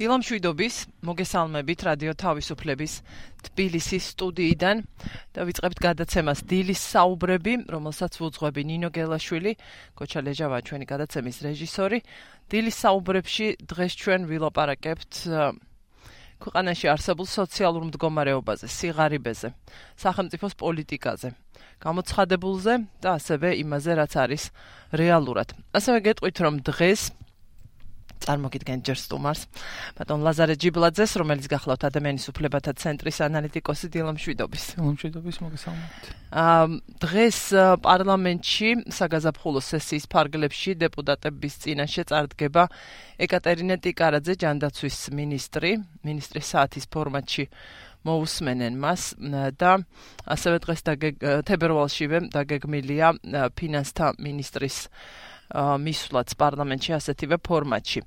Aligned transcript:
დილამშვიდობის, 0.00 0.76
მოგესალმებით 1.04 1.82
რადიო 1.84 2.12
თავისუფლების 2.16 2.92
თბილისის 3.44 4.04
სტუდიიდან 4.14 4.78
და 5.36 5.44
ვიწყებთ 5.44 5.82
გადაცემას 5.84 6.40
დილის 6.48 6.80
საუბრები, 6.80 7.68
რომელსაც 7.68 8.16
ვუძღვები 8.16 8.64
ნინო 8.64 8.88
გელაშვილი, 8.96 9.52
გოჩა 10.00 10.20
ლეჟავა 10.24 10.58
ჩვენი 10.64 10.86
გადაცემის 10.88 11.36
რეჟისორი. 11.44 11.98
დილის 12.48 12.76
საუბრებში 12.80 13.46
დღეს 13.68 13.92
ჩვენ 14.00 14.20
ვილაპარაკებთ 14.24 15.12
ქვეყანაში 16.40 16.86
არსებულ 16.96 17.26
სოციალურ 17.28 17.82
მდგომარეობაზე, 17.92 18.66
სიღარიბეზე, 18.72 19.48
სახელმწიფოს 20.00 20.54
პოლიტიკაზე, 20.56 21.28
გამოცხადებულზე 21.84 22.74
და 23.04 23.08
ასევე 23.20 23.48
იმაზე, 23.60 23.90
რაც 24.00 24.12
არის 24.16 24.42
რეალურად. 24.96 25.52
ასევე 25.76 25.98
გეტყვით, 26.08 26.36
რომ 26.40 26.54
დღეს 26.64 27.12
წარმოგიდგენთ 28.24 28.82
ჯერ 28.86 28.98
სტუმარს. 29.00 29.42
ბატონ 29.96 30.20
ლაზარე 30.26 30.54
ჯიბლაძეს 30.60 31.12
რომელიც 31.20 31.46
გახლავთ 31.50 31.82
ადამიანის 31.90 32.26
უფლებათა 32.30 32.72
ცენტრის 32.80 33.18
ანალიტიკოსი 33.26 33.86
დილამშვიდობის 33.94 34.64
დილამშვიდობის 34.76 35.36
მოგესალმებით. 35.44 36.04
აა 36.30 36.64
დღეს 37.02 37.40
პარლამენტში 37.82 38.68
საგაზაფხულო 38.94 39.60
სესიის 39.60 40.06
ფარგლებში 40.12 40.70
დეპუტატების 40.78 41.54
წინაშე 41.64 42.02
წარდგება 42.10 42.64
ეკატერინე 43.20 43.76
ტიკარაძე 43.82 44.34
ჯანდაცვის 44.42 44.98
მინისტრი 45.16 45.70
მინისტრის 46.06 46.46
საათის 46.54 46.86
ფორმატში 46.86 47.44
მოусმენენ 48.06 48.76
მას 48.80 49.02
და 49.60 49.72
ასევე 50.24 50.56
დღეს 50.64 50.80
და 50.88 50.94
თებერვალშივე 51.48 52.18
დაგეგმილია 52.32 53.08
ფინანსთა 53.58 54.14
მინისტრის 54.16 54.78
მისვლაც 55.54 56.28
პარლამენტში 56.38 56.92
ასეთივე 56.96 57.36
ფორმატში. 57.42 58.00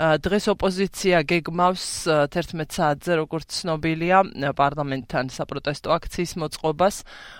დღეს 0.00 0.44
ოპოზიცია 0.54 1.22
გეგმავს 1.28 1.84
11 2.08 2.72
საათზე, 2.72 3.12
როგორც 3.20 3.48
ცნობილია, 3.62 4.18
პარლამენტთან 4.56 5.28
საპროტესტო 5.30 5.88
აქციის 5.92 6.32
მოწყობას. 6.40 6.96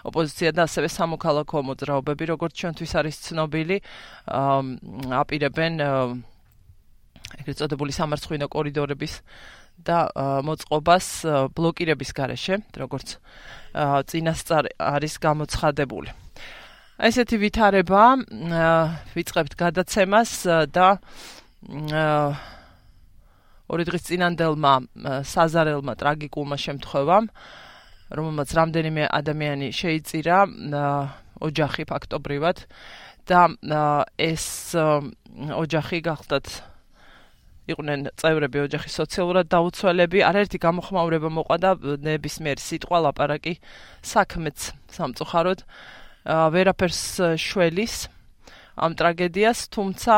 ოპოზიცია 0.06 0.50
და 0.54 0.62
ასევე 0.68 0.88
სამოქალაქო 0.92 1.58
მოძრაობები, 1.66 2.24
როგორც 2.36 2.52
ჩვენთვის 2.60 2.92
არის 3.00 3.16
ცნობილი, 3.26 3.76
აპირებენ 5.24 5.72
ეგრეთ 7.40 7.56
წოდებული 7.62 7.92
სამარცხვინო 7.94 8.46
კორიდორების 8.50 9.14
და 9.80 9.98
მოწყობას 10.44 11.06
ბლოკირების 11.56 12.10
გარეშე, 12.12 12.54
როგორც 12.76 13.16
წინასწარ 14.10 14.64
არის 14.76 15.14
გამოცხადებული. 15.16 16.10
ესეთი 17.00 17.36
ვითარება 17.40 18.02
ვიწყებთ 19.16 19.54
გადაცემას 19.56 20.32
და 20.74 20.88
ორი 23.70 23.84
დღის 23.88 24.06
წინანდელმა 24.10 24.74
საზარელმა 25.24 25.94
ტრაგიკულმა 26.00 26.56
შემთხვევამ 26.60 27.30
რომელმაც 28.10 28.48
რამდენიმე 28.58 29.06
ადამიანი 29.06 29.68
შეიწირა 29.80 30.38
ოჯახი 31.40 31.86
ფაქტობრივად 31.88 32.66
და 33.30 33.84
ეს 34.18 34.74
ოჯახი 34.74 35.98
გახლდათ 36.04 36.46
იყვნენ 37.70 38.10
წევრები 38.18 38.64
ოჯახის 38.66 38.94
სოციალურად 38.98 39.46
დაუცველები. 39.54 40.18
არაერთი 40.26 40.58
გამოხმაურება 40.58 41.30
მოყვა 41.30 41.56
და 41.62 41.70
ნებისმიერ 42.02 42.58
სიტყვა 42.58 42.98
ლაპარაკი 43.06 43.54
საქმეც 44.02 44.58
სამწუხაროდ 44.90 45.62
ვერაფერს 46.30 47.02
შველის 47.42 47.94
ამ 48.80 48.94
ტრაგედიას, 48.96 49.66
თუმცა 49.74 50.12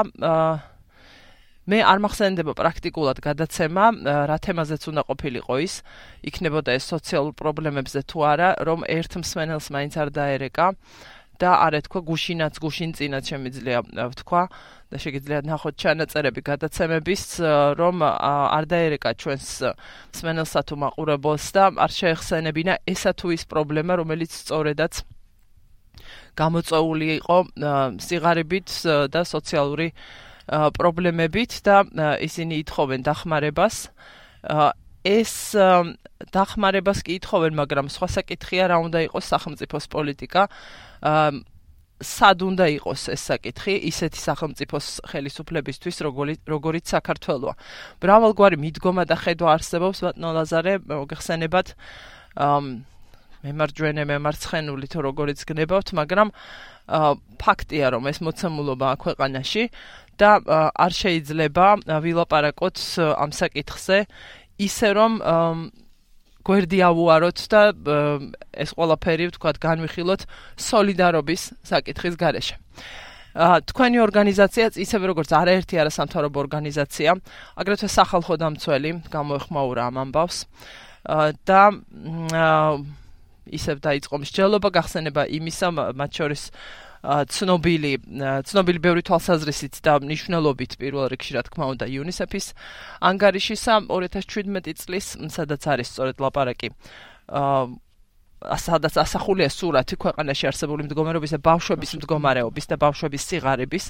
მე 1.62 1.78
არ 1.86 1.98
მახსენდება 2.02 2.52
პრაქტიკულად 2.58 3.18
გადაცემა, 3.22 3.84
რა 4.28 4.36
თემაზეც 4.42 4.82
უნდა 4.90 5.02
ყოფილიყო 5.08 5.56
ის, 5.62 5.74
იქნებოდა 6.26 6.74
ეს 6.74 6.84
სოციალურ 6.90 7.34
პრობლემებზე 7.38 8.00
თუ 8.10 8.18
არა, 8.34 8.48
რომ 8.66 8.82
ერთ 8.86 9.12
მსმენელს 9.22 9.66
მაინც 9.70 9.94
არ 10.02 10.08
დაერეკა 10.10 10.66
და 11.38 11.50
არ 11.58 11.72
ეთქვა 11.80 12.00
გუშინაც 12.06 12.54
გუშინწინაც 12.62 13.24
შემიძლია 13.30 13.78
ვთქვა 13.82 14.42
და 14.90 14.96
შეგიძლიათ 15.02 15.44
ნახოთ 15.48 15.74
ჩანაწერები 15.82 16.42
გადაცემების, 16.50 17.22
რომ 17.78 17.96
არ 18.02 18.64
დაერეკა 18.70 19.10
ჩვენს 19.22 19.48
მსმენელსა 20.12 20.60
თუ 20.66 20.74
მაყურებელს 20.82 21.46
და 21.56 21.64
არ 21.82 21.90
შეეხსენებინა 21.98 22.74
ესა 22.90 23.12
თუ 23.18 23.26
ის 23.38 23.42
პრობლემა, 23.50 24.02
რომელიც 24.02 24.30
სწორედაც 24.38 25.02
გამოწეული 26.36 27.06
იყო 27.20 27.38
სიგარებით 28.00 28.68
და 29.12 29.22
სოციალური 29.24 29.92
პრობლემებით 30.48 31.52
და 31.66 31.76
ისინი 32.18 32.54
ითხოვენ 32.64 33.00
დახმარებას. 33.06 33.76
ეს 35.02 35.34
დახმარებას 36.32 36.98
კი 37.02 37.18
ითხოვენ, 37.18 37.52
მაგრამ 37.58 37.86
სხვა 37.90 38.08
საკითხია 38.22 38.64
რა 38.70 38.76
უნდა 38.86 38.98
იყოს 39.10 39.24
სახელმწიფოს 39.32 39.84
პოლიტიკა. 39.90 40.42
სად 42.02 42.38
უნდა 42.42 42.66
იყოს 42.82 43.14
ეს 43.14 43.22
საკითხი 43.30 43.74
ისეთი 43.86 44.18
სახელმწიფოს 44.18 44.86
ხელისუფლებისთვის 45.06 45.96
როგორიც 46.50 46.84
საქართველოა. 46.90 47.54
ბრავალგვარი 48.02 48.56
მიდგომა 48.58 49.06
და 49.06 49.16
ხედვა 49.22 49.48
არსებობს 49.54 49.98
ბატონო 50.02 50.30
ლაზარე, 50.34 50.82
მოგეხსენებათ 50.82 51.68
მემარჯვენე 53.42 54.02
მემარცხენული 54.06 54.86
თუ 54.92 54.98
როგორიც 55.08 55.42
გნებავთ, 55.50 55.88
მაგრამ 55.98 56.28
ფაქტია 57.42 57.86
რომ 57.94 58.08
ეს 58.10 58.18
მოცემულობა 58.22 58.88
ქვეყანაში 59.02 59.64
და 60.18 60.30
არ 60.74 60.92
შეიძლება 60.92 61.66
ვილაპარაკოთ 62.02 62.76
ამ 63.18 63.30
საკითხზე 63.34 63.98
ისე 64.62 64.88
რომ 64.98 65.12
გვერდი 66.42 66.78
ავუაროთ 66.90 67.38
და 67.50 67.62
ეს 68.50 68.74
ყველაფერი 68.74 69.30
ვთქვათ 69.30 69.56
განვიხილოთ 69.62 70.26
სოლიდარობის 70.58 71.42
საკითხის 71.62 72.18
გარეშე. 72.18 72.56
ა 73.32 73.64
თქვენი 73.64 73.98
ორგანიზაციაც 74.04 74.76
ისევე 74.76 75.08
როგორც 75.08 75.30
არაერთი 75.32 75.80
არასამთავრობო 75.80 76.38
ორგანიზაცია, 76.44 77.10
აგრეთვე 77.56 77.88
სახალხო 77.88 78.34
დამცველი 78.36 78.90
გამოეხმაურა 79.08 79.82
ამ 79.88 79.96
ამბავს. 80.04 80.38
და 81.48 81.62
ისევ 83.50 83.82
დაიწყო 83.82 84.22
მსჯელობა 84.22 84.68
გახსენება 84.76 85.26
იმისა 85.38 85.68
მათ 85.98 86.10
შორის 86.20 86.42
ცნობილი 87.02 87.92
ცნობილი 88.46 88.78
ბევრი 88.78 89.02
თვალსაზრისით 89.02 89.80
და 89.82 89.98
მნიშვნელობით 90.04 90.76
პირველ 90.78 91.10
რიგში 91.10 91.34
რა 91.34 91.42
თქმა 91.50 91.66
უნდა 91.74 91.86
UNICEF-ის 91.90 92.46
ანგარიშისა 93.10 93.74
2017 93.90 94.86
წლის 94.86 95.06
სადაც 95.34 95.66
არის 95.66 95.90
სწორედ 95.90 96.22
ლაპარაკი 96.22 96.70
სადაც 98.58 98.96
ასახულია 99.02 99.48
სურათი 99.52 99.96
ქვეყანაში 100.02 100.48
არსებული 100.50 100.86
მდგომარეობის 100.86 101.34
და 101.34 101.40
ბავშვების 101.46 101.92
მდგომარეობის 101.98 102.66
და 102.70 102.76
ბავშვების 102.82 103.22
სიღარიბის 103.30 103.84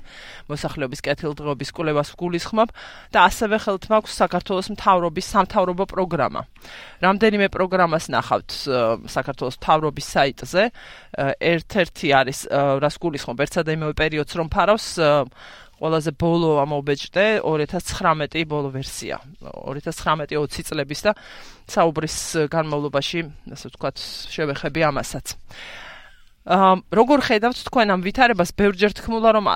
მოსახლეობის 0.53 1.01
კეთილდღეობის 1.07 1.71
კვლევას 1.73 2.13
გულისხმობ 2.21 2.69
და 3.15 3.19
ასევე 3.29 3.57
ხელთ 3.65 3.85
მაქვს 3.93 4.19
საქართველოს 4.23 4.69
მთავრობის 4.77 5.27
სამთავრობო 5.33 5.85
პროგრამა. 5.93 6.41
რამდენიმე 7.03 7.47
პროგრამას 7.49 8.05
ნახავთ 8.13 8.51
საქართველოს 9.09 9.57
მთავრობის 9.61 10.07
საიტზე. 10.13 10.63
ერთ-ერთი 11.41 12.07
არის 12.13 12.39
რას 12.53 12.97
გულისხმობ 13.03 13.39
ერთსა 13.43 13.63
და 13.67 13.71
იმავე 13.77 13.95
პერიოდს 13.97 14.35
რომ 14.37 14.49
ფარავს 14.53 14.87
ყველაზე 15.83 16.13
ბოლო 16.15 16.63
ამობეჭდე 16.63 17.43
2019 17.43 18.47
ბოლო 18.47 18.71
ვერსია. 18.71 19.19
2019-20 19.43 20.71
წლების 20.71 21.01
და 21.03 21.13
საუბრის 21.67 22.17
განმავლობაში 22.55 23.21
ასე 23.51 23.67
ვთქვათ 23.73 23.97
შევეხები 24.31 24.81
ამასაც. 24.87 25.35
აა 26.47 26.71
როგორ 26.95 27.19
ხედავთ 27.27 27.59
თქვენ 27.67 27.89
ამ 27.99 28.01
ვითარებას? 28.07 28.51
ბევრჯერ 28.55 28.93
თქმულა 28.95 29.31
რომ 29.35 29.47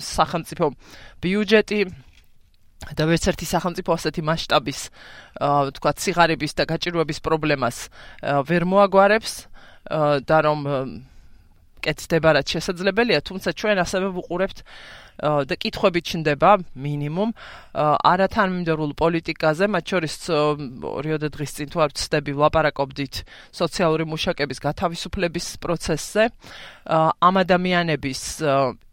სახელმწიფო 0.00 0.66
ბიუჯეტი 1.20 1.80
და 2.96 3.04
ვერც 3.08 3.24
ერთი 3.32 3.46
სახელმწიფო 3.48 3.90
ასეთი 3.96 4.20
მასშტაბის 4.24 4.80
აა 5.40 5.60
ვთქვათ 5.68 5.96
სიღარიბის 6.04 6.52
და 6.56 6.64
გაჭირვების 6.68 7.18
პრობლემას 7.24 7.76
ვერ 8.48 8.62
მოაგვარებს 8.68 9.32
და 10.28 10.38
რომ 10.44 10.60
კეთდება 11.84 12.30
რაც 12.40 12.46
შესაძლებელია 12.52 13.20
თუმცა 13.28 13.52
ჩვენ 13.52 13.78
ასევე 13.84 14.08
ვუყურებთ 14.16 14.58
და 15.20 15.54
კითხვები 15.54 16.00
ჩნდება 16.02 16.50
მინიმუმ 16.74 17.30
არათანმიმდევრულ 18.10 18.92
პოლიტიკაზე, 18.98 19.64
მათ 19.70 19.84
შორის 19.94 20.14
ორიოდე 20.90 21.28
დღის 21.34 21.52
წინ 21.54 21.68
თუ 21.70 21.78
არ 21.84 21.90
ვწდები 21.94 22.32
ვლაპარაკობდით 22.34 23.14
სოციალური 23.54 24.04
მუშაკების 24.10 24.58
გათავისუფლების 24.66 25.46
პროცესზე. 25.62 26.22
ამ 26.88 27.34
ადამიანების 27.40 28.22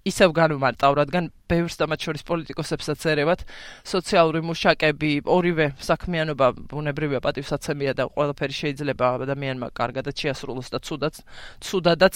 ისევ 0.08 0.34
განმარტავ, 0.34 0.96
რადგან 0.98 1.30
ბევრს 1.46 1.78
და 1.78 1.86
მათ 1.92 2.06
შორის 2.08 2.24
პოლიტიკოსებსაც 2.26 3.04
ერევათ 3.12 3.44
სოციალური 3.86 4.42
მუშაკები, 4.48 5.12
ორივე 5.30 5.68
საქმიანობა 5.78 6.48
ბუნებრივია 6.72 7.22
პატივსაცემია 7.22 7.94
და 8.00 8.08
ყველაფერი 8.10 8.56
შეიძლება 8.62 9.06
ადამიანმა 9.20 9.68
კარგადაც 9.78 10.16
შეასრულოს 10.26 10.74
და 10.74 10.80
ცუდად 10.82 11.22
ცუდადაც 11.62 12.16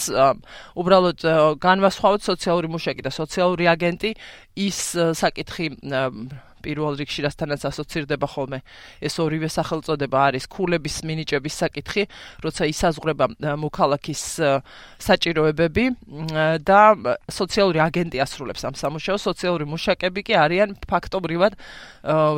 უბრალოდ 0.82 1.18
განვასხვაოთ 1.62 2.20
სოციალური 2.26 2.68
მუშაკი 2.74 3.06
და 3.06 3.12
სოციალური 3.14 3.70
აგენტი 3.70 4.10
ის 4.66 4.80
საკითხი 5.22 5.70
პირველ 6.66 6.98
რიგში 6.98 7.20
რასთანაც 7.22 7.62
ასოცირდება 7.70 8.26
ხოლმე. 8.26 8.58
ეს 8.98 9.14
ორივე 9.22 9.46
სახელწოდება 9.46 10.18
არის 10.28 10.44
ქულების 10.50 10.96
მინიჭების 11.06 11.54
საკითხი, 11.62 12.02
როცა 12.42 12.62
ისაზღვრება 12.74 13.26
მოქალაქის 13.62 14.22
საჭიროებები 14.98 15.84
და 16.66 16.80
სოციალური 17.30 17.78
აგენტი 17.86 18.18
ასრულებს 18.26 18.62
ამ 18.66 18.74
სამუშაოს, 18.74 19.22
სოციალური 19.22 19.64
მუშაკები 19.70 20.20
კი 20.26 20.34
არიან 20.34 20.70
ფაქტობრივად 20.90 21.52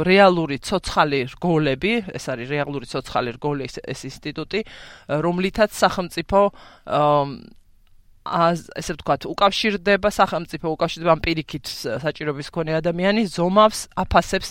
რეალური 0.05 0.57
ცოცხალი 0.61 1.21
რგოლები, 1.33 1.93
ეს 2.13 2.25
არის 2.29 2.49
რეალური 2.53 2.87
ცოცხალი 2.93 3.31
რგოლი 3.41 3.65
ეს 3.65 4.01
ინსტიტუტი, 4.05 4.61
რომლითაც 5.09 5.71
სახელმწიფო 5.73 6.41
ასე 8.29 8.93
ვთქვათ, 8.95 9.25
უკავშირდება 9.33 10.09
სახელმწიფო 10.13 10.67
უკავშირდება 10.77 11.13
ამ 11.17 11.21
პირიქით 11.25 11.67
საჭიროების 12.05 12.49
მქონე 12.53 12.73
ადამიანის 12.79 13.29
ზომავს, 13.39 13.81
აფასებს 13.97 14.51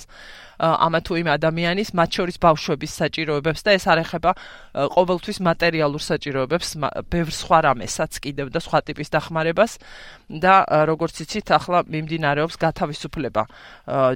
ამა 0.57 0.99
თუ 1.05 1.21
იმ 1.21 1.27
ადამიანის, 1.37 1.93
მათ 1.93 2.09
შორის 2.17 2.37
ბავშვების 2.41 2.91
საჭიროებებს 2.97 3.61
და 3.61 3.77
ეს 3.77 3.85
არ 3.93 3.99
ეხება 4.01 4.31
ყოველთვის 4.73 5.37
მატერიალურ 5.45 6.01
საჭიროებებს, 6.01 6.69
ბევრ 7.13 7.29
სხვა 7.29 7.57
რამესაც 7.69 8.17
კიდევ 8.25 8.49
და 8.49 8.59
სხვა 8.65 8.79
ტიპის 8.89 9.13
დახმარებას 9.13 9.77
და 10.33 10.65
როგორც 10.89 11.15
იცით, 11.21 11.47
ახლა 11.53 11.85
მიმდინარეობს 11.85 12.57
გათავისუფლება. 12.57 13.43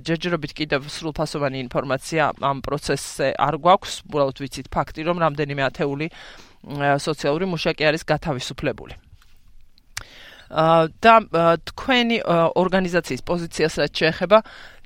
ჯერჯერობით 0.02 0.52
კიდევ 0.58 0.90
სრულფასოვანი 0.90 1.62
ინფორმაცია 1.70 2.24
ამ 2.42 2.58
პროცესზე 2.66 3.38
არ 3.38 3.56
გვაქვს, 3.62 3.94
უბრალოდ 4.10 4.38
ვიცით 4.42 4.68
ფაქტი, 4.74 5.02
რომ 5.06 5.22
რამდენიმე 5.22 5.62
ათეული 5.70 6.10
სოციალური 7.06 7.46
მუშაკი 7.54 7.86
არის 7.86 8.02
გათავისუფლებული. 8.02 9.11
და 10.52 11.14
თქვენი 11.64 12.18
ორგანიზაციის 12.28 13.22
პოზიციას 13.24 13.74
რაც 13.80 13.94
შეეხება 13.96 14.40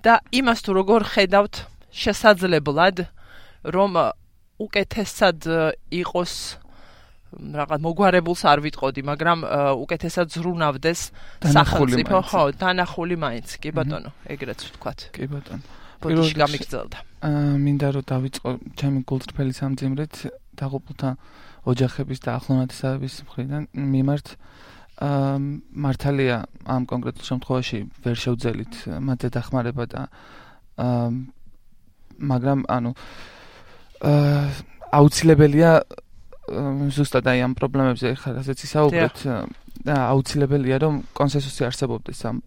და 0.06 0.22
იმას 0.30 0.60
თუ 0.62 0.72
როგორ 0.78 1.02
ხედავთ 1.10 1.56
შესაძლებლად 1.90 3.10
რომ 3.74 3.92
უკეთესად 4.62 5.50
იყოს 5.90 6.34
რაღაც 7.36 7.80
მოგვარებულს 7.84 8.42
არ 8.48 8.60
ვიტყოდი, 8.64 9.02
მაგრამ 9.10 9.40
უკეთესად 9.84 10.28
ზრუნავდეს 10.32 11.02
სახელმწიფო, 11.44 12.18
ხო, 12.30 12.44
დანახული 12.56 13.18
მაინც, 13.20 13.58
კი 13.60 13.76
ბატონო, 13.76 14.14
ეგრეც 14.24 14.60
ვთქვათ. 14.70 15.00
კი 15.12 15.28
ბატონო. 15.28 15.64
პირველში 16.00 16.36
გამიგრძელდა. 16.40 16.98
აა 17.26 17.54
მინდა 17.66 17.88
რომ 17.96 18.04
დავიწყო 18.06 18.50
ჩემი 18.80 19.00
გულწრფელი 19.10 19.54
სამძიმრით 19.58 20.16
დაღუპულთა 20.56 21.10
ოჯახების 21.66 22.20
და 22.22 22.30
ახლონათესავების 22.38 23.16
მხრიდან 23.26 23.64
მიმართ 23.74 24.28
აა 24.36 24.75
მართალია 25.02 26.38
ამ 26.72 26.84
კონკრეტულ 26.88 27.26
შემთხვევაში 27.30 27.80
ვერ 28.06 28.16
შევძელით 28.16 28.74
მათზე 29.04 29.30
დახმარება 29.36 29.86
და 29.92 30.02
აა 30.80 31.10
მაგრამ 32.32 32.60
ანუ 32.72 32.92
აა 34.08 34.44
აუცილებელია 34.96 35.72
ზუსტად 36.46 37.26
აი 37.26 37.40
ამ 37.46 37.54
პრობლემებზე 37.58 38.16
ასეც 38.42 38.60
ისაუბრეთ 38.68 39.18
და 39.86 39.96
აუცილებელია 40.14 40.78
რომ 40.82 40.96
კონსენსუსი 41.18 41.66
არსებობდეს 41.68 42.20
ამ 42.30 42.38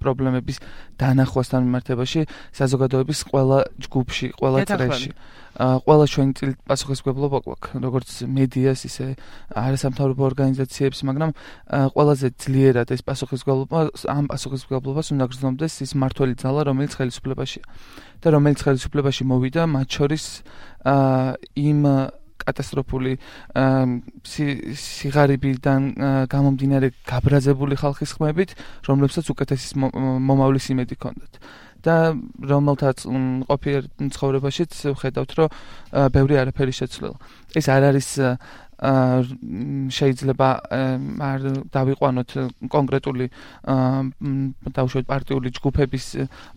პრობლემების 0.00 0.58
დანახვასთან 0.98 1.60
მიმართებაში 1.66 2.20
საზოგადოების 2.54 3.20
ყველა 3.30 3.58
ჯგუფში, 3.84 4.26
ყველა 4.38 4.58
წრეში. 4.70 5.10
ყველა 5.54 6.04
ჩვენი 6.10 6.32
წილი 6.34 6.52
პასუხისმგებლობა 6.66 7.38
გვაქვს, 7.46 7.78
როგორც 7.78 8.08
მედიას, 8.26 8.80
ისე 8.90 9.06
არასამთავრობო 9.54 10.22
ორგანიზაციებს, 10.34 10.98
მაგრამ 11.06 11.30
ყველაზეძლიერად 11.94 12.88
ეს 12.90 13.02
პასუხისმგებლობა 13.06 13.78
ამ 14.10 14.24
პასუხისმგებლობას 14.34 15.06
უნდა 15.14 15.24
გრძნობდეს 15.30 15.74
ის 15.86 15.92
მართველი 15.94 16.34
ძალა, 16.42 16.60
რომელიც 16.74 16.92
ხელისუფლებაშია. 16.98 17.64
და 18.24 18.28
რომელიც 18.34 18.60
ხელისუფლებაში 18.66 19.22
მოვიდა, 19.30 19.62
მათ 19.68 19.88
შორის 19.94 20.24
იმ 21.54 21.80
კატასტროფული 22.44 23.12
სიღარიბიდან 24.84 25.82
გამომდინარე 26.30 26.88
გაბრაზებული 27.08 27.74
ხალხის 27.80 28.14
ხმებით, 28.16 28.50
რომლებსაც 28.88 29.26
უკეთესი 29.34 29.66
მომავლის 30.28 30.66
იმედი 30.74 30.94
ჰქონდათ. 31.00 31.34
და 31.84 32.16
რომელთაც 32.40 33.04
ყოფიერ 33.44 33.82
ცხოვრებაშიც 34.08 34.72
ხედავთ, 34.96 35.30
რომ 35.36 35.48
ბევრი 36.16 36.34
არაფერი 36.40 36.72
შეცვლილა. 36.80 37.16
ეს 37.60 37.66
არ 37.68 37.82
არის 37.92 38.08
შეიძლება 38.84 40.48
არ 41.24 41.40
დავიყვანოთ 41.72 42.30
კონკრეტული 42.68 43.26
დაუშვათ 44.76 45.04
პარტიული 45.08 45.48
ჯგუფების 45.56 46.06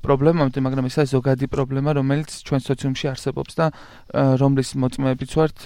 პრობლემამდე, 0.03 0.59
მაგრამ 0.59 0.89
ეს 0.91 0.95
არის 0.99 1.11
ზოგადი 1.15 1.47
პრობლემა, 1.47 1.89
რომელიც 1.95 2.29
ჩვენ 2.43 2.61
სოციუმში 2.67 3.05
არსებობს 3.13 3.53
და 3.55 3.65
რომლის 4.11 4.69
მოწმეებიც 4.75 5.31
ვართ. 5.39 5.57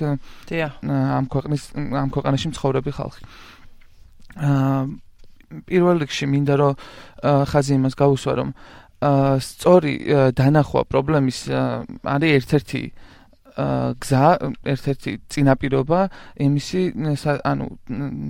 ამ 0.86 1.26
ქვეყნის 1.34 1.64
ამ 1.98 2.10
ქვეყანაში 2.14 2.48
მცხოვრები 2.54 2.92
ხალხი. 2.94 3.24
აა 4.38 4.82
პირველ 5.68 5.98
რიგში 6.06 6.26
მინდა 6.32 6.56
რომ 6.62 6.74
ხაზი 7.52 7.74
იმას 7.76 7.94
გავუსვა, 8.00 8.34
რომ 8.40 8.50
აა 9.02 9.40
სწორი 9.44 9.94
დანახვა 10.38 10.82
პრობლემის 10.88 11.40
არის 12.06 12.32
ერთ-ერთი 12.38 12.82
გზა 13.58 14.26
ერთ-ერთი 14.74 15.12
წინაპირობა 15.28 16.00
იმისი 16.48 16.82
ანუ 17.44 17.66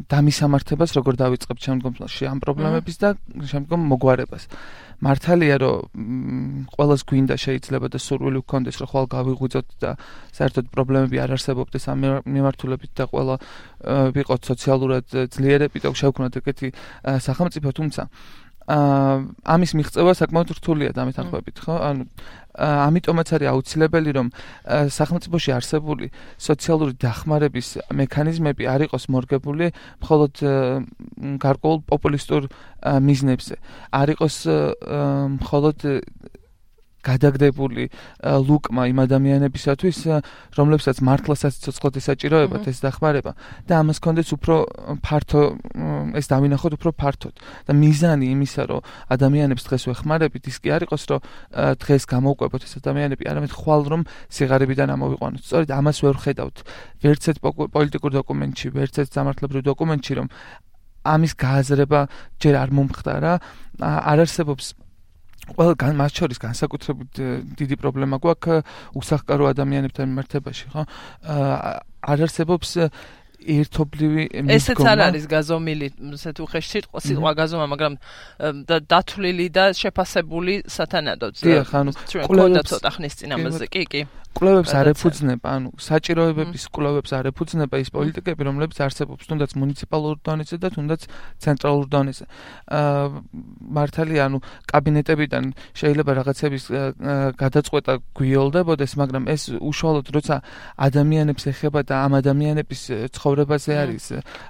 დამისამართებას 0.09 0.95
როგორ 0.97 1.13
დავიწყებ 1.21 1.57
შემდგომში 1.65 2.23
ამ 2.31 2.39
პრობლემების 2.41 2.97
და 3.01 3.09
შემდგომ 3.45 3.81
მოგვარებას. 3.91 4.47
მართალია 5.01 5.55
რომ 5.61 6.69
ყოველს 6.77 7.01
გვინდა 7.09 7.35
შეიძლება 7.41 7.87
და 7.89 7.97
სურვილი 7.97 8.41
გქონდეს 8.45 8.75
რომ 8.81 8.89
ხვალ 8.93 9.05
გავიღვიძოთ 9.09 9.67
და 9.81 9.91
საერთოდ 10.37 10.65
პრობლემები 10.69 11.17
არ 11.17 11.33
არსებობდეს 11.37 11.89
ამ 11.89 12.21
მიმართულებით 12.21 12.91
და 12.93 13.09
ყველა 13.09 13.35
ვიყოთ 14.13 14.41
სოციალურად 14.45 15.05
ძლიერები 15.33 15.77
და 15.81 15.89
შევქნათ 15.97 16.37
ეგეთი 16.37 16.67
სახელმწიფო 17.01 17.69
თუმცა 17.81 18.03
აა 18.71 19.15
ამის 19.55 19.71
მიღწევა 19.75 20.13
საკმაოდ 20.15 20.49
რთულია 20.57 20.91
დამეთანხმებით, 20.95 21.57
ხო? 21.65 21.75
ანუ 21.81 22.03
ამიტომაც 22.51 23.27
არის 23.35 23.47
აუცილებელი, 23.51 24.11
რომ 24.11 24.27
სახელმწიფოში 24.91 25.51
არსებული 25.55 26.11
სოციალური 26.35 26.93
დახმარების 26.99 27.67
მექანიზმები 27.95 28.63
არ 28.67 28.81
იყოს 28.87 29.07
მორგებული 29.07 29.71
მხოლოდ 30.03 30.33
გარკვეულ 31.41 31.79
პოპულისტურ 31.91 32.41
მიზნებზე. 33.07 33.55
არ 33.91 34.07
იყოს 34.15 34.35
მხოლოდ 35.39 35.77
გადაგდებული 37.01 37.89
ლუკმა 38.21 38.83
იმ 38.91 38.97
ადამიანებისათვის, 39.05 39.97
რომლებსაც 40.57 40.97
მართლასაც 41.01 41.53
ცოცხლად 41.65 41.93
ესაჭიროებათ 42.01 42.63
ეს 42.71 42.79
დახმარება. 42.85 43.31
და 43.67 43.73
ამას 43.81 43.97
კონდეც 43.99 44.29
უფრო 44.37 44.55
ფართო 45.01 45.41
ეს 46.15 46.25
დავინახოთ 46.29 46.73
უფრო 46.77 46.89
ფართოდ. 46.93 47.35
და 47.67 47.71
მიზანი 47.73 48.25
იმისა, 48.31 48.63
რომ 48.69 48.81
ადამიანებს 49.09 49.63
დღეს 49.67 49.83
ვეხმარებით, 49.89 50.43
ის 50.47 50.57
კი 50.61 50.69
არ 50.75 50.81
იყოს, 50.85 51.03
რომ 51.09 51.19
დღეს 51.81 52.03
გამოვყვებოთ 52.05 52.61
ეს 52.67 52.73
ადამიანები, 52.81 53.23
არამედ 53.31 53.51
ხვალ 53.51 53.81
რომ 53.91 54.01
სიღარიბიდან 54.29 54.89
ამოვიყვანოთ. 54.95 55.41
სწორედ 55.41 55.69
ამას 55.71 55.97
ვერ 56.05 56.15
ხედავთ. 56.21 56.57
ვერც 57.01 57.23
ერთ 57.31 57.37
პოლიტიკურ 57.75 58.11
დოკუმენტში, 58.19 58.67
ვერც 58.77 58.95
ერთ 59.01 59.11
სამართლებრივ 59.17 59.61
დოკუმენტში, 59.71 60.13
რომ 60.19 60.27
ამის 61.01 61.33
გააზრება 61.33 61.99
ჯერ 62.37 62.55
არ 62.61 62.69
მომხდარა, 62.77 63.33
არ 63.81 64.17
არსებობს 64.21 64.65
ყველა 65.49 65.93
მას 65.97 66.11
შორის 66.15 66.37
განსაკუთრებით 66.37 67.13
დიდი 67.57 67.75
პრობლემა 67.81 68.17
გვაქვს 68.21 68.61
უსახკარო 68.93 69.49
ადამიანებთან 69.51 70.05
მიმართებაში, 70.11 70.65
ხო? 70.71 70.83
არ 72.01 72.17
არსებობს 72.25 72.69
ერთობლივი 73.41 74.23
მისგომა. 74.37 74.53
ესეც 74.53 74.79
არ 74.85 74.99
არის 75.01 75.25
გაზომილი, 75.25 75.87
ესე 76.13 76.31
თუ 76.37 76.45
ხეში 76.45 76.69
სიტყვა 76.71 76.99
სიტყვა 77.01 77.31
გაზომა, 77.41 77.65
მაგრამ 77.73 77.93
დათვლილი 78.85 79.45
და 79.49 79.65
შეფასებული 79.73 80.53
სათანადოდ. 80.69 81.33
დიახ, 81.41 81.69
ანუ 81.73 81.91
ყველა 82.29 82.61
ცოტა 82.69 82.89
ხნის 82.93 83.13
წინ 83.17 83.29
ამაზე. 83.41 83.65
კი, 83.65 83.83
კი. 83.89 84.01
კვლევებს 84.31 84.71
არ 84.71 84.87
ეფუძნება, 84.95 85.47
ანუ 85.51 85.69
საჭიროებების 85.75 86.63
კვლევებს 86.71 87.11
არ 87.13 87.29
ეფუძნება 87.31 87.75
ის 87.83 87.89
პოლიტიკები, 87.91 88.41
რომლებიც 88.47 88.77
არსებობს 88.85 89.27
თუნდაც 89.27 89.51
მუნიციპალურ 89.59 90.15
დონეზე 90.23 90.57
და 90.61 90.69
თუნდაც 90.71 91.01
ცენტრალურ 91.43 91.85
დონეზე. 91.91 92.25
აა 92.71 93.05
მართალია, 93.77 94.21
ანუ 94.31 94.37
კაბინეტებიდან 94.71 95.43
შეიძლება 95.75 96.11
რაღაცების 96.21 96.63
გადაწყვეტა 97.43 97.93
გვიოლდებოდეს, 98.15 98.91
მაგრამ 99.01 99.23
ეს 99.35 99.43
უშუალოდ 99.59 100.07
როცა 100.15 100.35
ადამიანებს 100.79 101.43
ეხება 101.51 101.79
და 101.83 101.95
ამ 102.07 102.13
ადამიანების 102.23 102.81
ცხოვრებაზე 103.11 103.71
არის 103.83 104.05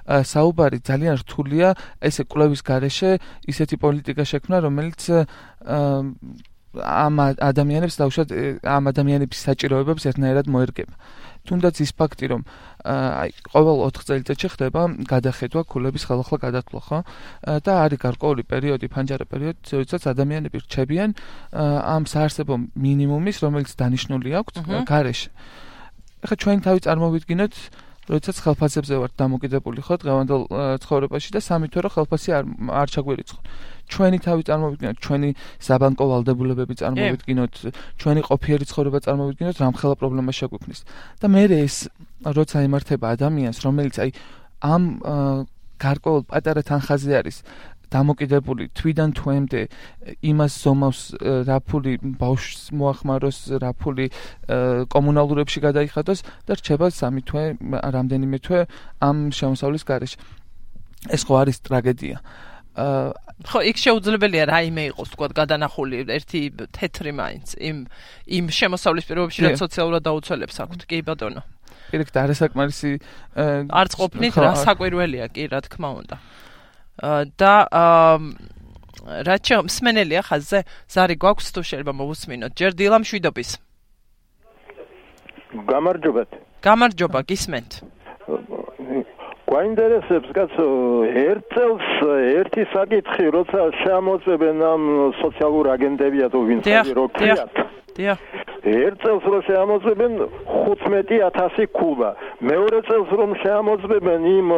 საუბარი, 0.06 0.78
ძალიან 0.86 1.14
რთულია 1.26 1.68
ესე 1.98 2.22
კვლევის 2.30 2.62
გარეშე 2.62 3.10
ისეთი 3.50 3.76
პოლიტიკა 3.82 4.24
შექმნა, 4.30 4.56
რომელიც 4.62 5.02
აა 5.10 6.50
ამ 6.80 7.14
ადამიანებს 7.36 7.98
დაუშვათ 8.00 8.28
ამ 8.64 8.82
ადამიანების 8.92 9.38
საჭიროებებს 9.46 10.06
ერთნაირად 10.08 10.46
მოერგება. 10.48 10.94
თუნდაც 11.42 11.74
ის 11.82 11.90
ფაქტი, 11.98 12.26
რომ 12.32 12.42
აი 12.86 13.30
ყოველ 13.50 13.76
4 13.90 14.06
წელიწადში 14.08 14.48
ხდება 14.54 14.82
გადახედვა 15.10 15.62
ქულების 15.66 16.02
ხელახლა 16.06 16.36
გადათვლა, 16.38 16.80
ხო? 16.86 16.98
და 17.66 17.72
არის 17.82 17.98
გარკვეული 17.98 18.42
პერიოდი, 18.46 18.86
ფანჯარა 18.94 19.26
პერიოდი, 19.26 19.58
როდესაც 19.74 20.02
ადამიანები 20.06 20.58
რჩებიან 20.62 21.10
ამ 21.52 22.02
საარსებო 22.06 22.54
მინიმუმის, 22.78 23.36
რომელიც 23.42 23.70
დანიშნული 23.74 24.28
აქვს 24.38 24.54
გარეშე. 24.86 25.30
ახლა 26.22 26.36
ჩვენ 26.38 26.58
თავი 26.62 26.80
წარმოვიდგინოთ 26.86 27.54
როდესაც 28.10 28.36
ხელფასებზე 28.42 28.94
ვართ 28.98 29.14
დამოკიდებული 29.14 29.80
ხო 29.86 29.94
დღევანდელ 30.02 30.42
ცხოვრებაში 30.82 31.30
და 31.36 31.40
სამი 31.42 31.66
თვე 31.70 31.80
რომ 31.86 31.92
ხელფასი 31.94 32.30
არ 32.34 32.44
არ 32.82 32.88
ჩაგვერიცხოთ. 32.94 33.44
ჩვენი 33.92 34.18
თავი 34.26 34.42
წარმოვიდგინოთ, 34.48 34.98
ჩვენი 35.06 35.30
საბანკო 35.62 36.04
ვალდებულებები 36.10 36.74
წარმოვიდგინოთ, 36.82 37.54
ჩვენი 38.02 38.20
ყოფიერი 38.26 38.64
ცხოვრება 38.70 38.98
წარმოვიდგინოთ, 39.06 39.56
რამხელა 39.62 39.94
პრობლემა 40.02 40.32
შეგვექმნის. 40.34 40.80
და 41.22 41.26
მე 41.30 41.42
ეს 41.62 41.76
როცა 42.26 42.56
იმართება 42.66 43.06
ადამიანს, 43.14 43.58
რომელიც 43.66 43.94
აი 44.02 44.10
ამ 44.62 44.82
გარკვეულ 45.82 46.22
პატარა 46.30 46.62
თანხაზე 46.62 47.12
არის 47.18 47.36
დამოკიდებული 47.92 48.68
თვიდან 48.78 49.10
თვემდე 49.18 49.60
იმას 50.24 50.52
ზომავს 50.64 51.00
რა 51.48 51.58
ფული 51.68 51.92
ბავშვს 52.20 52.72
მოახმაროს 52.80 53.38
რა 53.62 53.72
ფული 53.76 54.06
კომუნალურებში 54.94 55.58
გადაიხადოს 55.66 56.24
და 56.48 56.52
რჩება 56.58 56.88
სამი 56.88 57.22
თვე 57.28 57.44
რამდენიმე 57.96 58.38
თვე 58.46 58.60
ამ 59.04 59.28
შემოსავლის 59.36 59.84
გარეშე. 59.84 60.18
ეს 61.12 61.22
ხო 61.26 61.34
არის 61.42 61.56
ტრაგედია. 61.66 62.16
ხო 62.72 63.58
იქ 63.68 63.76
შეუძლებელია 63.84 64.44
რაიმე 64.48 64.82
იყოს 64.94 65.08
თქვა 65.12 65.26
გადანახული 65.36 66.06
ერთი 66.08 66.40
თეთრი 66.72 67.12
მაინც 67.12 67.46
იმ 67.58 67.76
იმ 68.38 68.44
შემოსავლის 68.48 69.04
პირობებში 69.10 69.40
რაც 69.44 69.58
სოციალურად 69.60 70.02
დაუცველებს 70.08 70.56
აქვთ. 70.62 70.80
კი 70.88 71.02
ბატონო. 71.04 71.42
პირიქით 71.92 72.16
არასაკმარისი 72.16 72.90
არც 73.68 73.92
ყოფნით 74.00 74.34
რა 74.40 74.52
საკვირველია 74.64 75.26
კი 75.34 75.44
რა 75.52 75.60
თქმა 75.68 75.90
უნდა 76.00 76.16
და 77.00 77.54
რაც 79.26 79.42
შემსმენელია 79.50 80.22
ხაზზე 80.28 80.58
ზარი 80.94 81.16
გვაქვს 81.22 81.48
თუ 81.54 81.60
შეიძლება 81.66 81.92
მოვუსმინოთ 82.00 82.52
ჯერ 82.54 82.72
დილამ 82.78 83.04
შვიდობის. 83.08 83.50
გამარჯობათ. 85.72 86.30
გამარჯობა 86.62 87.20
გისმენთ. 87.28 87.70
გვაინტერესებს 89.52 90.30
კაცო 90.32 90.66
ერთ 91.12 91.44
წელს 91.52 91.88
ერთი 92.40 92.62
საკითხი 92.72 93.26
როცა 93.36 93.60
შემოწმებენ 93.82 94.62
ამ 94.64 94.82
სოციალურ 95.20 95.68
აგენტებია 95.74 96.26
თუ 96.32 96.40
ვინც 96.48 96.68
არის 96.72 96.92
რო 96.96 97.04
ქვიათ 97.18 97.58
დიახ 97.98 98.18
ერთ 98.72 98.96
წელს 99.02 99.24
რომ 99.32 99.42
შემოწმებენ 99.48 100.12
15000 100.54 101.68
კუბა 101.76 102.10
მეორე 102.50 102.78
წელს 102.88 103.10
რომ 103.20 103.30
შემოწმებენ 103.42 104.20
იმ 104.38 104.48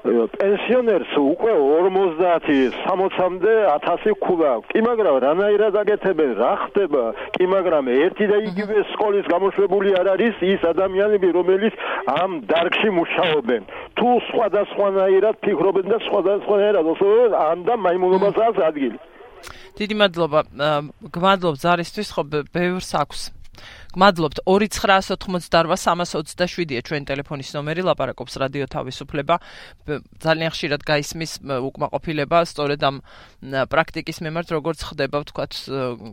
პენსიონერს 0.00 1.12
უკვე 1.20 1.52
50 1.60 2.76
60-მდე 2.84 3.54
1000 3.84 4.14
კუბა 4.24 4.52
კი 4.70 4.80
მაგრამ 4.86 5.16
რანაირად 5.24 5.74
აკეთებენ? 5.82 6.30
რა 6.40 6.52
ხდება? 6.64 7.02
კი 7.36 7.44
მაგრამ 7.54 7.84
ერთი 7.92 8.24
და 8.32 8.38
იგივე 8.48 8.84
სკოლის 8.94 9.26
გამოშვებული 9.28 9.92
არ 10.00 10.06
არის 10.14 10.36
ის 10.40 10.64
ადამიანები 10.72 11.28
რომელიც 11.36 11.74
ამ 12.16 12.30
დარგში 12.48 12.90
მუშაობენ. 12.96 13.62
თუ 13.96 14.08
სხვადასხვანაირად 14.28 15.34
ფიქრობენ 15.44 15.86
და 15.92 15.98
სხვადასხვანაირად 16.08 16.84
ოსო 16.92 17.08
ამ 17.36 17.58
და 17.68 17.74
მაიმუნობასაც 17.76 18.56
ადგილი. 18.68 18.98
დიდი 19.78 19.94
მადლობა. 20.00 20.40
გმადლობ 21.12 21.54
ზარისთვის 21.60 22.08
ხო 22.14 22.22
ბევრს 22.56 22.90
აქვს 23.02 23.39
გმადლობთ 23.94 24.40
2988-327-ია 24.46 26.80
ჩვენი 26.86 27.04
ტელეფონის 27.10 27.50
ნომერი 27.56 27.82
ლაპარაკობს 27.90 28.34
რადიო 28.40 28.66
თავისუფლება. 28.70 29.34
ძალიან 30.22 30.50
ხშირად 30.54 30.80
გაისმის 30.86 31.42
უკმაყოფილება 31.42 32.38
სწორედ 32.46 32.80
ამ 32.86 33.02
პრაქტიკის 33.42 34.22
მიმართ 34.24 34.48
როგორც 34.54 34.78
ხდება 34.86 35.26
ვთქვათ 35.26 35.52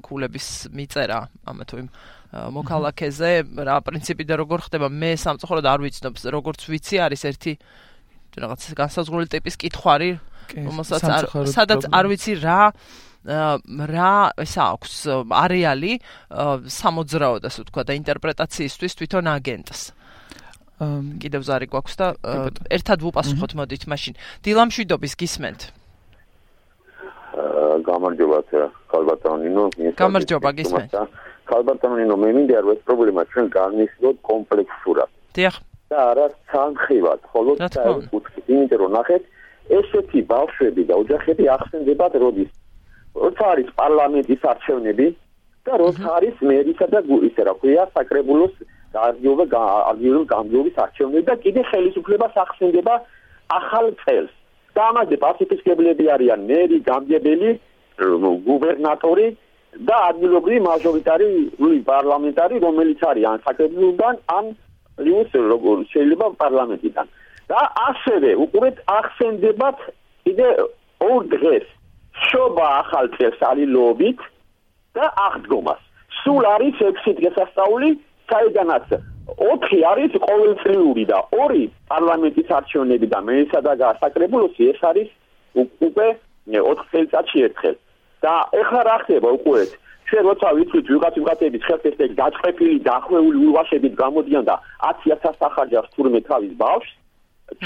ქულების 0.02 0.74
მიწერა. 0.74 1.30
ამა 1.46 1.64
თუ 1.70 1.86
იმ 1.86 1.90
მოქალაქეზე 2.28 3.64
რა 3.64 3.80
პრინციპი 3.88 4.28
და 4.28 4.36
როგორ 4.44 4.68
ხდება 4.68 4.92
მე 4.92 5.16
სამწუხაროდ 5.16 5.64
არ 5.64 5.80
ვიცნობ 5.88 6.20
როგორც 6.28 6.60
ვიცი 6.68 7.00
არის 7.08 7.24
ერთი 7.24 7.56
რაღაც 8.36 8.76
განსაზღვრული 8.76 9.32
ტიპის 9.32 9.56
კითხვარი 9.64 10.20
რომელსაც 10.68 11.08
სადაც 11.56 11.88
არ 11.88 12.06
ვიცი 12.12 12.36
რა 12.44 12.76
რა 13.26 14.16
ეს 14.38 14.54
აქვს 14.62 14.94
არეალი 15.32 15.94
სამოძრაოდ 16.78 17.44
ასე 17.50 17.60
ვთქვა 17.66 17.84
და 17.88 17.94
ინტერპრეტაციისთვის 17.98 18.94
თვითონ 19.00 19.26
აგენტს. 19.34 19.82
კიდევ 21.22 21.42
ზარი 21.42 21.68
გვაქვს 21.74 21.96
და 21.98 22.08
ერთად 22.70 23.00
ვუპასუხოთ 23.02 23.52
მოდით 23.58 23.84
მაშინ. 23.90 24.14
დილამშვიდობის 24.46 25.14
გისმენთ. 25.18 25.62
გამარჯობა 27.88 28.40
ხალბატონინო 28.92 29.64
გამარჯობა 29.98 30.50
გისმენთ. 30.60 30.92
ხალბატონინო 31.50 32.16
მე 32.22 32.30
მინდა 32.38 32.60
რომ 32.62 32.72
ეს 32.76 32.82
პრობლემა 32.86 33.22
ჩვენ 33.34 33.46
განვიხილოთ 33.58 34.18
კომპლექსურად. 34.22 35.10
დიახ. 35.34 35.56
და 35.88 35.98
არა 36.12 36.28
სამხრივად 36.52 37.20
ხოლო 37.32 37.52
საერთოდ 37.58 38.24
იმიტომ 38.52 38.80
რომ 38.82 38.92
ნახეთ 39.00 39.24
ესეთი 39.78 40.20
ბავშვები 40.32 40.84
და 40.90 40.94
ოჯახები 41.04 41.44
ახსენდებათ 41.56 42.14
როდის 42.24 42.52
როცა 43.24 43.46
არის 43.54 43.70
პარლამენტის 43.82 44.42
არჩევნები 44.52 45.08
და 45.68 45.78
როცა 45.84 46.10
არის 46.18 46.36
მერისა 46.50 46.88
და 46.94 47.00
ისე 47.30 47.42
რა 47.48 47.54
ქვია 47.62 47.84
საკრებულოს 47.98 48.54
გარდიობა 48.96 49.62
არგიულოს 49.92 50.28
გამგეობის 50.34 50.76
არჩევნები 50.86 51.26
და 51.30 51.36
კიდე 51.44 51.62
ხელისუფლებას 51.72 52.34
ახსენდება 52.44 52.96
ახალ 53.60 53.88
წელს. 54.04 54.34
და 54.78 54.82
ამაზე 54.94 55.16
პასიფისტები 55.18 56.06
არიან 56.16 56.42
მერი, 56.50 56.78
გამგებელი, 56.86 57.52
გუბერნატორი 58.48 59.28
და 59.90 59.96
ადგილობრივი 60.10 60.60
მაჟორიტარი 60.70 61.30
პარლამენტარი 61.90 62.56
რომელიც 62.66 63.02
არის 63.10 63.26
ან 63.32 63.38
საკრებულოდან 63.46 64.16
ან 64.38 64.46
ლიუს 65.06 65.32
როგორ 65.54 65.78
შეიძლება 65.94 66.26
პარლამენტიდან. 66.44 67.08
და 67.50 67.60
ასევე 67.90 68.32
უყურეთ 68.44 68.78
ახსენდებათ 69.00 69.78
კიდე 70.26 70.48
ორ 71.10 71.22
დღეს 71.34 71.68
შობა 72.26 72.68
ახალ 72.82 73.10
წელს 73.16 73.40
ალილობით 73.52 74.20
და 74.98 75.06
აღდგომას. 75.28 75.82
სულ 76.24 76.44
არის 76.56 76.76
6 76.82 77.14
დღესასწაული, 77.20 77.90
საიდანაც 78.30 78.88
4 79.42 79.84
არის 79.92 80.12
ყოველწლიური 80.28 81.04
და 81.12 81.20
2 81.32 81.66
პარლამენტის 81.92 82.50
არჩევნები 82.60 83.08
და 83.14 83.20
მეისა 83.28 83.60
და 83.68 83.74
გასაკრებულოსი 83.84 84.72
ეს 84.74 84.80
არის 84.92 85.10
უკვე 85.88 86.08
4 86.48 86.88
წელიწადში 86.92 87.40
ერთხელ. 87.50 87.78
და 88.22 88.34
ეხლა 88.62 88.82
რა 88.88 88.96
ხდება 89.04 89.30
უყურეთ 89.38 89.72
ჩვენ 90.10 90.24
როცა 90.30 90.50
ვიცით 90.58 90.86
ვიღაც 90.92 91.16
ვიღაცების 91.20 91.66
ხელფესტები 91.68 92.14
დაწყეფილი 92.22 92.78
დახვეული 92.88 93.38
ულვაშებით 93.48 93.94
გამოდიან 94.02 94.44
და 94.50 94.56
100000 94.90 95.44
ახარჯავს 95.50 95.92
თურმე 95.96 96.20
თავის 96.30 96.54
ბავშვს 96.64 96.96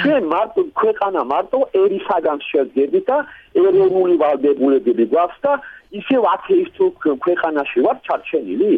ჩვენ 0.03 0.25
მარტო 0.35 0.63
ქვეყანა 0.81 1.21
მარტო 1.33 1.59
ერისაგან 1.83 2.39
შეძგებით 2.51 3.05
და 3.11 3.19
ეროვნული 3.63 4.15
ვალდებულებები 4.23 5.05
გვაქვს 5.13 5.39
და 5.47 5.53
ისევ 6.01 6.23
ათეისტურ 6.35 6.91
ქვეყანაში 7.27 7.79
ვარ 7.87 7.97
ჩარჩენილი 8.07 8.73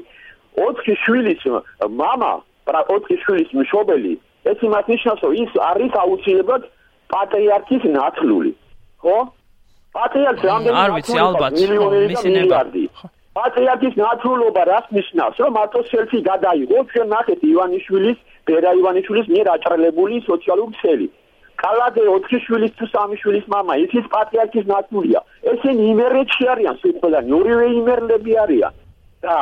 4 0.59 0.97
შვილის 1.05 1.43
мама 2.03 2.33
პრა 2.69 2.81
4 2.93 3.19
შვილის 3.25 3.51
მშობელი 3.61 4.15
ეს 4.53 4.59
იმას 4.69 4.87
ნიშნავს 4.93 5.21
რომ 5.25 5.33
ის 5.45 5.53
არის 5.71 5.93
აუცილებლად 6.03 6.63
პატრიარქის 7.15 7.85
ნათლული 7.97 8.53
ხო 9.03 9.17
პატრიარქი 9.99 10.45
რამდენი 10.53 10.79
არ 10.85 10.91
ვიცი 10.97 11.19
ალბათ 11.27 11.53
მისინებადი 12.13 12.85
პატრიარქის 13.39 13.95
ნათლულობა 14.03 14.63
რას 14.73 14.87
ნიშნავს 14.99 15.37
რომ 15.43 15.53
მარტო 15.59 15.81
სელფი 15.91 16.21
გადაიღო 16.31 16.79
ჩვენ 16.93 17.09
ნახეთ 17.15 17.41
ივანიშვილის 17.53 18.19
ბერა 18.49 18.71
ივანიშვილის 18.81 19.27
მიერ 19.33 19.47
აჭრელებული 19.55 20.15
სოციალური 20.31 20.73
ქსელი. 20.77 21.07
კალადე 21.63 22.03
4 22.07 22.41
შვილის 22.47 22.73
თუ 22.79 22.87
3 22.95 23.17
შვილის 23.21 23.47
мама, 23.55 23.73
ისიც 23.85 24.05
პატრიარქის 24.15 24.67
ნაცულია. 24.73 25.21
ესენი 25.53 25.85
იმერეთში 25.93 26.45
არიან, 26.53 26.75
სულ 26.83 26.95
ყველანი 27.03 27.31
ორივე 27.39 27.67
იმერლები 27.81 28.33
არიან. 28.45 28.73
და 29.23 29.37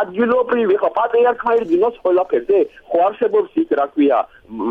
ადგილობრივი 0.00 0.76
ხო 0.80 0.88
პატრიარქმა 0.98 1.52
ირგინოს 1.58 1.96
ყველაფერზე, 2.04 2.58
ხო 2.88 2.98
არსებობს 3.08 3.50
ის 3.62 3.70
რა 3.78 3.86
ქვია, 3.92 4.18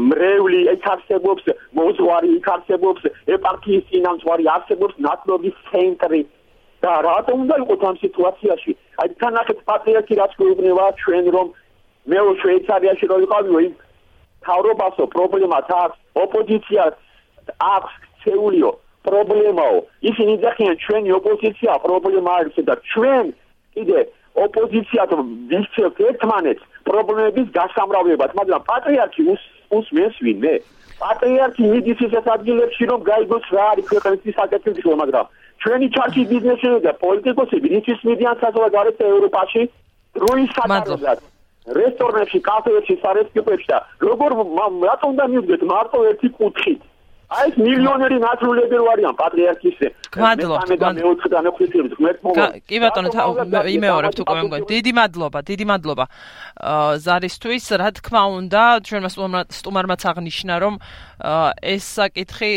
მრევლი, 0.10 0.62
ეს 0.74 0.84
არსებობს, 0.94 1.44
მოძღვარი, 1.78 2.30
ის 2.38 2.46
არსებობს, 2.56 3.02
ეპარქიის 3.36 3.88
წინამძღვარი, 3.90 4.46
არსებობს 4.56 4.96
ნაცლობის 5.06 5.56
ცენტრი. 5.70 6.22
და 6.86 6.92
რატომ 7.02 7.38
უნდა 7.44 7.56
იყოს 7.64 7.82
ამ 7.90 7.96
სიტუაციაში? 8.06 8.72
აი 9.02 9.08
თან 9.22 9.34
ახეთ 9.42 9.60
პატრიარქი 9.70 10.14
რაც 10.22 10.32
გვეუბნება 10.40 10.86
ჩვენ 11.02 11.26
რომ 11.36 11.48
მე 12.11 12.19
შვეიცარიაში 12.43 13.07
რო 13.11 13.17
ვიყავიო 13.23 13.59
იმ 13.67 13.75
თავრობასო 14.47 15.05
პრობლემას 15.15 15.69
აქვს 15.83 15.99
ოპოზიცია 16.25 16.85
აქვს 17.59 17.93
შეულიო 18.25 18.71
პრობლემაო. 19.07 19.79
ისინი 20.11 20.33
ძახიან 20.43 20.75
ჩვენი 20.83 21.11
ოპოზიცია 21.19 21.73
პრობლემა 21.87 22.31
არის 22.39 22.57
და 22.67 22.75
ჩვენ 22.91 23.25
კიდე 23.75 23.99
ოპოზიცია 24.45 25.03
თუ 25.11 25.17
ვიქცევთ 25.51 25.97
ერთმანეთს 26.09 26.63
პრობლემების 26.89 27.49
გასამრავლებლად, 27.59 28.31
მაგრამ 28.39 28.61
პატრიარქი 28.71 29.23
უსმენს 29.79 30.17
ვინმე? 30.27 30.55
პატრიარქი 31.03 31.63
მიდის 31.73 32.01
ისეთ 32.07 32.27
ადგილებში, 32.37 32.85
რომ 32.91 33.01
გაიგოს 33.11 33.47
რა 33.55 33.65
არის 33.73 33.87
ქვეყნის 33.91 34.37
საკეთილო, 34.39 34.95
მაგრამ 35.03 35.27
ჩვენი 35.63 35.87
ჩარჩი 35.95 36.23
ბიზნესები 36.33 36.79
და 36.87 36.93
პოლიტიკოსები 37.03 37.69
ისთვის 37.79 38.01
მიდიან 38.09 38.35
საზოგადოებაში 38.43 39.11
ევროპაში 39.15 39.63
როის 40.23 40.51
სატარებლად 40.59 41.19
რესტორნებში, 41.67 42.39
კაფეებში, 42.43 42.95
სარესტიპებში 43.03 43.69
და 43.71 43.79
როგორ 44.03 44.31
რატომ 44.83 45.11
და 45.19 45.25
მივდგეთ 45.33 45.63
მარტო 45.73 45.99
ერთი 46.11 46.29
კუთხით 46.39 46.81
აი 47.33 47.49
ეს 47.49 47.57
მილიონერი 47.57 48.17
ნაცვლები 48.21 48.79
ვარიან 48.87 49.15
პატრიარქისზე. 49.17 49.89
მადლობა. 50.21 50.77
და 50.83 50.89
მეოთხე 50.99 51.29
და 51.33 51.39
მეხუთე 51.47 51.79
ღმერთმოვა. 51.97 52.47
კი 52.69 52.77
ბატონო, 52.83 53.09
იმეორებთ 53.73 54.19
უკვე 54.25 54.41
მგონი. 54.45 54.65
დიდი 54.69 54.93
მადლობა, 55.01 55.39
დიდი 55.49 55.65
მადლობა. 55.73 56.05
ზარისთვის, 57.05 57.65
რა 57.81 57.89
თქმა 57.97 58.23
უნდა, 58.37 58.63
ჩვენმა 58.85 59.11
სტუმარმაც 59.49 60.03
აღნიშნა, 60.13 60.55
რომ 60.61 60.75
ეს 61.73 61.85
საკითხი 61.97 62.53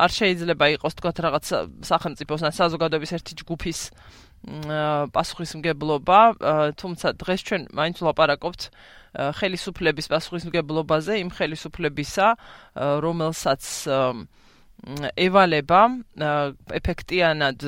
არ 0.00 0.10
შეიძლება 0.14 0.64
იყოს 0.78 0.94
თქვა 0.96 1.10
რაღაც 1.26 1.44
სახელმწიფოს 1.82 2.40
ან 2.46 2.52
საზოგადოების 2.54 3.10
ერთი 3.18 3.32
ჯგუფის 3.42 3.78
პასუხისმგებლობა, 5.14 6.20
თუმცა 6.80 7.08
დღეს 7.20 7.40
ჩვენ 7.44 7.62
მაინც 7.76 7.96
ვლაპარაკობთ 8.00 8.60
ხელისუფლების 9.36 10.06
პასუხისმგებლობაზე, 10.10 11.12
იმ 11.20 11.30
ხელისუფლებისა, 11.36 12.26
რომელსაც 13.04 13.62
ევალება 15.20 15.80
ეფექტიანად 16.80 17.58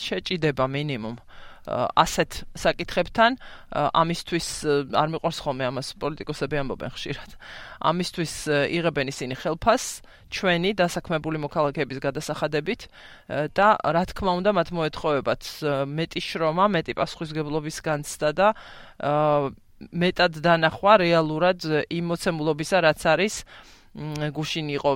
შეჭიდება 0.00 0.64
მინიმუმ 0.64 1.16
ასეთ 1.66 2.30
საკითხებთან 2.54 3.36
ამისთვის 3.74 4.46
არ 4.94 5.08
მიყვარს 5.14 5.38
ხოლმე 5.42 5.64
ამას 5.66 5.88
პოლიტიკოსები 5.98 6.56
ამბობენ 6.62 6.90
ხშირად. 6.94 7.30
ამისთვის 7.82 8.34
იღებენ 8.70 9.06
ისინი 9.10 9.34
ხელფას 9.34 9.84
ჩვენი 10.30 10.70
დასაქმებული 10.78 11.38
მოქალაქეების 11.42 11.98
გადასახადებით 12.06 12.80
და 13.54 13.68
რა 13.82 14.04
თქმა 14.10 14.32
უნდა 14.40 14.50
მათ 14.54 14.68
მოეთხოვებათ 14.78 15.42
მეტი 15.90 16.20
შრომა 16.22 16.66
მეტი 16.70 16.92
პასუხისგებლობის 16.98 17.76
განცდა 17.82 18.28
და 18.30 18.48
მეტად 19.92 20.32
დანახვა 20.40 20.92
რეალურად 21.04 21.60
იმ 21.92 22.04
მოცემულობისა 22.14 22.78
რაც 22.86 23.00
არის 23.12 23.34
გუშინ 23.96 24.66
იყო 24.76 24.90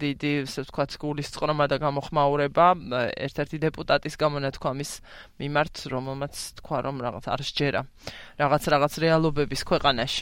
დიდი 0.00 0.32
ასე 0.48 0.64
ვთქვათ 0.64 0.90
გულის 0.96 1.28
წრომა 1.36 1.66
და 1.68 1.76
გამოხმაურება. 1.76 2.66
ერთ-ერთი 3.26 3.56
დეპუტატის 3.66 4.14
გამონათქვამის 4.16 4.90
მიმართ 5.40 5.74
რომელმაც 5.92 6.34
თქვა 6.60 6.78
რომ 6.88 6.96
რაღაც 7.04 7.24
არ 7.36 7.40
შეერა 7.44 7.80
რაღაც 8.40 8.62
რაღაც 8.72 8.92
რეალობების 9.04 9.62
ქვეყანაში. 9.68 10.20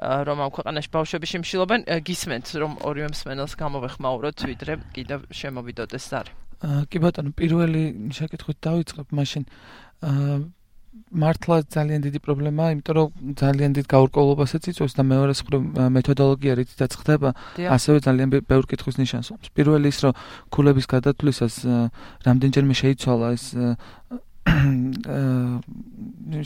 რომ 0.00 0.38
ამ 0.44 0.50
ქვეყანაში 0.56 0.88
ბავშვები 0.96 1.26
შემშილობენ 1.28 1.80
გისმენთ 2.04 2.46
რომ 2.60 2.72
ორივე 2.88 3.08
მსმენელს 3.12 3.54
გამოვეხმაუროთ 3.60 4.38
ვიდრე 4.48 4.72
კიდევ 4.96 5.28
შემოვიდოდეს 5.28 6.04
ზარი 6.08 6.32
კი 6.60 6.98
ბატონო 7.04 7.32
პირველი 7.36 7.82
შეკითხვით 8.16 8.58
დავიწყებ 8.64 9.12
მაშინ 9.16 9.44
მართლა 10.90 11.56
ძალიან 11.70 12.00
დიდი 12.06 12.18
პრობლემაა, 12.22 12.74
იმიტომ 12.74 12.94
რომ 12.98 13.08
ძალიან 13.38 13.70
დიდ 13.78 13.86
გაურკვევლობასაც 13.94 14.62
იწვევს 14.70 14.94
და 14.98 15.02
მეორე 15.06 15.32
მხრივ 15.38 15.60
მეთოდოლოგია 15.96 16.52
რითიც 16.58 16.92
ხდება, 16.98 17.30
ასევე 17.76 17.98
ძალიან 18.06 18.28
ბევრ 18.50 18.64
კითხვის 18.70 18.96
ნიშანს. 18.98 19.28
პირველი 19.54 19.86
ის, 19.90 19.98
რომ 20.02 20.12
ქულების 20.50 20.86
გადათვლისას 20.90 21.54
რამდენჯერმე 22.26 22.74
შეიცვალა 22.82 23.26
ეს 23.38 23.44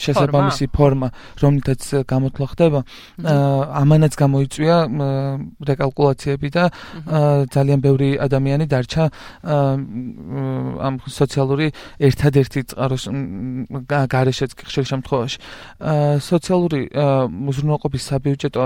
შესაბამისი 0.00 0.66
ფორმა, 0.72 1.08
რომლითაც 1.42 1.82
გამოთვლა 2.08 2.46
ხდება, 2.52 2.80
ამანაც 3.80 4.12
გამოიწვია 4.16 4.76
რეკალკულაციები 5.68 6.48
და 6.56 6.64
ძალიან 7.52 7.80
ბევრი 7.84 8.10
ადამიანი 8.16 8.64
დარჩა 8.70 9.04
ამ 10.88 10.94
სოციალური 11.04 11.66
ერთადერთი 12.00 12.60
წყაროს 12.72 13.04
გარეშეც 14.14 14.50
ხშირ 14.56 14.84
შემთხვევაში. 14.92 15.38
სოციალური 16.20 16.80
უზრუნველყოფის 17.50 18.02
საბიუჯეტო 18.08 18.64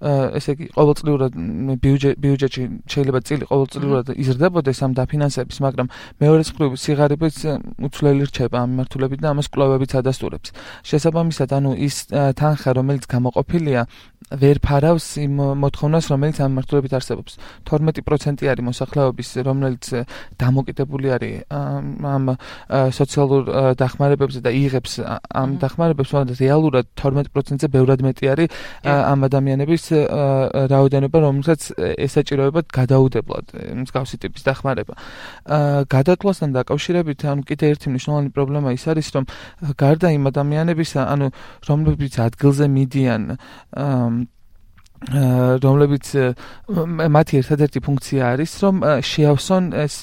ესე 0.00 0.54
იგი 0.56 0.66
ყოველწლიურად 0.72 1.32
ბიუჯეტში 2.24 2.62
შეიძლება 2.88 3.20
წილი 3.20 3.44
ყოველწლიურად 3.50 4.06
იზრდებოდეს 4.16 4.78
ამ 4.80 4.92
დაფინანსების, 4.96 5.58
მაგრამ 5.60 5.86
მეორე 6.20 6.42
მხრივ 6.50 6.70
სიღარიბეც 6.80 7.36
უცვლელი 7.84 8.24
რჩება 8.30 8.56
ამ 8.64 8.68
მიმართულებით 8.80 9.20
და 9.20 9.28
ამას 9.36 9.48
კვლევებიც 9.52 9.92
ადასტურებს. 10.00 10.48
შესაბამისად, 10.88 11.48
ანუ 11.52 11.70
ის 11.84 11.96
თანხა, 12.10 12.70
რომელიც 12.80 13.04
გამოყოფილია, 13.12 13.82
ვერ 14.30 14.56
ფარავს 14.62 15.06
იმ 15.18 15.34
მოთხოვნას, 15.58 16.04
რომელიც 16.10 16.36
ამ 16.38 16.50
მიმართულებით 16.54 16.92
არსებობს. 16.94 17.32
12% 17.66 18.46
არის 18.46 18.64
მოსახლეობის, 18.70 19.28
რომელიც 19.42 19.84
დამოკიდებული 20.38 21.06
არის 21.10 21.34
ამ 21.50 22.24
სოციალურ 22.70 23.42
დახმარებებზე 23.74 24.40
და 24.46 24.50
იღებს 24.54 24.92
ამ 25.34 25.58
დახმარებებს, 25.58 26.10
მაგრამ 26.14 26.38
რეალურად 26.38 26.86
12%-ზე 26.94 27.66
ბევრად 27.74 28.00
მეტი 28.06 28.24
არის 28.30 28.48
ამ 28.86 29.18
ადამიანების 29.26 29.84
რაოდენობა, 30.70 31.18
რომელსაც 31.26 31.60
ესაჭიროებათ 31.98 32.66
გადაუდებლად 32.70 33.46
მსგავსი 33.82 34.16
ტიპის 34.22 34.42
დახმარება. 34.46 34.94
გადათვლასთან 35.90 36.50
დაკავშირებით, 36.54 37.18
ანუ 37.26 37.42
კიდე 37.50 37.64
ერთი 37.74 37.86
მნიშვნელოვანი 37.90 38.30
პრობლემა 38.30 38.68
ის 38.78 38.84
არის, 38.86 39.08
რომ 39.10 39.24
გარდა 39.74 40.08
იმ 40.14 40.24
ადამიანებისა, 40.30 41.00
ანუ 41.10 41.26
რომლებიც 41.66 42.14
ადგილზე 42.20 42.64
მიდიან 42.70 43.22
რომლებიც 45.00 46.06
მათი 47.08 47.34
ერთადერთი 47.40 47.80
ფუნქცია 47.80 48.22
არის 48.36 48.52
რომ 48.60 48.76
შეავსონ 49.00 49.64
ეს 49.80 49.94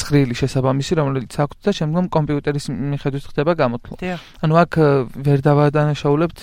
ცხრილი 0.00 0.34
შესაბამისი 0.40 0.92
რომელიც 0.96 1.36
აქვთ 1.36 1.58
და 1.60 1.70
შემდგომ 1.76 2.06
კომპიუტერის 2.16 2.64
მიხედვით 2.72 3.24
ხდება 3.28 3.52
გამოთვლა. 3.52 3.96
ანუ 4.40 4.54
აქ 4.56 4.72
ვერ 5.20 5.38
დავადანაშაულებთ 5.44 6.40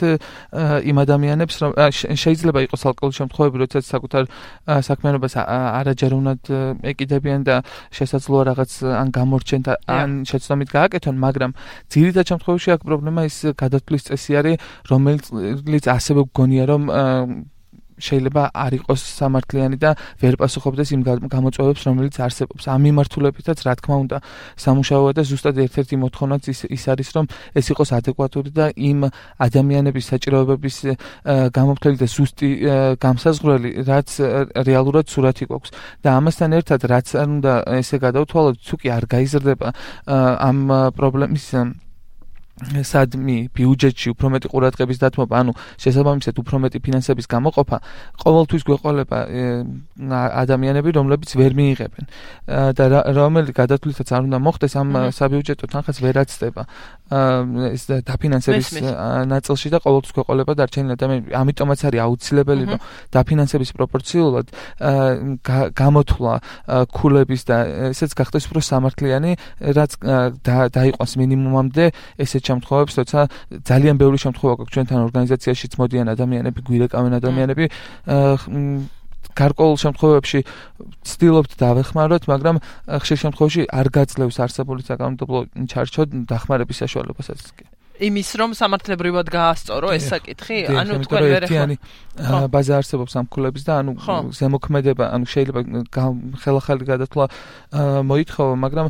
იმ 0.86 0.98
ადამიანებს 1.02 1.56
რომ 1.66 1.72
შეიძლება 2.14 2.60
იყოს 2.70 2.82
ალკოჰოლის 2.94 3.18
შემთხვევები 3.26 3.58
როდესაც 3.58 3.86
საკუთარ 3.90 4.24
საქმიანობას 4.70 5.34
არაჯერუნად 5.82 6.42
ეკიდებიან 6.94 7.42
და 7.42 7.56
შესაძლოა 7.90 8.44
რაღაც 8.54 8.72
ან 8.86 9.08
გამორჩენ 9.10 9.62
და 9.66 9.74
ან 9.90 10.10
შეცდომით 10.30 10.70
გააკეთონ, 10.78 11.16
მაგრამ 11.18 11.52
ძირითად 11.90 12.26
შემთხვევაში 12.38 12.70
აქ 12.78 12.82
პრობლემა 12.86 13.22
ის 13.26 13.38
გადათვლის 13.58 14.04
წესი 14.14 14.32
არის 14.40 14.56
რომელიც 14.94 15.84
ასევე 15.90 16.22
გგონია 16.30 16.66
რომ 16.70 16.99
შეიძლება 18.00 18.44
არ 18.56 18.80
იყოს 18.80 19.02
სამართლიანი 19.20 19.78
და 19.80 19.92
ვერ 20.24 20.40
პასუხობდეს 20.40 20.90
იმ 20.96 21.02
გამოწვევებს, 21.30 21.82
რომელიც 21.88 22.16
არსებობს. 22.24 22.64
ამ 22.72 22.82
მიმართულებითაც, 22.88 23.60
რა 23.68 23.74
თქმა 23.80 23.96
უნდა, 24.04 24.18
სამუშაოა 24.56 25.12
და 25.20 25.22
ზუსტად 25.28 25.56
ერთ-ერთი 25.68 25.96
მოთხოვნაც 26.00 26.44
ის 26.50 26.60
ის 26.72 26.84
არის, 26.90 27.10
რომ 27.16 27.26
ეს 27.60 27.66
იყოს 27.76 27.90
ადეკვატური 28.00 28.50
და 28.56 28.66
იმ 28.72 29.00
ადამიანების 29.46 30.06
საჭიროებების 30.12 30.78
გამოფთელი 31.60 31.98
და 32.00 32.08
ზუსტი 32.08 32.50
გამსაზღვრელი, 33.04 33.70
რაც 33.84 34.10
რეალურად 34.64 35.06
სურათი 35.12 35.46
გვაქვს. 35.52 35.72
და 36.04 36.10
ამასთან 36.18 36.50
ერთად, 36.56 36.80
რაც 36.88 37.08
არ 37.20 37.28
უნდა 37.36 37.54
ესე 37.84 37.98
გადავთვალოთ, 38.00 38.56
თუ 38.64 38.76
კი 38.80 38.88
არ 38.96 39.04
გაიზრდება 39.12 39.68
ამ 40.08 40.58
პრობლემის 40.96 41.48
სადმი 42.60 43.38
ბიუჯეტში 43.56 44.08
უფრო 44.14 44.28
მეტი 44.36 44.48
ყურადღების 44.52 44.98
დათმობა, 45.00 45.34
ანუ 45.40 45.52
შესაბამისად 45.80 46.36
უფრო 46.44 46.56
მეტი 46.64 46.80
ფინანსების 46.84 47.26
გამოყოფა, 47.32 47.78
ყოველთვის 48.20 48.62
გვეყოლება 48.68 49.18
ადამიანები, 50.44 50.90
რომლებიც 51.00 51.30
ვერ 51.40 51.52
მიიღებენ. 51.56 52.06
და 52.76 52.86
რომელი 53.16 53.52
გადათვლითაც 53.56 54.10
არ 54.12 54.22
უნდა 54.28 54.38
მოხდეს 54.44 54.74
ამ 54.76 54.90
საბიუჯეტო 55.14 55.66
თანხას 55.72 55.98
ვერაცდება 56.04 56.64
ეს 57.10 57.84
დაფინანსების 58.06 58.68
ნაწილში 59.26 59.68
და 59.74 59.78
ყოველთვის 59.82 60.14
გვეყოლება 60.14 60.54
დარჩენილი 60.60 60.94
ადამიანები. 60.94 61.30
ამიტომაც 61.42 61.80
არის 61.90 62.00
აუცილებელი, 62.06 62.64
რომ 62.70 62.80
დაფინანსების 63.14 63.70
პროპორციულად 63.78 64.46
გამოთვლა 65.74 66.34
ქულების 66.94 67.42
და 67.50 67.58
ესეც 67.90 68.12
გახდეს 68.14 68.44
უფრო 68.50 68.62
სამართლიანი, 68.62 69.32
რაც 69.74 69.92
დაიყვანს 70.70 71.14
მინიმუმამდე 71.18 71.86
ესეთ 72.22 72.44
შემთხვევებს, 72.50 72.94
როცა 73.02 73.20
ძალიან 73.66 73.96
ბევრი 73.98 74.18
შემთხვევა 74.22 74.54
გვაქვს 74.60 74.74
ჩვენთან 74.76 75.00
ორგანიზაციაშიც 75.10 75.72
მოდიან 75.82 76.08
ადამიანები, 76.14 76.60
გვირეკავენ 76.62 77.14
ადამიანები 77.18 77.66
გარკვეულ 79.40 79.76
შემთხვევებში 79.84 80.40
ცდილობთ 81.08 81.52
დავეხმაროთ, 81.64 82.24
მაგრამ 82.32 82.62
ხშირ 83.04 83.18
შემთხვევაში 83.24 83.62
არ 83.72 83.88
გაძლევს 83.96 84.38
არსებული 84.46 84.82
საკანონმდებლო 84.88 85.40
ჩარჩო 85.70 86.04
დახმარების 86.28 86.82
საშუალებასაც 86.84 87.44
კი. 87.56 87.66
იმის 88.00 88.30
რომ 88.40 88.52
სამართლებრივად 88.56 89.28
გაასწორო 89.28 89.92
ეს 89.92 90.06
საკითხი? 90.08 90.58
ანუ 90.72 91.04
თქვენ 91.04 91.24
ვერ 91.36 91.44
ეხლა 91.52 92.48
ბაზა 92.48 92.80
არსებობს 92.80 93.14
ამ 93.20 93.28
ქულების 93.28 93.64
და 93.68 93.74
ანუ 93.84 93.92
ზემოქმედება, 94.40 95.06
ანუ 95.16 95.26
შეიძლება 95.28 95.62
ხელახალი 96.40 96.84
გადათვლა 96.88 97.26
მოითხოვა, 98.08 98.54
მაგრამ 98.56 98.88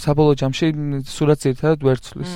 საბოლოო 0.00 0.34
ჯამში 0.40 0.66
სურათს 1.04 1.44
ერთად 1.52 1.84
ვერ 1.84 2.00
ცვლის. 2.00 2.32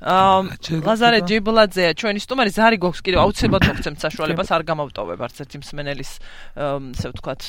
ლაზარე 0.00 1.20
ჯიბლაძე 1.28 1.92
ჩვენი 2.00 2.20
სტუმარი 2.24 2.50
ზარი 2.56 2.76
გვაქვს 2.80 3.02
კიდევ 3.04 3.20
აუცილებლად 3.20 3.66
მოხცემთ 3.68 3.98
საშუალებას 4.00 4.48
არ 4.56 4.62
გამავტოვებ 4.70 5.20
არც 5.28 5.36
ერთი 5.44 5.60
მსმენელის 5.60 6.12
ესე 6.56 7.08
ვთქვათ 7.12 7.42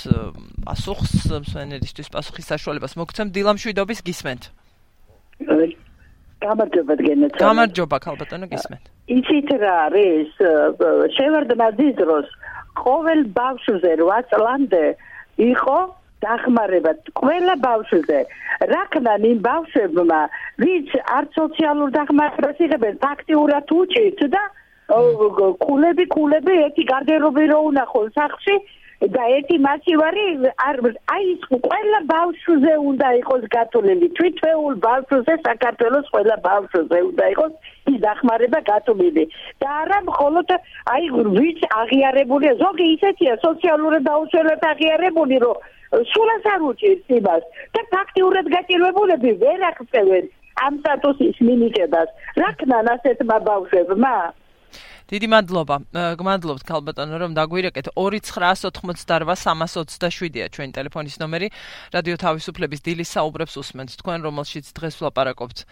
პასუხს 0.68 1.14
მსმენელისთვის 1.32 2.12
პასუხის 2.12 2.52
საშუალებას 2.52 2.98
მოხცემ 3.00 3.32
დილამშვიდობის 3.32 4.04
გისმენთ 4.04 4.52
გამარჯობა 6.42 6.94
დგენეთ. 6.98 7.38
გამარჯობა 7.38 7.98
ქალბატონო 8.02 8.48
გისმენთ. 8.50 8.84
იცით 9.14 9.50
რა 9.62 9.74
არის? 9.88 10.32
შევარდნა 11.16 11.68
ძიდროს 11.78 12.30
ყოველ 12.82 13.22
ბავშვზე 13.38 13.92
8 14.02 14.26
წლამდე 14.32 14.84
იყო 15.38 15.78
დახმარება 16.26 16.92
ყველა 17.22 17.56
ბავშვზე. 17.68 18.20
რაკნან 18.74 19.22
იმ 19.32 19.40
ბავშვებმა, 19.50 20.22
ვინც 20.64 20.90
არ 21.18 21.26
სოციალურ 21.38 21.90
დახმარებას 21.98 22.58
იღებენ, 22.66 22.94
ფაქტიურად 23.06 23.66
უჭირთ 23.82 24.22
და 24.36 24.44
კულები 24.92 26.06
კულები 26.12 26.54
ერთი 26.68 26.84
გარდერობი 26.94 27.46
რო 27.52 27.60
უნახონ 27.72 28.08
სახში 28.18 28.56
და 29.02 29.24
ერთი 29.34 29.58
მასივარი 29.66 30.26
არ 30.62 30.78
აი 31.10 31.24
ის 31.34 31.46
ყველა 31.50 32.00
ბავშვზე 32.12 32.74
უნდა 32.90 33.08
იყოს 33.22 33.44
გათვლილი 33.56 34.08
თვითეულ 34.20 34.76
ბავშვზე 34.86 35.36
საქართველოს 35.48 36.06
ყველა 36.14 36.36
ბავშვზე 36.46 37.00
უნდა 37.10 37.26
იყოს 37.34 37.54
ის 37.94 37.98
დახმარება 38.06 38.60
გათვლილი 38.70 39.26
და 39.64 39.70
არა 39.82 40.00
მხოლოდ 40.12 40.54
აი 40.94 41.10
ვიც 41.40 41.60
აღიარებულია 41.82 42.54
ზოგი 42.62 42.88
ისეთია 42.96 43.34
სოციალური 43.48 44.00
დაუცველად 44.06 44.62
აღიარებული 44.72 45.38
რომ 45.46 45.58
სულაც 45.92 46.46
არ 46.54 46.62
უჭირს 46.72 47.16
იმას 47.20 47.44
და 47.76 47.82
ფაქტიურად 47.96 48.46
გაჭირვებულები 48.56 49.32
ვერ 49.44 49.66
აღწევენ 49.72 50.30
ამ 50.66 50.74
სტატუსის 50.82 51.38
მინიჭებას. 51.48 52.10
რაკნან 52.42 52.88
ასეთმა 52.96 53.38
ბავშვებმა 53.50 54.16
დიდი 55.12 55.28
მადლობა. 55.28 55.92
გმადლობთ 56.16 56.64
ქალბატონო 56.64 57.20
რომ 57.20 57.36
დაგვირეკეთ 57.36 58.00
2988327-ია 58.00 60.48
ჩვენი 60.56 60.72
ტელეფონის 60.72 61.20
ნომერი. 61.20 61.52
რადიო 61.92 62.16
თავისუფლების 62.16 62.80
დილის 62.80 63.12
საუბრებს 63.12 63.60
უსმენთ 63.60 64.00
თქვენ 64.00 64.24
რომელშიც 64.24 64.72
დღეს 64.72 65.04
ვლაპარაკობთ 65.04 65.68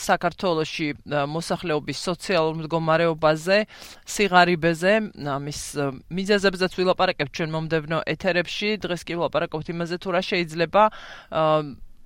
საქართველოსი 0.00 1.04
მოსახლეობის 1.04 1.98
სოციალურ 2.08 2.64
მდგომარეობაზე, 2.64 3.68
სიღარიბეზე, 4.08 5.12
ამის 5.28 5.60
მიზეზებზეც 6.08 6.72
ვილაპარაკებთ 6.80 7.36
ჩვენ 7.36 7.52
მომდევნო 7.52 8.08
ეთერებში. 8.08 8.80
დღეს 8.80 9.04
კი 9.04 9.20
ვლაპარაკობთ 9.20 9.76
იმაზე 9.76 10.00
თუ 10.00 10.08
რა 10.16 10.24
შეიძლება 10.24 10.88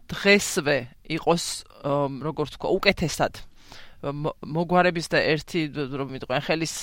დღესვე 0.08 0.78
იყოს 1.06 1.44
როგორც 2.26 2.50
თქვა 2.56 2.68
უკეთესად 2.80 3.44
მოგვარების 3.98 5.06
და 5.10 5.18
ერთი 5.26 5.60
რომ 5.74 6.12
მიტყვენ 6.14 6.42
ხელის 6.46 6.74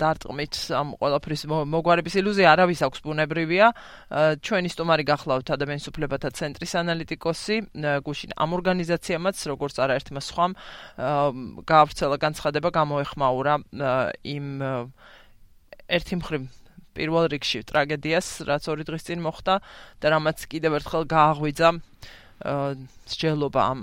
დარტყმით 0.00 0.54
ამ 0.72 0.88
ყველაფრის 0.96 1.42
მოგვარების 1.68 2.14
ილუზია 2.16 2.48
არავის 2.56 2.80
აქვს 2.88 3.00
ბუნებრივია. 3.04 3.66
ჩვენი 4.40 4.68
სტუმარი 4.72 5.04
გახლავთ 5.04 5.52
ადამიანის 5.52 5.86
უფლებათა 5.92 6.28
ცენტრის 6.32 6.72
ანალიტიკოსი 6.80 7.56
გუშინ 7.76 8.30
ამ 8.40 8.50
ორგანიზაციამაც 8.56 9.36
როგორც 9.52 9.74
არაერთმა 9.84 10.20
სხვამ 10.24 10.52
გაავრცელა 11.68 12.16
განცხადება 12.24 12.68
გამოეხმაურა 12.80 13.54
იმ 14.24 14.46
ერთი 15.90 16.14
მხრივ 16.24 16.42
პირველ 16.96 17.30
რიგში 17.30 17.62
ტრაგედიას 17.70 18.28
რაც 18.48 18.66
ორი 18.72 18.84
დღის 18.88 19.06
წინ 19.06 19.20
მოხდა 19.22 19.54
და 20.02 20.06
რამაც 20.10 20.42
კიდევ 20.50 20.80
ერთხელ 20.80 21.04
გააღვიძა 21.06 21.68
სჯელობა 22.40 23.60
ამ 23.60 23.80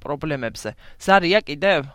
პრობლემებზე. 0.00 0.74
ზარია 1.00 1.40
კიდევ? 1.44 1.90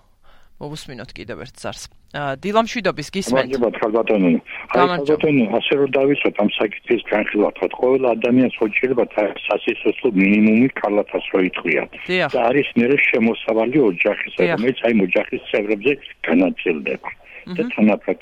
მოვუსმინოთ 0.56 1.12
კიდევ 1.12 1.38
ერთ 1.44 1.56
ზარს. 1.60 1.84
დილამშვიდობის 2.15 3.10
გისმენთ. 3.12 3.50
მოგება 3.52 3.70
ხალბატონო. 3.76 4.30
ხალბატონო, 4.72 5.46
ასე 5.60 5.74
რომ 5.80 5.89
დავისვათ 5.98 6.36
ამ 6.39 6.50
საკითხის 6.56 7.04
განხილვათ, 7.12 7.58
ყველა 7.76 8.08
ადამიანს 8.15 8.56
ხოჭირება 8.56 9.06
სასიცოცხლო 9.48 10.10
მინიმუმი 10.15 10.70
ქალათას 10.80 11.26
რო 11.34 11.39
ითქვია. 11.50 11.84
და 12.32 12.39
არის 12.50 12.68
მერე 12.80 12.96
შემოსავალი 13.10 13.78
ოჯახისა, 13.91 14.39
რომელიც 14.56 14.80
აი 14.88 14.94
ოჯახის 15.08 15.41
წევრებზე 15.52 15.91
განაწილდება. 16.24 17.10
და 17.46 17.62
თანაბრად 17.76 18.20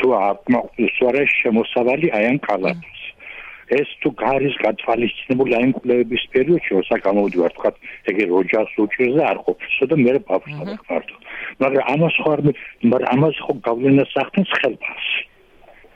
თუ 0.00 0.06
აკმაყოფილოს 0.16 0.96
რა 1.12 1.24
შემოსავალი 1.28 2.06
აი 2.16 2.24
ამ 2.30 2.38
ქალათას. 2.46 2.95
ეს 3.74 3.88
თუ 4.02 4.10
გარის 4.22 4.56
გათვალისწინებული 4.62 5.54
აი 5.58 5.70
კვლევების 5.78 6.24
პერიოდში 6.34 6.70
როცა 6.78 6.96
გამოვიდივარ 7.06 7.52
თქვა 7.56 7.70
ეგე 8.12 8.24
ოჯახს 8.40 8.74
უჭირს 8.84 9.14
და 9.18 9.24
არ 9.30 9.38
ყოფილსო 9.46 9.84
და 9.90 9.96
მე 10.06 10.12
ბავშვს 10.30 10.58
დავხმარდო 10.62 11.16
მაგრამ 11.62 11.84
ამას 11.94 12.16
ხო 12.22 12.28
არ 12.36 12.40
მაგრამ 12.46 13.08
ამას 13.14 13.36
ხო 13.42 13.52
გავლენას 13.66 14.12
ახდენს 14.22 14.50
ხელფასი 14.62 15.18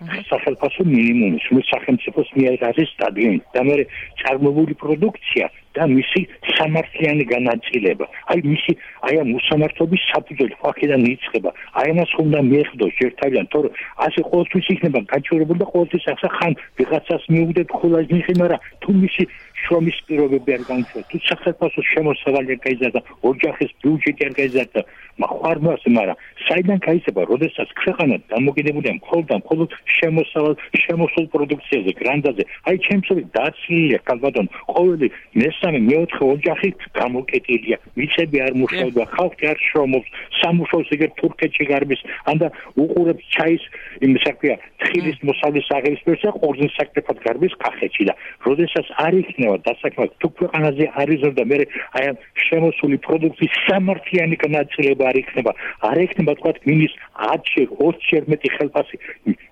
სახელმწიფო 0.01 0.85
მინიმუმის 0.91 1.47
მე 1.53 1.63
სახელმწიფოს 1.71 2.29
მიერ 2.37 2.55
არის 2.71 2.89
სტადიონი 2.97 3.41
და 3.55 3.61
მე 3.69 3.77
წარმოებული 4.21 4.75
პროდუქცია 4.83 5.47
და 5.77 5.87
მისი 5.87 6.21
სამართლიანი 6.57 7.25
განაწილება. 7.31 8.07
აი 8.33 8.39
მისი 8.53 8.73
აი 9.07 9.15
ამ 9.23 9.29
უსამართლობის 9.39 10.03
საფუძველი 10.11 10.55
ფაქიდან 10.63 11.01
იწყება. 11.15 11.51
აი 11.79 11.87
ამას 11.95 12.13
უნდა 12.25 12.39
მიეხდოს 12.51 12.97
ერთადან, 13.07 13.45
თორე 13.53 13.69
ასე 14.07 14.21
ყოველთვის 14.31 14.67
იქნება 14.75 15.01
გაჩვენებული 15.13 15.59
და 15.63 15.67
ყოველთვის 15.73 16.05
ახსა 16.13 16.29
ხან 16.37 16.53
ვიღაცას 16.81 17.23
მიუგდეთ 17.35 17.69
ხოლმე 17.79 18.01
ნიხი, 18.11 18.35
მაგრამ 18.43 18.61
თუ 18.83 18.91
მისი 19.05 19.23
შრომის 19.63 19.99
პირობები 20.09 20.51
არ 20.57 20.63
განცდა, 20.71 21.01
თუ 21.11 21.17
სახელმწიფოს 21.29 21.87
შემოსავალი 21.93 22.51
არ 22.57 22.61
გაიზარდა, 22.67 23.01
ოჯახის 23.31 23.71
ბიუჯეტი 23.83 24.23
არ 24.27 24.35
გაიზარდა, 24.41 24.81
მახვარმას, 25.21 25.83
მაგრამ 25.99 26.17
საიდან 26.49 26.79
გაიზარდა, 26.89 27.23
როდესაც 27.33 27.69
ქვეყანა 27.83 28.17
დამოკიდებულია 28.35 28.93
მხოლოდ 29.01 29.27
და 29.31 29.37
მხოლოდ 29.45 29.69
შემოსავალ 30.01 30.55
შემოსულ 30.83 31.27
პროდუქციაზე, 31.35 31.91
გრანდაზე. 32.01 32.43
აი 32.69 32.77
ჩემსური 32.89 33.23
დაცლილია, 33.37 33.99
კალბატონ, 34.09 34.47
ყოველი 34.75 35.07
მეს 35.41 35.61
მესამე 35.61 35.79
მეოთხე 35.91 36.25
ოჯახი 36.35 36.69
გამოკეტილია. 36.97 37.77
მიწები 37.99 38.39
არ 38.47 38.55
მუშაობა 38.61 39.05
ხალხი 39.17 39.45
არ 39.53 39.59
შრომობს 39.67 40.09
სამუშაოს 40.41 40.89
ეგერ 40.97 41.11
თურქეთში 41.21 41.65
გარბის 41.71 42.01
ანდა 42.33 42.49
უყურებს 42.81 43.25
ჩაის 43.35 43.63
იმ 44.07 44.13
საქმეა 44.25 44.57
თხილის 44.81 45.19
მოსავლის 45.29 45.69
აღების 45.77 46.01
პროცესა 46.07 46.31
ყურძნის 46.41 46.73
საქმეფად 46.81 47.19
გარბის 47.27 47.55
კახეთში 47.65 48.05
და 48.09 48.15
როდესაც 48.47 48.87
არ 49.05 49.13
იქნება 49.21 49.50
დასაქმება 49.67 50.07
თუ 50.23 50.29
ქვეყანაზე 50.39 50.85
არის 51.03 51.21
და 51.39 51.45
მე 51.51 51.57
აი 51.99 52.05
ამ 52.11 52.17
შემოსული 52.47 52.97
პროდუქტის 53.07 53.53
სამართლიანი 53.67 54.37
განაწილება 54.45 55.05
არ 55.11 55.17
იქნება. 55.23 55.53
არ 55.91 55.99
იქნება 56.07 56.33
თქვა 56.39 56.53
მინის 56.69 56.93
10-ში 57.21 57.63
20-ში 57.75 58.17
მეტი 58.31 58.49
ხელფასი. 58.57 58.97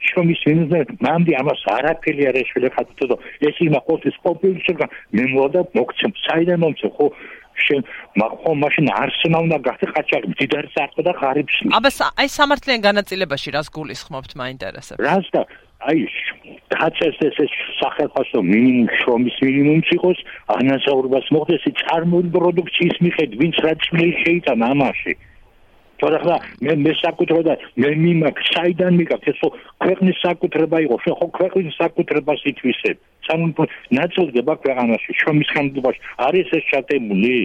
შრომის 0.09 0.41
მინუზე 0.49 0.79
მანდი 1.05 1.33
ამას 1.43 1.61
არაფერი 1.77 2.23
არ 2.31 2.37
ეშველა 2.43 2.71
ხათო 2.77 3.15
ეს 3.49 3.57
იმა 3.67 3.81
ყოველთვის 3.87 4.17
ყოფილიშება 4.25 4.87
მე 5.17 5.25
მოდა 5.35 5.61
მოგ 5.77 5.89
მოგცემ 5.89 6.13
საიდან 6.27 6.59
მომცემ? 6.63 6.93
ხო 6.97 7.07
შენ 7.67 7.81
მაგ 8.21 8.33
მაშინ 8.63 8.87
არსენა 9.03 9.39
უნდა 9.47 9.57
გახდე 9.67 9.87
ყაჩაღი 9.95 10.29
დიდარი 10.41 10.69
საერთო 10.75 11.03
და 11.07 11.13
ღარიბს 11.21 11.57
აბა 11.79 11.91
აი 12.23 12.29
სამართლიან 12.39 12.81
განაწილებაში 12.89 13.49
რას 13.57 13.69
გულისხმობთ 13.75 14.31
მაინტერესებს? 14.43 15.03
რას 15.03 15.27
და 15.35 15.43
აი 15.79 16.07
დაწეს 16.75 17.19
ეს 17.23 17.37
სახელმწიფო 17.79 18.41
მინიმუმ 18.43 18.89
შრომის 18.99 19.37
მინიმუმს 19.47 19.91
იყოს 19.95 20.23
ანაზაურებას 20.59 21.27
მოხდეს 21.37 21.67
წარმოული 21.83 22.31
პროდუქციის 22.35 22.97
მიხედვით 23.07 23.39
ვინც 23.43 23.61
რაც 23.67 23.87
შეიძლება 23.95 24.71
ამაში 24.75 25.15
თორე 26.03 26.19
ხა 26.25 26.37
მე 26.67 26.75
მე 26.83 26.93
საკუთრება 27.03 27.55
მე 27.83 27.91
მიმაქ 28.03 28.43
საიდან 28.51 28.93
მიგაქ 28.99 29.31
ეს 29.31 29.39
ხო 29.43 29.49
ქვეყნის 29.87 30.19
საკუთრება 30.27 30.83
იყო 30.87 30.97
შენ 31.07 31.15
ხო 31.21 31.27
ქვეყნის 31.39 31.75
საკუთრებას 31.83 32.41
ითვისებ 32.51 32.97
სამუნფო 33.31 33.65
ნაწილდება 33.99 34.55
ქვეყანაში 34.67 35.11
შრომის 35.23 35.49
ხანგრძლივობაში 35.55 36.01
არის 36.27 36.49
ეს 36.59 36.65
შეტემული 36.75 37.39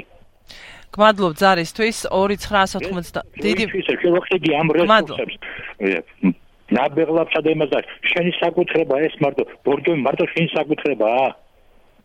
გმადლობ 0.93 1.34
ზარისთვის 1.41 1.98
2990 2.13 3.22
დიდი 3.46 3.65
შევხედი 4.02 4.50
ამ 4.62 4.67
რესურსებს 4.78 5.36
ნაბეღლაფსა 6.78 7.40
და 7.46 7.50
იმას 7.56 7.70
და 7.74 7.80
შენი 8.12 8.32
საკუთრება 8.42 8.96
ეს 9.08 9.16
მარტო 9.24 9.44
ბორჯომი 9.66 10.02
მარტო 10.08 10.26
შენი 10.34 10.50
საკუთრებაა 10.58 11.28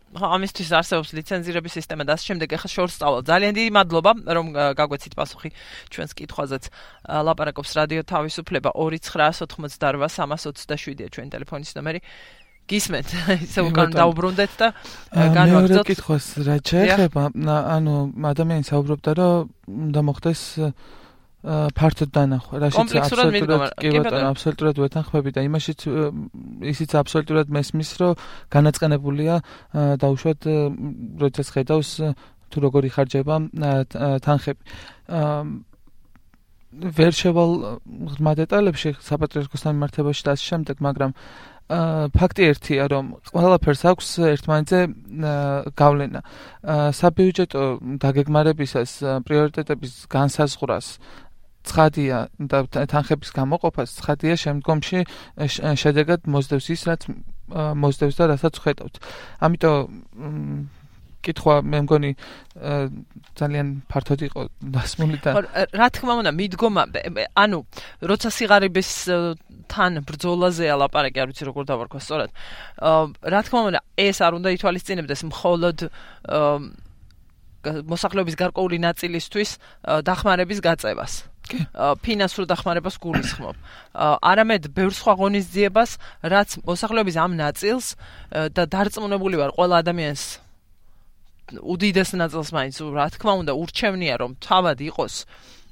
ხო 0.09 0.25
ამისთვის 0.35 0.69
არსებობს 0.73 1.09
ლიცენზირების 1.13 1.73
სისტემა 1.77 2.03
და 2.09 2.13
ამ 2.17 2.21
შემდეგ 2.25 2.49
ახლა 2.57 2.69
შორს 2.73 2.93
სწავლა. 2.97 3.19
ძალიან 3.29 3.53
დიდი 3.53 3.71
მადლობა 3.77 4.11
რომ 4.37 4.47
გაგვეცით 4.73 5.13
პასუხი 5.13 5.49
ჩვენს 5.93 6.11
კითხვაზეც. 6.17 6.63
ლაპარაკობს 7.05 7.71
რადიო 7.77 8.01
თავისუფლება 8.09 8.73
2988327-ია 8.73 11.13
ჩვენი 11.13 11.29
ტელეფონის 11.29 11.77
ნომერი. 11.77 12.01
გისმენთ 12.69 13.09
ისე 13.49 13.65
უკან 13.65 13.97
დაუბრუნდეთ 13.97 14.51
და 14.61 14.67
განვაგრძელოთ 15.13 15.87
კითხვას 15.89 16.25
რა 16.45 16.57
შეიძლება 16.61 17.21
ანუ 17.73 17.95
ადამიანი 18.29 18.65
საუბრობდა 18.69 19.11
რომ 19.17 19.49
უნდა 19.89 20.01
მოხდეს 20.05 20.41
ფართოდ 21.39 22.09
დანახვა. 22.11 22.59
რაშიც 22.67 22.91
აბსოლუტურად 22.99 23.61
კი 23.79 23.91
ბატონო 23.95 24.27
აბსოლუტურად 24.35 24.75
ვეთანხმები 24.83 25.31
და 25.31 25.41
იმაშიც 25.47 25.79
ისიც 26.67 26.95
აბსოლუტურად 26.99 27.47
მესმის 27.55 27.91
რომ 28.01 28.19
განაწყენებულია 28.51 29.35
დაუშვათ 30.03 30.41
როდესაც 31.23 31.47
ხედავს 31.55 31.89
თუ 32.51 32.57
როგორი 32.59 32.89
ხარჯება 32.91 33.35
თანხები. 34.19 34.61
ვერ 36.69 37.13
შევალ 37.15 37.51
ღრმა 37.87 38.31
დეტალებში 38.43 38.91
საპატრიარქოს 38.99 39.63
სამართლებაში 39.63 40.21
და 40.27 40.35
ასე 40.35 40.45
შემდეგ 40.51 40.77
მაგრამ 40.83 41.11
ფაქტი 41.69 42.43
ერთია 42.49 42.85
რომ 42.89 43.05
ყველაფერს 43.29 43.81
აქვს 43.93 44.07
ერთმანეთზე 44.33 44.79
გავლენა. 45.77 46.21
საბიუჯეტო 46.99 47.63
დაგეგმარებისას 48.01 48.91
პრიორიტეტების 49.25 49.93
განსაზღვრას 50.09 50.87
ცხადია 51.69 52.17
და 52.51 52.59
თანხების 52.73 53.31
გამოყოფას 53.37 53.89
ცხადია 53.99 54.35
შემდგომში 54.43 54.99
შედეგად 55.83 56.25
მოძდევს 56.25 56.67
ის 56.73 56.81
რაც 56.89 57.01
მოძდევს 57.53 58.15
და 58.19 58.25
რასაც 58.33 58.55
ხედავთ. 58.63 58.95
ამიტომ 59.41 60.77
კითხვა 61.19 61.55
მე 61.67 61.79
მგონი 61.83 62.11
ძალიან 63.35 63.67
ფართოდ 63.91 64.21
იყო 64.29 64.41
დასმული 64.75 65.17
და 65.23 65.31
რა 65.75 65.87
თქმა 65.91 66.13
უნდა 66.23 66.31
მიდგომა 66.31 66.83
ანუ 67.35 67.59
როცა 68.11 68.29
სიღარიბის 68.39 68.91
თან 69.67 69.99
ბრძოლაზე 70.07 70.71
ალაპარაკი 70.75 71.19
არ 71.19 71.27
ვიცი 71.31 71.43
როგორ 71.51 71.63
დავარქვა 71.71 71.99
სწორად 71.99 72.31
რა 73.35 73.41
თქმა 73.43 73.61
უნდა 73.71 73.79
ეს 73.99 74.17
არ 74.23 74.39
უნდა 74.39 74.49
ითვალისწინებდეს 74.55 75.21
მხოლოდ 75.27 75.77
მოსახლეობის 77.67 78.39
გარკვეული 78.39 78.79
ნაწილისთვის 78.79 79.49
დახმარების 80.07 80.59
გაწევას. 80.63 81.28
ფინანსურ 82.03 82.45
დახმარებას 82.49 82.95
გულისხმობ. 83.03 83.55
არამედ 83.95 84.63
ბევრ 84.75 84.93
სხვა 84.93 85.13
ღონისძიებას, 85.19 85.91
რაც 86.23 86.49
მოსახლეობის 86.65 87.15
ამ 87.17 87.31
ნაწილს 87.39 87.87
და 88.53 88.63
დარწმუნებული 88.69 89.35
ვარ, 89.41 89.55
ყველა 89.57 89.75
ადამიანს 89.83 90.23
უდიდეს 91.57 92.13
ნაწილს 92.13 92.49
მაინც 92.53 92.77
რა 92.93 93.07
თქმა 93.15 93.33
უნდა 93.41 93.53
ურჩევნია 93.57 94.15
რომ 94.21 94.31
თავად 94.37 94.77
იყოს 94.85 95.25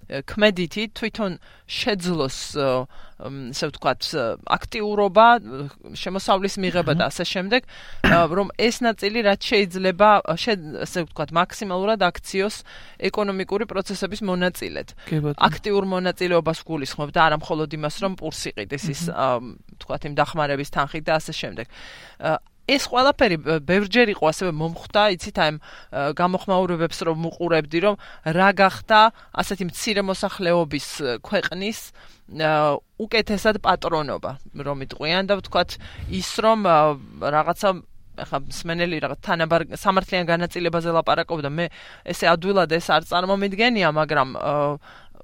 ქმედითი 0.08 0.84
თვითონ 0.98 1.38
შეძლოს 1.68 2.38
ესე 3.18 3.70
ვთქვათ 3.72 4.02
აქტიურობა 4.46 5.28
შემოსავლის 5.98 6.56
მიღება 6.62 6.94
და 7.02 7.10
ასე 7.10 7.26
შემდეგ 7.26 7.62
რომ 8.38 8.52
ეს 8.62 8.78
ნაწილი 8.86 9.26
რაც 9.26 9.42
შეიძლება 9.42 10.10
ესე 10.38 11.02
ვთქვათ 11.08 11.30
მაქსიმალურად 11.34 12.00
აქციოს 12.06 12.56
ეკონომიკური 13.10 13.66
პროცესების 13.66 14.22
მონაწილედ. 14.22 14.88
აქტიურ 15.34 15.84
მონაწილეობას 15.98 16.60
გულისხმობ 16.62 17.10
და 17.10 17.22
არა 17.26 17.38
მხოლოდ 17.42 17.70
იმას 17.74 17.96
რომ 18.06 18.14
პურს 18.22 18.42
იყიდეს 18.54 18.86
ის 18.94 19.02
ვთქვათ 19.10 20.02
იმ 20.08 20.14
დახმარების 20.14 20.70
თანხით 20.78 21.04
და 21.10 21.14
ასე 21.18 21.34
შემდეგ 21.34 21.66
ეს 22.68 22.84
ყველაფერი 22.92 23.38
ბევრჯერ 23.64 24.12
იყო 24.12 24.26
ასევე 24.28 24.52
მომხვდა, 24.60 25.02
იცით, 25.16 25.38
აი 25.40 25.52
გამოხმაურებებს 26.20 27.00
რომ 27.08 27.28
უყურებდი, 27.32 27.80
რომ 27.88 27.96
რა 28.38 28.50
გახდა 28.60 29.00
ასეთი 29.40 29.64
მცირე 29.72 30.02
მოსახლეობის 30.04 30.88
ქვეყნის 31.24 31.80
უკეთესად 33.00 33.64
პატრონობა, 33.64 34.32
რომ 34.68 34.78
იტყვიან 34.84 35.32
და 35.32 35.40
ვთქვათ 35.40 35.80
ის 36.12 36.30
რომ 36.44 36.60
რაღაცა 37.24 37.70
ახლა 38.18 38.40
სმენელი 38.50 38.98
რაღაც 39.04 39.20
თანაბარ 39.22 39.62
სამართლიან 39.78 40.26
განაწილებაზე 40.26 40.90
ლაპარაკობდა. 40.98 41.50
მე 41.54 41.66
ესე 42.14 42.26
ადვილად 42.34 42.74
ეს 42.74 42.90
არ 42.90 43.06
წარმომიდგენია 43.06 43.94
მაგრამ 43.94 44.30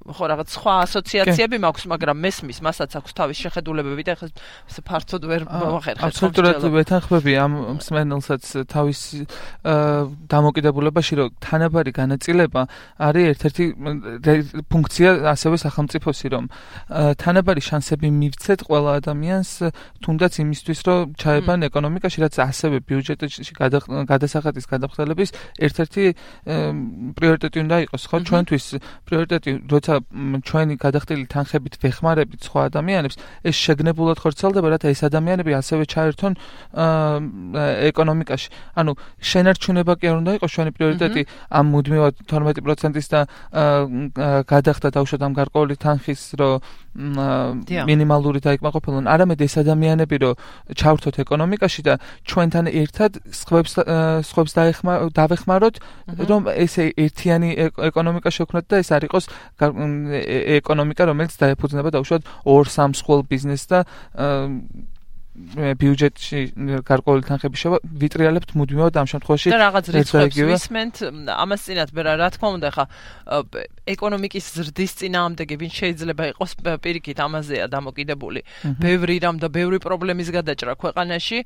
ხო 0.03 0.25
რაღაც 0.27 0.47
სხვა 0.51 0.73
ასოციაციები 0.83 1.57
მაქვს, 1.63 1.83
მაგრამ 1.87 2.17
მესმის, 2.19 2.57
მასაც 2.59 2.91
აქვს 2.99 3.11
თავის 3.15 3.37
შეხედულებები 3.39 4.03
და 4.03 4.13
ეს 4.19 4.77
ფართოდ 4.83 5.23
ვერ 5.31 5.41
მოახერხებს. 5.47 6.03
აბსოლუტურად 6.03 6.59
ვეთანხმები 6.75 7.33
ამ 7.39 7.53
სმენელსაც 7.79 8.43
თავის 8.67 8.99
დამოკიდებულებაში, 9.63 11.13
რომ 11.19 11.27
თანაბარი 11.39 11.91
განაწილება 11.95 12.61
არის 12.99 13.25
ერთ-ერთი 13.31 13.63
ფუნქცია 14.67 15.09
ასევე 15.33 15.55
სახელმწიფოსი, 15.63 16.27
რომ 16.35 16.43
თანაბარი 17.23 17.61
შანსები 17.63 18.07
მივცეთ 18.11 18.59
ყველა 18.67 18.91
ადამიანს, 18.99 19.51
თუნდაც 20.03 20.33
იმისთვის, 20.43 20.79
რომ 20.83 20.99
ჩაებან 21.15 21.59
ეკონომიკაში, 21.71 22.17
რაც 22.27 22.35
ასევე 22.43 22.77
ბიუჯეტში 22.83 23.51
გადასახადის 24.11 24.65
გადახდელების 24.67 25.29
ერთ-ერთი 25.63 26.03
პრიორიტეტი 27.17 27.57
უნდა 27.63 27.77
იყოს, 27.87 28.03
ხო? 28.09 28.17
ჩვენთვის 28.23 28.65
პრიორიტეტი 29.07 29.51
როცა 29.71 29.92
როცა 29.93 30.41
ჩვენი 30.43 30.75
გადახდილი 30.81 31.25
თანხებით 31.29 31.77
ვეხმარებით 31.81 32.41
სხვა 32.47 32.61
ადამიანებს, 32.69 33.15
ეს 33.45 33.55
შეგნებულად 33.55 34.17
ხორცელდება, 34.23 34.67
რათა 34.73 34.87
ეს 34.89 35.01
ადამიანები 35.05 35.51
ასევე 35.53 35.83
ჩაერთონ 35.93 36.33
ეკონომიკაში. 37.89 38.49
ანუ 38.79 38.91
შენარჩუნება 39.21 39.93
კი 39.99 40.05
არ 40.09 40.17
უნდა 40.23 40.31
იყოს 40.37 40.51
ჩვენი 40.53 40.71
პრიორიტეტი 40.77 41.21
ამ 41.53 41.65
მუდმივად 41.73 42.13
12%-ის 42.25 43.07
და 43.13 43.21
გადახდა 44.49 44.87
დავშოთ 44.97 45.21
ამ 45.21 45.33
გარკვეული 45.37 45.75
თანხის, 45.77 46.21
რომ 46.39 46.61
მინიმალური 46.93 48.39
დაიკმაყოფილონ, 48.45 49.09
არამედ 49.09 49.39
ეს 49.41 49.57
ადამიანები, 49.61 50.15
რომ 50.21 50.33
ჩავრთოთ 50.77 51.15
ეკონომიკაში 51.25 51.81
და 51.89 51.93
ჩვენთან 52.29 52.65
ერთად 52.69 53.11
სხვებს 53.33 53.73
სხვებს 54.29 54.51
დაეხმაროთ, 55.17 55.75
რომ 56.29 56.41
ესე 56.53 56.93
ერთიანი 56.93 57.49
ეკონომიკა 57.89 58.29
შექმნათ 58.29 58.65
და 58.69 58.75
ეს 58.85 58.89
არ 58.93 59.03
იყოს 59.09 59.25
ეკონომიკა, 60.61 61.03
რომელიც 61.09 61.33
დაეფუძნება 61.41 61.89
დაუშვათ 61.97 62.21
ორ-სამ 62.45 62.91
სხვა 62.93 63.15
ბიზნესს 63.25 63.67
და 63.73 63.79
ბიუჯეტში 65.33 66.39
გარკვეული 66.85 67.23
თანხები 67.25 67.57
შევა 67.57 67.77
ვიტრიალებთ 68.03 68.53
მუდმივად 68.53 68.97
ამ 69.01 69.07
შემთხვევაში 69.09 69.49
და 69.49 69.59
რაღაც 69.65 69.85
რიცხვებს 69.97 70.37
ვისმენთ 70.53 70.95
ამას 71.33 71.61
წინათ 71.65 71.89
მე 71.97 72.01
რა 72.05 72.29
თქმა 72.37 72.49
უნდა 72.57 72.69
ხა 72.75 72.85
ეკონომიკის 73.83 74.45
ზრდის 74.55 74.93
წინააღმდეგი 75.01 75.55
ვინ 75.59 75.71
შეიძლება 75.73 76.23
იყოს 76.31 76.51
პირიქით 76.83 77.19
ამაზეა 77.19 77.65
დამოკიდებული. 77.67 78.43
ბევრი 78.79 79.15
რამ 79.25 79.37
და 79.41 79.47
ბევრი 79.51 79.79
პრობლემის 79.83 80.29
გადაჭრა 80.31 80.73
ქვეყანაში. 80.79 81.39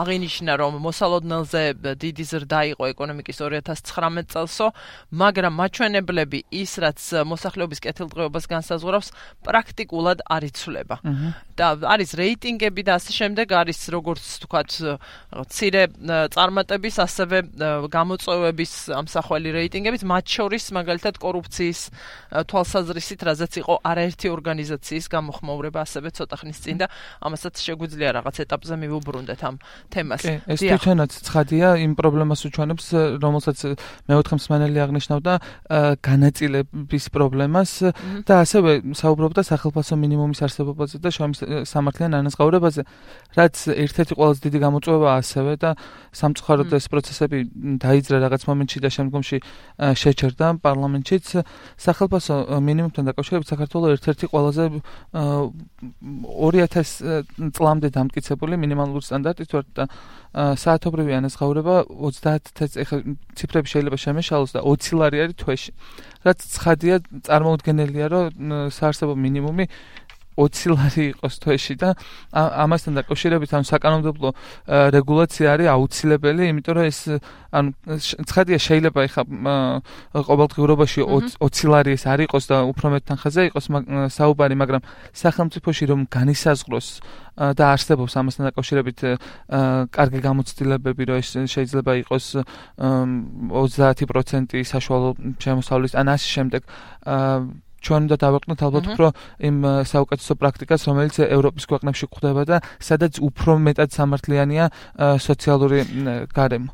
აღინიშნა 0.00 0.52
რომ 0.60 0.72
მოსალოდნელზე 0.84 1.62
დიდი 2.02 2.24
ზრდა 2.30 2.60
იყო 2.74 2.84
ეკონომიკის 2.92 3.36
2019 3.40 4.28
წელსო 4.34 4.66
მაგრამ 5.14 5.52
მაჩვენებლები 5.60 6.38
ის 6.50 6.72
რაც 6.84 7.00
მოსახლეობის 7.32 7.78
კეთილდღეობას 7.84 8.44
განსაზღვრავს 8.50 9.08
პრაქტიკულად 9.46 10.18
არ 10.28 10.42
იცვლება 10.50 10.96
არის 11.62 12.10
რეიტინგები 12.18 12.82
და 12.82 12.98
ასე 12.98 13.12
შემდეგ 13.14 13.46
არის 13.54 13.78
როგორც 13.94 14.24
თქვათ 14.42 14.70
ცირე 15.46 15.82
წარმატების 16.34 16.96
ასევე 16.98 17.38
გამოწვევების 17.94 18.72
ამსახველი 18.90 19.50
რეიტინგებით. 19.54 20.02
მათ 20.02 20.24
შორის 20.26 20.64
მაგალითად 20.74 21.14
კორუფციის 21.22 21.80
თვალსაზრისით 22.50 23.20
რაზეც 23.22 23.52
იყო 23.62 23.74
არაერთი 23.86 24.26
ორგანიზაციის 24.34 25.06
გამოხმაურება 25.14 25.78
ასევე 25.86 26.08
ცოტა 26.10 26.36
ხნის 26.42 26.58
წინ 26.64 26.76
და 26.82 26.86
ამასაც 27.22 27.54
შეგვიძლია 27.62 28.10
რაღაც 28.18 28.36
ეტაპზე 28.44 28.74
მივუბრუნდეთ 28.82 29.40
ამ 29.46 29.56
თემას. 29.94 30.22
ეს 30.50 30.60
თვითონაც 30.60 31.10
ცხადია 31.22 31.68
იმ 31.86 31.92
პრობლემას 31.94 32.40
უჩვენებს 32.50 32.86
რომელსაც 33.22 33.58
მეოთხე 34.10 34.34
მსმენელი 34.42 34.78
აღნიშნავდა 34.84 35.32
განაწილების 36.02 37.04
პრობლემას 37.14 37.70
და 38.26 38.34
ასევე 38.42 38.70
საუბრობდა 38.96 39.42
სახელმწიფო 39.44 39.96
მინიმუმის 40.04 40.40
არსებობაზე 40.44 40.96
და 40.98 41.08
შრომის 41.14 41.43
სამართლიან 41.68 42.12
ანაზღაურებაზე, 42.20 42.82
რაც 43.34 43.54
ერთ-ერთი 43.74 44.12
ყველაზე 44.18 44.40
დიდი 44.46 44.58
გამოწვევაა 44.64 45.14
ასევე 45.20 45.52
და 45.58 45.70
სამწუხაროდ 46.14 46.70
ეს 46.78 46.86
პროცესები 46.92 47.38
დაიძრა 47.82 48.16
რაღაც 48.24 48.42
მომენტში 48.48 48.78
და 48.84 48.88
შემდგომში 48.94 49.38
შეჩერდა 50.02 50.46
პარლამენტშიც. 50.64 51.26
სახელმწიფო 51.84 52.18
მინიმუმთან 52.64 53.04
დაკავშირებით 53.10 53.46
საქართველოს 53.52 53.90
ერთ-ერთი 53.98 54.24
ყველაზე 54.32 54.64
2000 55.14 57.54
წლამდე 57.54 57.88
დამტკიცებული 57.94 58.54
მინიმალური 58.60 59.04
სტანდარტით 59.04 59.50
ვარ 59.54 59.66
და 59.74 59.84
საათობრივი 60.34 61.14
ანაზღაურება 61.20 61.74
30 61.86 62.78
ეხა 62.82 62.96
ციფრები 63.38 63.70
შეიძლება 63.70 63.98
შემეშალოს 64.04 64.54
და 64.56 64.60
20 64.66 64.98
ლარი 64.98 65.20
არის 65.24 65.36
თვეში 65.38 65.70
რაც 66.26 66.38
ცხადია 66.54 66.96
წარმოუდგენელია 67.28 68.06
რომ 68.10 68.24
საარსებო 68.74 69.14
მინიმუმი 69.14 69.64
20 70.36 70.74
ლარი 70.74 71.04
იყოს 71.14 71.34
თვეში 71.42 71.74
და 71.78 71.94
ამასთან 72.34 72.92
დაკავშირებით 72.98 73.50
ანუ 73.54 73.66
საკანონმდებლო 73.70 74.28
რეგულაცია 74.96 75.46
არის 75.54 75.68
აუცილებელი, 75.74 76.42
იმიტომ 76.50 76.74
რომ 76.74 76.84
ეს 76.90 76.98
ანუ 77.54 77.70
ცხადია 78.28 78.58
შეიძლება 78.58 79.00
ეხა 79.08 79.22
ყოველდღიურობაში 80.28 81.00
20 81.38 81.70
ლარი 81.70 81.90
ეს 81.94 82.04
არ 82.10 82.20
იყოს 82.26 82.44
და 82.50 82.56
უფრო 82.66 82.86
მეტ 82.94 83.02
თანხაზე 83.14 83.40
იყოს 83.54 83.66
საუბარი, 84.10 84.54
მაგრამ 84.58 84.82
სახელმწიფოში 85.14 85.84
რომ 85.90 86.00
განისაზღვროს 86.10 86.88
და 87.34 87.64
არსებობს 87.74 88.14
ამასთან 88.14 88.42
დაკავშირებით 88.50 88.98
კარგი 89.94 90.20
გამოცდილებები, 90.22 91.02
რომ 91.10 91.16
ეს 91.22 91.30
შეიძლება 91.54 91.92
იყოს 92.02 92.26
30% 92.78 94.62
საშუალო 94.66 95.10
შემოსავლის 95.42 95.94
ან 95.94 96.06
ასე 96.14 96.26
შემდეგ 96.34 96.62
ჩვენ 97.84 98.00
უნდა 98.08 98.16
დავაყნოთ 98.24 98.60
ალბათ 98.64 98.84
უფრო 98.94 99.08
იმ 99.44 99.56
საუკეთესო 99.84 100.32
პრაქტიკას, 100.40 100.80
რომელიც 100.88 101.14
ევროპის 101.24 101.64
ქვეყნებში 101.68 102.04
გვხვდება 102.08 102.42
და 102.48 102.56
სადაც 102.80 103.20
უფრო 103.20 103.52
მეტად 103.60 103.88
სამართლიანია 103.92 104.64
სოციალური 105.20 105.78
გარემო. 106.32 106.70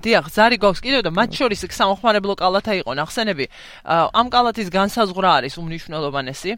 დიახ, 0.00 0.24
ზარი 0.30 0.56
გვაქვს 0.62 0.80
კიდევ 0.86 1.00
და 1.06 1.10
მათ 1.10 1.30
შორის 1.34 1.60
სამხმარებლო 1.66 2.34
კალათა 2.38 2.72
იყო 2.80 2.92
ნახსენები. 2.94 3.46
ამ 3.86 4.26
კალათის 4.30 4.68
განსაზღვრა 4.70 5.30
არის 5.42 5.54
უმნიშვნელოვანესი. 5.58 6.50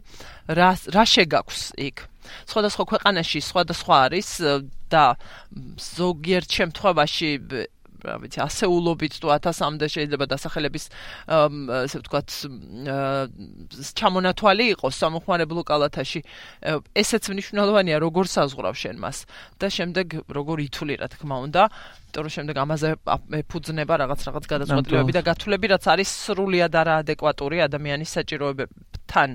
რა 0.49 0.69
რა 0.93 1.03
შეგაქვს 1.03 1.61
იქ? 1.77 1.97
სხვადასხვა 2.45 2.83
ქვეყანაში 2.93 3.39
სხვადასხვა 3.41 3.95
არის 4.05 4.29
და 4.89 5.05
ზოგიერთ 5.97 6.49
შემთხვევაში 6.59 7.29
რა 8.03 8.15
ვიცი 8.23 8.39
ასეულობით 8.43 9.13
თუ 9.19 9.27
1000-მდე 9.33 9.87
შეიძლება 9.95 10.25
დასახელების 10.31 10.85
ესე 11.85 11.97
ვთქვათ 11.99 12.29
ჩამონათვალი 13.99 14.65
იყოს 14.75 14.95
სამხმარებლო 15.03 15.61
კალათაში. 15.67 16.21
ესეც 16.95 17.23
მნიშვნელოვანია 17.33 17.97
როგორ 17.99 18.25
საზღვრავ 18.31 18.73
შენ 18.75 18.95
მას. 19.03 19.17
და 19.59 19.67
შემდეგ 19.67 20.07
როგორ 20.31 20.57
ითვლი 20.67 20.95
რა 21.01 21.07
თქმა 21.13 21.35
უნდა. 21.49 21.61
იმიტომ 22.09 22.23
რომ 22.25 22.33
შემდეგ 22.33 22.55
ამაზე 22.63 22.89
ეფუძნება 23.43 23.93
რაღაც 24.01 24.19
რაღაც 24.27 24.45
გადაწყვეტილებები 24.49 25.13
და 25.13 25.21
გათვლები 25.29 25.67
რაც 25.73 25.85
არის 25.93 26.09
სრულიად 26.25 26.73
არაადეკვატური 26.73 27.57
ადამიანის 27.67 28.09
საჭიროებებთან 28.17 29.29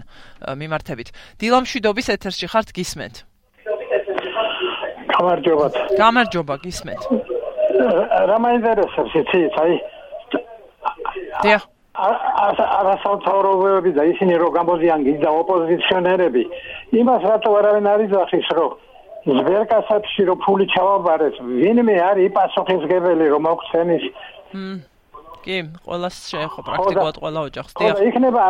მიმართებით. 0.58 1.08
დილამშვიდობის 1.38 2.06
ეთერში 2.18 2.46
ხართ 2.50 2.68
გისმენთ. 2.74 3.16
გამარჯობა 5.14 5.66
გამარჯობა 5.98 6.54
გისმენთ 6.64 7.33
რა 7.74 8.36
მაინტერესებს 8.46 9.12
იცი 9.20 9.40
აი 9.62 9.74
დიახ. 11.42 11.62
არასამთავრობოები 11.94 13.90
და 13.94 14.02
ისინი 14.12 14.34
რო 14.42 14.48
გამოდიან 14.58 15.00
გიდა 15.06 15.30
ოპოზიციონერები 15.42 16.42
იმას 17.00 17.22
რატო 17.30 17.50
არავინ 17.58 17.86
არ 17.86 18.00
იძახის 18.06 18.48
რომ 18.58 18.72
ზბერკასებში 19.38 20.22
რო 20.28 20.34
ფული 20.42 20.66
ჩავაბარეს 20.74 21.36
ვინმე 21.38 21.96
არის 22.10 22.34
პასუხისგებელი 22.34 23.24
რომ 23.30 23.42
მოხსენის? 23.46 24.04
კი 25.44 25.56
ყოველას 25.86 26.16
შეეხო 26.34 26.60
პრაქტიკულად 26.66 27.16
ყველა 27.22 27.40
ოჯახს 27.48 27.72
დიახ. 27.78 27.94
ხო 27.94 28.02
იქნება 28.10 28.40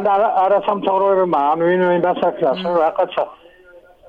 არასამთავრობოებმა 0.44 1.40
ან 1.52 1.58
ვინმე 1.68 1.98
დასახსას 2.06 2.60
რაღაცა. 2.64 3.24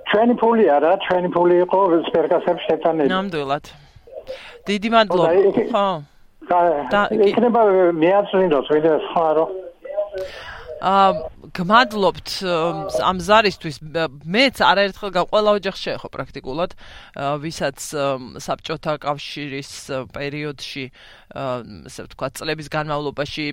ჩვენი 0.10 0.34
ფული 0.42 0.66
არა 0.70 0.92
ჩვენი 1.06 1.30
ფული 1.36 1.56
იყო 1.66 1.80
ზბერკასებში 2.08 2.66
შეტანილი. 2.70 3.10
ნამდვილად 3.10 3.66
დიდი 4.68 4.90
მადლობა. 4.96 5.30
ხო. 5.72 5.88
და 6.94 7.02
იქნება 7.12 7.62
მეაცრინდოს 8.02 8.68
ვიდრე 8.70 8.96
სხვა 9.10 9.30
რო 9.38 9.46
აა 10.86 11.12
გმადლობთ 11.56 12.30
ამ 13.00 13.18
ზარისთვის. 13.24 13.80
მეც 14.28 14.60
არაერთხელ 14.60 15.12
გაყოლა 15.18 15.52
ოჯახში 15.58 15.84
შეეხო 15.88 16.08
პრაქტიკულად. 16.12 16.72
ვისაც 17.42 17.80
საბჭოთა 18.46 18.94
კავშირის 19.06 19.72
პერიოდში 20.12 20.86
ასე 21.32 22.00
ვთქვათ 22.06 22.34
წლების 22.38 22.68
განმავლობაში 22.70 23.46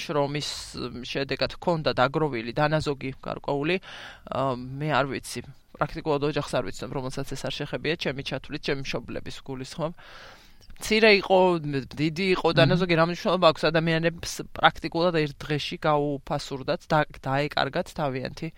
შრომის 0.00 0.48
შედეგად 1.04 1.60
ჰქონდა 1.60 1.92
დაგროვილი 1.92 2.56
დანაზოგი 2.56 3.10
გარკვეული. 3.20 3.76
მე 4.80 4.88
არ 4.96 5.06
ვიცი. 5.12 5.44
პრაქტიკულად 5.76 6.24
ოჯახს 6.32 6.52
არ 6.56 6.64
ვიცნობ 6.66 6.90
რომელსაც 6.96 7.36
ეს 7.36 7.42
არ 7.44 7.52
შეხებია 7.52 7.94
ჩემი 8.00 8.22
ჩათვლით 8.24 8.62
ჩემი 8.64 8.80
მშობლების 8.86 9.36
გულისხმობ 9.44 9.92
ცირე 10.76 11.10
იყო, 11.20 11.38
დიდი 11.96 12.26
იყო 12.36 12.48
და 12.56 12.64
ნაზოგი 12.68 12.94
რა 13.00 13.04
მნიშვნელობა 13.08 13.46
აქვს 13.52 13.62
ადამიანებს 13.70 14.32
პრაქტიკულად 14.56 15.14
ერთ 15.22 15.34
დღეში 15.42 15.76
გაუფასურდათ 15.86 16.80
და 16.92 16.98
დაეკარგათ 17.26 17.88
თავიანთი 17.96 18.48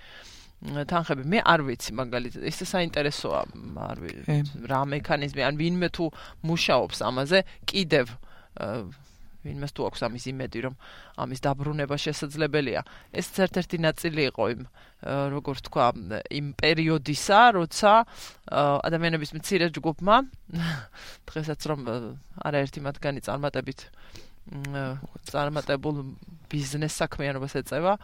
თანხები. 0.91 1.23
მე 1.23 1.39
არ 1.47 1.61
ვიცი 1.69 1.93
მაგალითად, 1.95 2.43
ეს 2.51 2.59
საინტერესოა, 2.67 3.41
არ 3.87 3.99
ვიცი 4.03 4.39
რა 4.67 4.81
მექანიზმი, 4.91 5.43
ან 5.47 5.55
ვინმე 5.55 5.89
თუ 5.95 6.05
მუშაობს 6.43 6.99
ამაზე, 7.07 7.39
კიდევ 7.71 8.07
ვინმეს 9.47 9.73
თუ 9.77 9.87
აქვს 9.89 10.01
ამის 10.09 10.25
იმედი, 10.33 10.59
რომ 10.67 10.75
ამის 11.23 11.41
დაბრუნება 11.47 11.97
შესაძლებელია. 11.99 12.81
ეს 13.15 13.27
ერთ-ერთი 13.39 13.79
ნაწილი 13.79 14.23
იყო 14.35 14.45
იმ 14.55 14.63
როგორ 15.35 15.57
თქვა, 15.67 15.87
იმ 16.39 16.47
პერიოდისა, 16.59 17.41
როცა 17.55 17.93
ადამიანების 18.89 19.31
მცირე 19.39 19.67
ჯგუფმა 19.79 20.17
დღესაც 21.29 21.61
რომ 21.71 21.81
არაერთი 22.43 22.81
მათგანი 22.83 23.21
წარმატებით 23.23 23.81
წარმატებულ 25.29 25.97
ბიზნეს 26.49 26.95
საქმიანობას 26.97 27.55
ეწევა, 27.61 27.95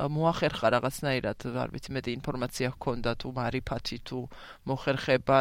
მოახერხა 0.00 0.68
რაღაცნაირად, 0.76 1.44
არ 1.60 1.68
ვიცი, 1.76 1.90
მეტი 1.92 2.10
ინფორმაცია 2.16 2.68
ჰქონდა 2.72 3.10
თუ 3.20 3.28
მარიფათი 3.36 3.98
თუ 4.08 4.18
მოხერხება, 4.64 5.36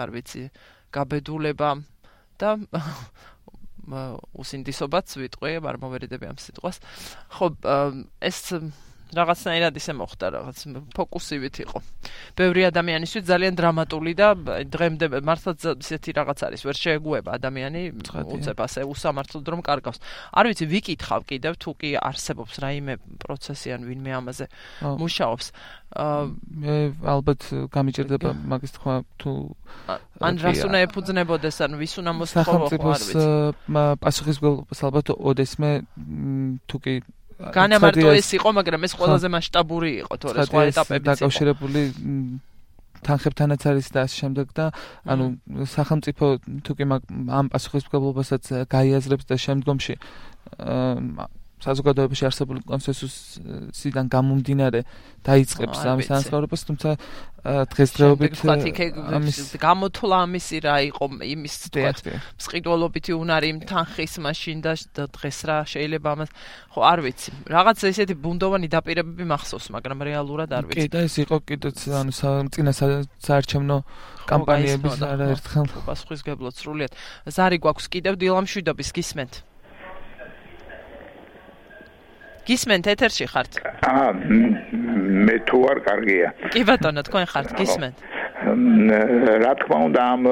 არ 0.00 0.10
ვიცი, 0.16 0.42
გაბედულება 0.96 1.70
და 2.40 2.56
უსინდისობაც 3.88 5.16
ვიტყვი, 5.20 5.52
არ 5.64 5.80
მომერიდები 5.82 6.28
ამ 6.28 6.38
სიტყვას. 6.42 6.80
ხო, 7.38 7.46
ეს 8.20 8.38
რაღაცნაირად 9.08 9.74
ისე 9.80 9.92
მოხდა, 9.96 10.26
რაღაც 10.36 10.58
ფოკუსივით 10.92 11.56
იყო. 11.64 11.78
ბევრი 12.36 12.62
ადამიანისთვის 12.68 13.24
ძალიან 13.24 13.54
დრამატული 13.56 14.12
და 14.12 14.28
დღემდე 14.68 15.06
მართლაც 15.24 15.60
ისეთი 15.80 16.10
რაღაც 16.18 16.38
არის, 16.44 16.60
ვერ 16.68 16.76
შეეგუება 16.76 17.30
ადამიანი 17.40 17.82
უცებ 18.28 18.58
ასე 18.60 18.80
უსამართლოდ 18.84 19.44
რომ 19.48 19.60
კარგავს. 19.64 19.98
არ 20.36 20.44
ვიცი, 20.52 20.64
ვიკითხავ 20.68 21.20
კიდევ 21.24 21.52
თუ 21.56 21.70
კი 21.80 21.90
არსებობს 21.96 22.54
რაიმე 22.60 22.94
პროცესი 23.22 23.68
ან 23.74 23.80
ვინმე 23.88 24.10
ამაზე 24.20 24.46
მუშაობს. 25.00 25.46
მე 25.88 26.74
ალბათ 27.00 27.40
გამიჭირდება 27.72 28.30
მაგის 28.44 28.72
თქვა 28.76 28.94
თუ 29.16 29.30
ან 30.20 30.34
რას 30.36 30.60
უნდა 30.68 30.78
ეფუძნებოდეს 30.84 31.56
ან 31.64 31.72
ვის 31.80 31.92
უნდა 32.04 32.12
მოსთხოვო 32.12 32.66
არ 32.68 33.02
ვიცი. 33.08 33.24
პასუხისგებლობას 34.04 34.80
ალბათ 34.84 35.06
ოდესმე 35.16 35.70
თუ 36.68 36.76
კი 36.84 36.94
განამარტო 37.38 38.08
ეს 38.18 38.28
იყო, 38.34 38.48
მაგრამ 38.58 38.80
ეს 38.88 38.92
ყველაზე 38.98 39.28
მასშტაბური 39.30 39.92
იყო 40.02 40.14
თორე 40.18 40.38
სხვა 40.50 40.62
ეტაპებიც 40.74 41.06
იყო. 41.06 41.14
დაკავშირებული 41.14 41.82
თანხებთანაც 42.98 43.62
არის 43.70 43.88
და 43.94 43.98
ასე 44.06 44.16
შემდეგ 44.26 44.46
და 44.58 44.64
ანუ 45.06 45.24
სახელმწიფო 45.70 46.26
თუ 46.66 46.72
კი 46.78 46.84
ამ 47.38 47.46
პასუხისმგებლობასაც 47.54 48.44
გაიაზრებს 48.74 49.24
და 49.30 49.36
შემდგომში 49.38 49.94
საზოგადოებაში 51.58 52.24
არსებული 52.28 52.60
კონსენსუსიდან 52.62 54.06
გამომდინარე 54.14 54.80
დაიწყებს 55.26 55.78
ამის 55.90 56.08
ანსხაურებას, 56.14 56.62
თუმცა 56.68 56.88
დღესდღეობით 57.48 58.34
ამის 59.18 59.38
გამოთვლა 59.62 60.16
ამისი 60.26 60.56
რა 60.62 60.76
იყო 60.90 61.04
იმის 61.22 61.54
თქვათ 61.66 61.98
მსყიდველობითი 62.38 63.12
უნარი 63.18 63.50
თანხის 63.66 64.14
მაშინ 64.22 64.58
და 64.62 64.72
დღეს 65.16 65.38
რა 65.48 65.56
შეიძლება 65.66 66.08
ამას 66.14 66.30
ხო 66.74 66.80
არ 66.82 66.98
ვიცი. 67.06 67.30
რაღაც 67.50 67.78
ესეთი 67.90 68.14
ბუნდოვანი 68.22 68.68
დაპირებები 68.74 69.24
მახსოვს 69.26 69.66
მაგრამ 69.74 69.98
რეალურად 70.06 70.50
არ 70.54 70.64
ვიცი. 70.66 70.86
კი 70.86 70.92
და 70.94 71.00
ეს 71.06 71.14
იყო 71.26 71.36
კიდეც 71.42 71.78
ანუ 71.90 72.12
წინა 72.54 72.72
საარჩევნო 73.18 73.76
კამპანიების 74.28 74.96
არაერთხელ 75.02 75.66
პასუხისგებლად 75.88 76.54
სრულიად. 76.54 76.92
ზარი 77.26 77.58
გვაქვს 77.62 77.86
კიდევ 77.88 78.14
დილამშვიდობის 78.18 78.90
გისმენთ 78.94 79.47
გისმენთ 82.48 82.84
ეთერში 82.94 83.26
ხართ? 83.32 83.52
აა 83.92 84.10
მე 85.28 85.36
თუ 85.48 85.58
არ 85.70 85.78
კარგია. 85.88 86.28
კი 86.52 86.62
ბატონო, 86.68 87.02
თქვენ 87.08 87.24
ხართ 87.32 87.48
გისმენთ. 87.60 87.96
რა 88.38 89.52
თქმა 89.60 89.78
უნდა 89.88 90.02
ამ 90.14 90.22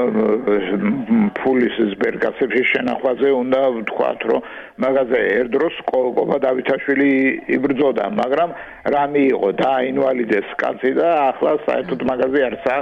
ფულის 1.37 1.77
ზბერგაცებში 1.93 2.63
შენახვაზე 2.71 3.31
უნდა 3.35 3.61
ვთქვათ 3.77 4.21
რომ 4.31 4.47
მაგაზე 4.85 5.21
ერდროს 5.41 5.77
კოლკობა 5.91 6.37
დავითაშვილი 6.47 7.11
იბრძოდა 7.57 8.07
მაგრამ 8.21 8.55
რა 8.95 9.03
მიიღო 9.15 9.51
და 9.61 9.73
ინვალიდეს 9.91 10.49
კაცი 10.63 10.93
და 11.01 11.09
ახლა 11.35 11.53
საერთოდ 11.67 12.01
მაგაზე 12.13 12.41
არცა 12.51 12.77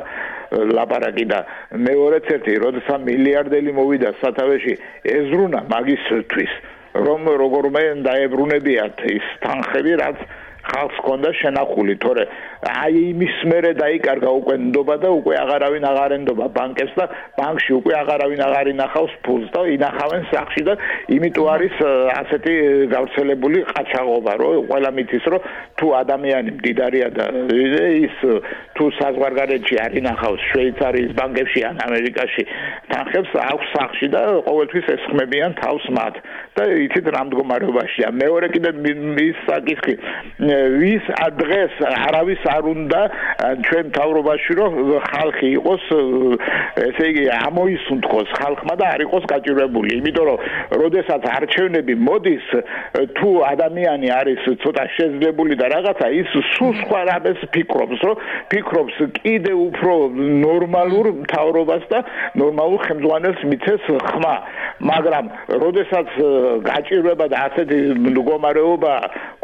ლაპარაკი 0.76 1.26
და 1.32 1.40
მეორეც 1.88 2.26
ერთი 2.36 2.52
როდესაც 2.66 3.00
მილიარდელი 3.08 3.72
მოვიდა 3.80 4.10
სათავეში 4.20 4.74
ეზრუნა 5.18 5.60
მაგისთვის 5.72 6.52
რომ 6.94 7.26
როგორმე 7.42 7.82
დაებრუნებიათ 8.06 9.00
ის 9.10 9.26
თანხები, 9.42 9.94
რაც 9.98 10.18
ხალხს 10.64 10.98
ქონდა 11.04 11.30
შენახული, 11.40 11.94
თორე 12.00 12.24
აი 12.64 13.00
იმის 13.12 13.36
მერე 13.50 13.70
დაიკარგა 13.78 14.30
უკვე 14.40 14.54
ნდობა 14.64 14.96
და 15.04 15.08
უკვე 15.18 15.34
აღარავინ 15.44 15.84
აღარ 15.90 16.14
ენდობა 16.16 16.46
ბანკებს 16.56 16.94
და 16.98 17.04
ბანკში 17.38 17.72
უკვე 17.78 17.94
აღარავინ 18.00 18.40
აღარ 18.48 18.70
ინახავს 18.72 19.14
ფულს 19.26 19.48
და 19.54 19.64
ინახავენ 19.74 20.22
სახში 20.32 20.62
და 20.68 20.74
იმიტომ 21.16 21.48
არის 21.54 21.74
ასეთი 22.14 22.54
გავრცელებული 22.94 23.58
ყაჩაღობა, 23.74 24.32
რომ 24.40 24.66
ყველა 24.70 24.90
მითის, 24.96 25.24
რომ 25.34 25.40
თუ 25.78 25.86
ადამიანი 26.02 26.50
მდიდარია 26.58 27.08
და 27.18 27.26
ის 28.06 28.16
თუ 28.78 28.84
საზღვარგარეთში 28.98 29.76
არ 29.84 29.92
ინახავს 30.00 30.42
შვეიცარიის 30.52 31.12
ბანკებში 31.18 31.60
ან 31.68 31.76
ამერიკაში 31.86 32.42
თანხებს 32.92 33.32
აქვს 33.44 33.68
სახში 33.74 34.08
და 34.14 34.22
ყოველთვის 34.48 34.86
ესხმებიან 34.94 35.56
თავს 35.60 35.84
მათ 35.98 36.14
და 36.56 36.62
იცით 36.86 37.06
რა 37.14 37.22
მდგომარეობაშია 37.28 38.08
მეორე 38.22 38.48
კიდე 38.54 38.70
ის 39.24 39.38
საკითხი 39.48 39.94
ვის 40.80 41.04
დღეს 41.40 41.74
არავის 41.90 42.42
არ 42.54 42.64
უნდა 42.74 43.00
ჩვენ 43.66 43.86
თავრობაში 43.96 44.52
რომ 44.60 44.72
ხალხი 45.10 45.48
იყოს 45.58 45.84
ესე 46.88 47.04
იგი 47.12 47.24
ამოისუნთქოს 47.38 48.28
ხალხმა 48.40 48.74
და 48.80 48.84
არ 48.94 49.00
იყოს 49.06 49.24
გაჭირვებული. 49.32 49.90
იმიტომ 50.00 50.24
რომ 50.30 50.38
როდესაც 50.82 51.22
არჩევნები 51.38 51.94
მოდის 52.08 52.46
თუ 53.18 53.30
ადამიანი 53.52 54.08
არის 54.20 54.42
ცოტა 54.64 54.84
შეძლებული 54.96 55.54
და 55.60 55.66
რაღაცა 55.74 56.06
ის 56.20 56.30
სულ 56.54 56.72
სხვა 56.82 57.00
რამეს 57.10 57.40
ფიქრობს 57.54 58.00
რომ 58.08 58.16
ფიქრობს 58.52 58.96
კიდე 59.20 59.52
უფრო 59.66 59.94
ნორმალურ 60.46 61.06
თავრობას 61.34 61.84
და 61.92 61.98
ნორმალურ 62.42 62.80
ხელმძღვანელს 62.86 63.40
მიცეს 63.50 63.84
ხმა. 64.10 64.36
მაგრამ 64.84 65.24
როდესაც 65.64 66.08
გაჭირვება 66.66 67.26
და 67.32 67.36
ასეთი 67.46 67.78
მდგომარეობა 68.04 68.92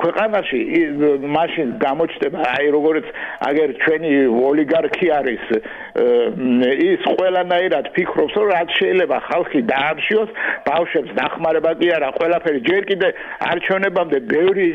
ქვეყანაში 0.02 0.61
მაშინ 1.36 1.68
გამოჩნდება 1.84 2.38
აი 2.56 2.66
როგორც 3.01 3.07
აგერ 3.48 3.70
ჩვენი 3.82 4.11
ოლიგარქი 4.48 5.09
არის 5.18 5.44
ის 6.90 7.03
ყველანაირად 7.18 7.86
ფიქრობს 7.96 8.34
რომ 8.36 8.48
რაც 8.53 8.68
შეიძლება 8.78 9.16
ხალხი 9.28 9.61
დაამშიოს 9.70 10.30
ბავშვებს 10.68 11.11
დახმარება 11.18 11.72
კი 11.80 11.88
არა 11.96 12.11
ყველაფერი. 12.18 12.61
ჯერ 12.68 12.82
კიდე 12.90 13.09
არჩევნებამდე 13.51 14.18
ბევრი 14.30 14.66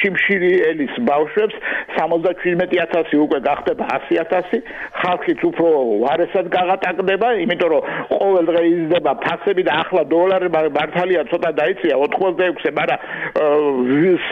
შიმშილი 0.00 0.50
ელის 0.70 0.94
ბავშვებს 1.10 1.54
77000 1.98 3.14
უკვე 3.24 3.38
გახდება 3.48 3.84
100000 3.94 4.62
ხალხიც 5.04 5.40
უფრო 5.50 5.68
ვარესად 6.04 6.46
გაღატაკდება 6.56 7.28
იმიტომ 7.44 7.70
რომ 7.74 7.82
ყოველ 8.14 8.44
დღე 8.50 8.62
იზრდება 8.74 9.12
ფასები 9.24 9.62
და 9.68 9.72
ახლა 9.84 10.02
დოლარი 10.14 10.48
მართალია 10.54 11.22
ცოტა 11.30 11.50
დაიწია 11.60 11.94
86-ე 12.02 12.70
მაგრამ 12.78 12.98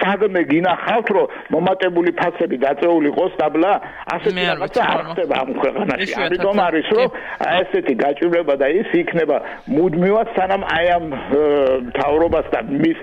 საგმე 0.01 0.43
გინახავთ 0.53 1.09
რომ 1.17 1.31
მომატებული 1.55 2.11
ფასები 2.19 2.57
დაწეული 2.67 3.11
ყოს 3.17 3.33
დაბლა 3.43 3.73
ასეთი 4.15 4.43
რაღაცა 4.51 4.83
არ 4.93 5.03
ხდება 5.11 5.35
ამ 5.43 5.51
ქვეყანაში. 5.63 6.13
ამიტომ 6.27 6.59
არის 6.67 6.89
რომ 6.97 7.09
ესეთი 7.59 7.95
გაჭირვება 8.03 8.55
და 8.63 8.67
ის 8.81 8.89
იქნება 9.03 9.37
მუდმივად 9.77 10.29
სანამ 10.37 10.63
აი 10.77 10.87
ამ 10.97 11.05
თავრობასთან 11.99 12.65
მის 12.83 12.99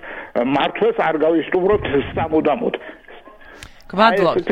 მართლს 0.56 0.98
არ 1.10 1.16
გავისტუმროთ 1.26 1.84
სამუდამოდ 2.16 2.76
გმადლობთ. 3.90 4.46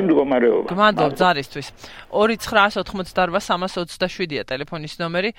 გმადლობთ 0.72 1.16
ზარისთვის. 1.22 1.68
2988327-ია 2.12 4.44
ტელეფონის 4.50 4.94
ნომერი. 5.02 5.32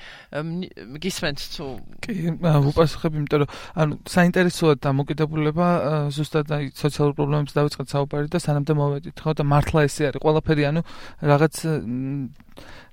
გისმენთ 1.02 1.38
თუ 1.58 1.66
კი, 2.04 2.12
უპასუხებ, 2.38 3.12
იმიტომ 3.18 3.38
რომ 3.42 3.50
ანუ 3.82 3.92
საინტერესოა 4.06 4.74
დამოკიდებულება 4.86 5.66
ზუსტად 6.14 6.46
აი 6.54 6.70
სოციალურ 6.78 7.12
პრობლემებს 7.18 7.52
დავიწყეთ 7.58 7.88
საუბარი 7.94 8.26
და 8.30 8.38
სანამდე 8.38 8.72
მოვედით, 8.78 9.18
ხო 9.18 9.34
და 9.34 9.42
მართლა 9.42 9.80
ესე 9.88 10.14
არის 10.14 10.22
ყველაფერი 10.22 10.62
ანუ 10.70 10.80
რაღაც 11.26 11.54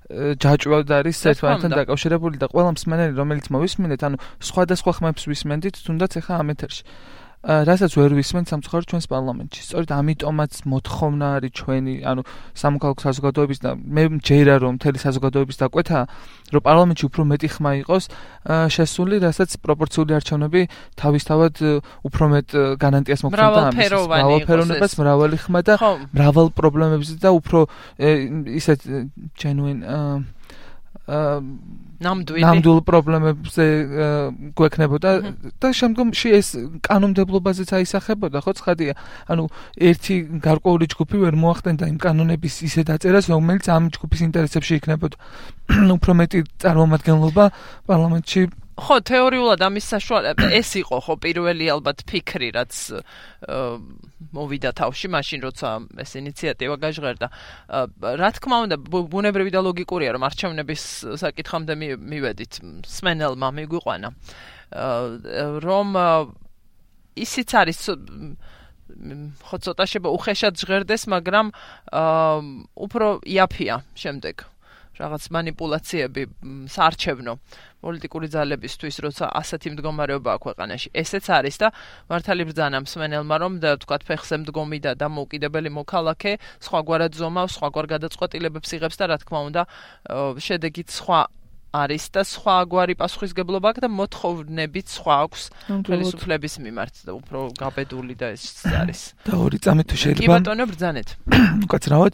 ჯაჭვა 0.06 0.86
და 0.86 1.02
არის 1.02 1.18
ერთმანეთთან 1.34 1.82
დაკავშირებული 1.82 2.38
და 2.38 2.46
ყველა 2.46 2.78
მსმენელი 2.78 3.18
რომელიც 3.18 3.50
მოვისმინეთ, 3.50 4.00
ანუ 4.06 4.22
სხვადასხვა 4.38 5.02
ხმებს 5.02 5.26
ვისმენდით, 5.26 5.82
თუნდაც 5.82 6.22
ახლა 6.22 6.46
ამ 6.46 6.54
ეთერში. 6.54 6.86
რასაც 7.46 7.92
ვერ 7.94 8.10
ვისმენთ 8.18 8.46
სამწუხაროდ 8.50 8.86
ჩვენს 8.90 9.06
პარლამენტში. 9.06 9.60
სწორედ 9.70 9.90
ამიტომაც 9.94 10.52
მოთხოვნა 10.66 11.26
არის 11.38 11.52
ჩვენი, 11.54 11.94
ანუ 12.02 12.22
სამოქალაქო 12.58 13.00
საზოგადოების 13.06 13.58
და 13.62 13.70
მე 13.78 14.02
მჯერა 14.18 14.54
რომ 14.66 14.72
მთელი 14.82 14.98
საზოგადოების 14.98 15.56
დაკვეთა, 15.62 16.00
რომ 16.52 16.62
პარლამენტში 16.66 17.04
უფრო 17.06 17.22
მეტი 17.30 17.48
ხმა 17.54 17.70
იყოს 17.86 18.04
შესული, 18.50 19.14
რასაც 19.22 19.50
პროპორციული 19.62 20.12
არჩევნები 20.18 20.60
თავისთავად 20.98 21.54
უფრო 22.02 22.24
მეტ 22.34 22.48
გარანტიას 22.82 23.20
მოქმედა 23.22 23.60
ამის. 23.70 23.94
მრავალფეროვნებას, 23.94 24.92
მრავალი 24.98 25.36
ხმა 25.38 25.60
და 25.62 25.74
მრავალ 26.10 26.46
პრობლემებზე 26.50 27.14
და 27.22 27.30
უფრო 27.30 27.58
ისეთ 28.58 28.80
genuine 29.38 29.86
ნამდვილი. 31.06 32.42
ნამდვილ 32.44 32.80
პრობლემებზე 32.88 33.64
გვექნებოდა 34.58 35.10
და 35.62 35.68
შემდგომში 35.80 36.28
ეს 36.38 36.48
კანონმდებლობაზეც 36.84 37.70
აისახებოდა 37.78 38.42
ხო? 38.44 38.52
ცხადია 38.58 38.92
ანუ 39.30 39.44
ერთი 39.76 40.16
გარკვეული 40.44 40.86
ჯგუფი 40.92 41.16
ვერ 41.24 41.34
მოახდენდა 41.40 41.84
იმ 41.92 41.98
კანონების 42.02 42.54
ისე 42.68 42.82
დაწერას 42.90 43.30
რომელიც 43.32 43.64
ამ 43.72 43.90
ჯგუფის 43.96 44.20
ინტერესებში 44.28 44.72
იქნებოდა. 44.80 45.16
უფრო 45.96 46.12
მეტი 46.20 46.38
წარმომადგენლობა 46.62 47.44
პარლამენტში 47.88 48.42
ხო 48.76 48.96
თეორიულად 49.08 49.62
ამის 49.64 49.86
საშუალება 49.88 50.50
ეს 50.52 50.70
იყო 50.76 50.98
ხო 51.06 51.14
პირველი 51.24 51.68
ალბათ 51.72 52.02
ფიქრი 52.04 52.48
რაც 52.52 52.72
მოვიდა 54.36 54.70
თავში 54.76 55.08
მაშინ 55.16 55.40
როცა 55.48 55.68
ეს 56.04 56.12
ინიციატივა 56.20 56.76
გაჟღერდა. 56.84 57.26
რა 58.20 58.30
თქმა 58.36 58.56
უნდა 58.68 58.76
ბუნებრივი 58.84 59.50
და 59.56 59.60
ლოგიკურია 59.64 60.12
რომ 60.12 60.28
არჩევნების 60.28 60.82
საკითხამდე 61.24 61.74
მივედით 62.04 62.52
სმენელმა 62.84 63.48
მიგვიყვანა. 63.64 64.08
რომ 65.64 65.88
ისიც 67.16 67.48
არის 67.56 67.80
ხო 69.40 69.56
ცოტა 69.56 69.84
შეიძლება 69.88 70.10
უხეშად 70.20 70.54
ჟღერდეს 70.60 71.02
მაგრამ 71.08 71.46
უფრო 72.76 73.06
იაფია 73.24 73.80
შემდეგ 73.96 74.55
რაღაც 75.00 75.22
манипуляციები 75.36 76.22
საარჩევნო 76.72 77.32
პოლიტიკური 77.84 78.26
ძალებისთვის, 78.34 78.96
როცა 79.06 79.24
ასეთი 79.40 79.68
მდგომარეობაა 79.76 80.38
ქვეყანაში. 80.42 80.88
ესეც 80.96 81.24
არის 81.30 81.56
და 81.62 81.68
მართალი 82.10 82.42
ბრძანა 82.48 82.78
მსმენელმა, 82.82 83.36
რომ 83.42 83.52
თქვა 83.62 83.96
ფეხზე 84.08 84.36
მდგომი 84.42 84.78
და 84.82 84.92
დამოუკიდებელი 84.96 85.70
მოქალაქე 85.76 86.32
სხვაგვარად 86.66 87.12
ზომავს, 87.20 87.52
სხვაგვარ 87.56 87.86
გადაწყვეტილებებს 87.94 88.70
იღებს 88.76 88.96
და 88.96 89.04
რა 89.12 89.16
თქმა 89.22 89.40
უნდა 89.48 89.62
შედეგიც 90.40 90.88
სხვა 90.98 91.20
არის 91.82 92.04
და 92.14 92.22
სხვა 92.24 92.56
გვარი 92.72 92.94
პასუხისგებლობა 93.00 93.66
აქვს 93.72 93.82
და 93.84 93.88
მოთხოვნებიც 93.92 94.86
სხვა 94.96 95.14
აქვს 95.26 95.42
ხელისუფლების 95.86 96.54
მიმართ 96.64 96.94
და 97.06 97.12
უფრო 97.16 97.38
გაბედული 97.60 98.14
და 98.16 98.32
ეს 98.36 98.44
არის. 98.64 99.00
და 99.26 99.32
ორი 99.36 99.58
წამი 99.60 99.82
თუ 99.84 99.96
შეიძლება. 99.96 100.24
კი 100.24 100.32
ბატონო 100.32 100.64
ბრძანეთ. 100.70 101.08
უკაცრავად, 101.66 102.12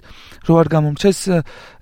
რო 0.48 0.54
არ 0.62 0.68
გამომჩეს 0.72 1.20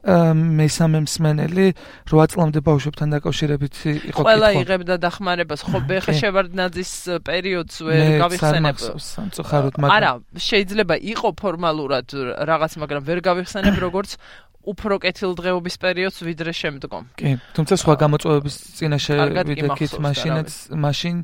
მესამე 0.00 0.98
მსმენელი 1.04 1.66
8 2.08 2.32
წლამდე 2.32 2.60
ბავშვებთან 2.64 3.08
დაკავშირებით 3.20 3.74
იყო 3.84 4.16
კითხვა. 4.16 4.24
ყველა 4.24 4.48
იღებდა 4.64 4.94
დახმარებას, 4.96 5.60
ხო 5.60 5.78
ბეხა 5.84 6.12
შევარდნაძის 6.16 6.92
პერიოდს 7.20 7.76
ვერ 7.84 8.00
გავიხსენებ. 8.24 8.76
სამწუხაროდ 8.80 9.74
მაგრამ 9.76 9.96
არა, 10.00 10.12
შეიძლება 10.40 10.96
იყო 11.04 11.28
ფორმალურად 11.36 12.06
რაღაც, 12.48 12.72
მაგრამ 12.80 13.02
ვერ 13.04 13.18
გავიხსენებ 13.28 13.76
როგორც 13.86 14.16
უფრო 14.60 15.00
კეთილდღეობის 15.00 15.76
პერიოდს 15.80 16.20
ვიდრე 16.20 16.52
შემდგომ. 16.52 17.02
კი, 17.16 17.30
თუმცა 17.56 17.74
სხვა 17.80 17.94
გამოწვევების 18.04 18.54
წინაშე 18.76 19.14
ვიდექით 19.48 19.92
მაშინაც 20.04 20.50
მაშინ 20.76 21.16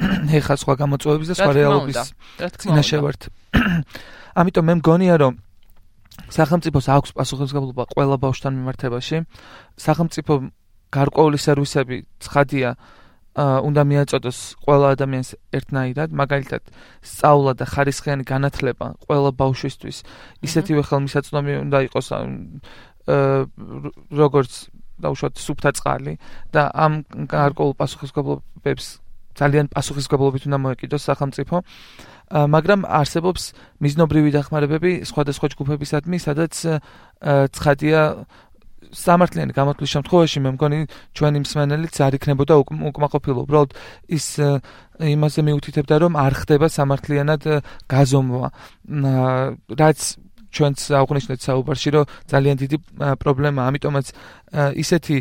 ეხა 0.40 0.54
სხვა 0.64 0.74
გამოწვევების 0.80 1.28
და 1.28 1.34
სხვა 1.36 1.52
რეალობის 1.60 1.98
წინაშე 2.40 2.98
ვართ. 3.04 3.20
ამიტომ 4.40 4.64
მე 4.64 4.74
მგონია 4.80 5.14
რომ 5.20 5.34
სახელმწიფოს 6.30 6.86
აქვს 6.88 7.10
პასუხისმგებლობა 7.20 7.84
ყველა 7.92 8.16
ბავშვთან 8.24 8.52
მიმართებაში. 8.56 9.16
სახელმწიფო 9.76 10.32
გარკვეული 10.90 11.38
სერვისები 11.38 11.96
ცხადია 12.20 12.74
უნდა 13.40 13.82
მიაწოდოს 13.90 14.38
ყველა 14.64 14.86
ადამიანს 14.94 15.30
ერთნაირად, 15.56 16.10
მაგალითად, 16.12 16.62
სწავლა 17.00 17.52
და 17.56 17.64
ხარისხიანი 17.72 18.24
განათლება 18.28 18.86
ყველა 19.06 19.30
ბავშვისთვის 19.40 19.96
ისეთივე 20.44 20.82
ხელმისაწვდომი 20.90 21.52
უნდა 21.64 21.78
იყოს 21.88 22.08
როგორც 24.22 24.52
დაუშვათ 25.00 25.34
სუფთა 25.40 25.70
წყალი 25.78 26.14
და 26.52 26.68
ამ 26.74 26.92
გარკვეულ 27.08 27.72
პასუხისმგებლობებს 27.80 28.86
ძალიან 29.40 29.70
პასუხისმგებლობით 29.72 30.42
უნდა 30.50 30.58
მოეკიდოს 30.60 31.02
სახელმწიფო. 31.08 31.56
მაგრამ 32.30 32.86
არსებობს 32.86 33.42
მიზნობრივი 33.82 34.30
დახმარებები 34.36 34.92
სხვადასხვა 35.02 35.46
ჯგუფებისადმი, 35.50 36.16
სადაც 36.22 36.54
ცხადია 37.56 38.02
სამართლიანი 38.90 39.52
გამოთვლის 39.54 39.90
შემთხვევაში 39.94 40.38
მე 40.44 40.50
მგონი 40.56 40.78
ჩვენი 41.16 41.38
მსმენელიც 41.44 41.94
არ 42.06 42.12
იქნებოდა 42.18 42.54
უკმაყოფილო. 42.90 43.38
უბრალოდ 43.46 43.70
ის 44.10 44.26
იმაზე 45.00 45.40
მიუთითებდა 45.46 45.94
რომ 46.02 46.12
არ 46.18 46.32
ხდება 46.40 46.66
სამართლიანად 46.68 47.42
გაზომვა. 47.86 48.48
რაც 49.80 50.00
ჩვენც 50.50 50.78
აღნიშნეთ 51.00 51.40
საუბარში 51.46 51.90
რომ 51.94 52.04
ძალიან 52.26 52.56
დიდი 52.58 52.76
პრობლემაა, 53.22 53.64
ამიტომაც 53.70 54.06
ისეთი 54.82 55.16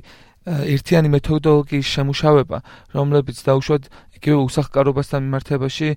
ერთიანი 0.49 1.09
მეთოდოლოგიის 1.13 1.87
შემუშავება, 1.93 2.57
რომლებიც 2.97 3.37
დაუშვათ 3.45 3.83
იგივე 4.17 4.37
უსახკარობასთან 4.49 5.21
მიმართებაში 5.29 5.89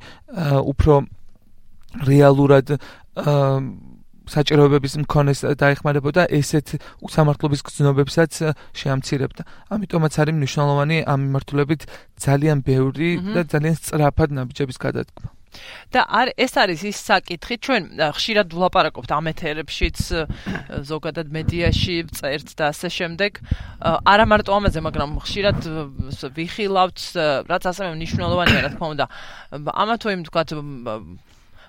უფრო 0.69 0.95
რეალურად 2.05 2.67
საჭიროებების 4.33 4.95
მქონეს 5.05 5.41
დაეხმარებოდა 5.63 6.23
ესეთ 6.39 6.77
უსამართლობის 7.05 7.61
გზნობებსაც 7.69 8.33
შეამცირებდა. 8.81 9.43
ამიტომაც 9.75 10.13
არის 10.23 10.35
მნიშვნელოვანი 10.41 10.99
ამ 11.13 11.19
მიმართულებით 11.27 11.83
ძალიან 12.25 12.59
ბევრი 12.65 13.11
და 13.35 13.41
ძალიან 13.53 13.77
სწრაფად 13.77 14.29
ნაბიჯების 14.39 14.79
გადადგმა. 14.81 15.29
და 15.93 16.01
არ 16.09 16.33
ეს 16.41 16.55
არის 16.57 16.81
ის 16.89 16.99
საკითხი 17.05 17.57
ჩვენ 17.65 17.83
ხშირად 18.17 18.55
ვლაპარაკობთ 18.57 19.11
ამ 19.13 19.29
ეთერებშიც 19.33 19.99
ზოგადად 20.89 21.29
მედიაში 21.37 21.97
წერთ 22.17 22.55
და 22.57 22.71
ასე 22.73 22.89
შემდეგ 22.89 23.41
არა 23.85 24.25
მარტო 24.33 24.57
ამაზე 24.57 24.81
მაგრამ 24.89 25.11
ხშირად 25.27 25.61
ვიხილავთ 26.39 27.01
რაც 27.53 27.63
ასევე 27.69 27.91
მნიშვნელოვანია 28.01 28.61
რა 28.65 28.71
თქმა 28.77 28.87
უნდა 28.97 29.07
ამა 29.85 29.95
თუ 30.01 30.09
იმ 30.17 30.23
თქვა 30.33 30.43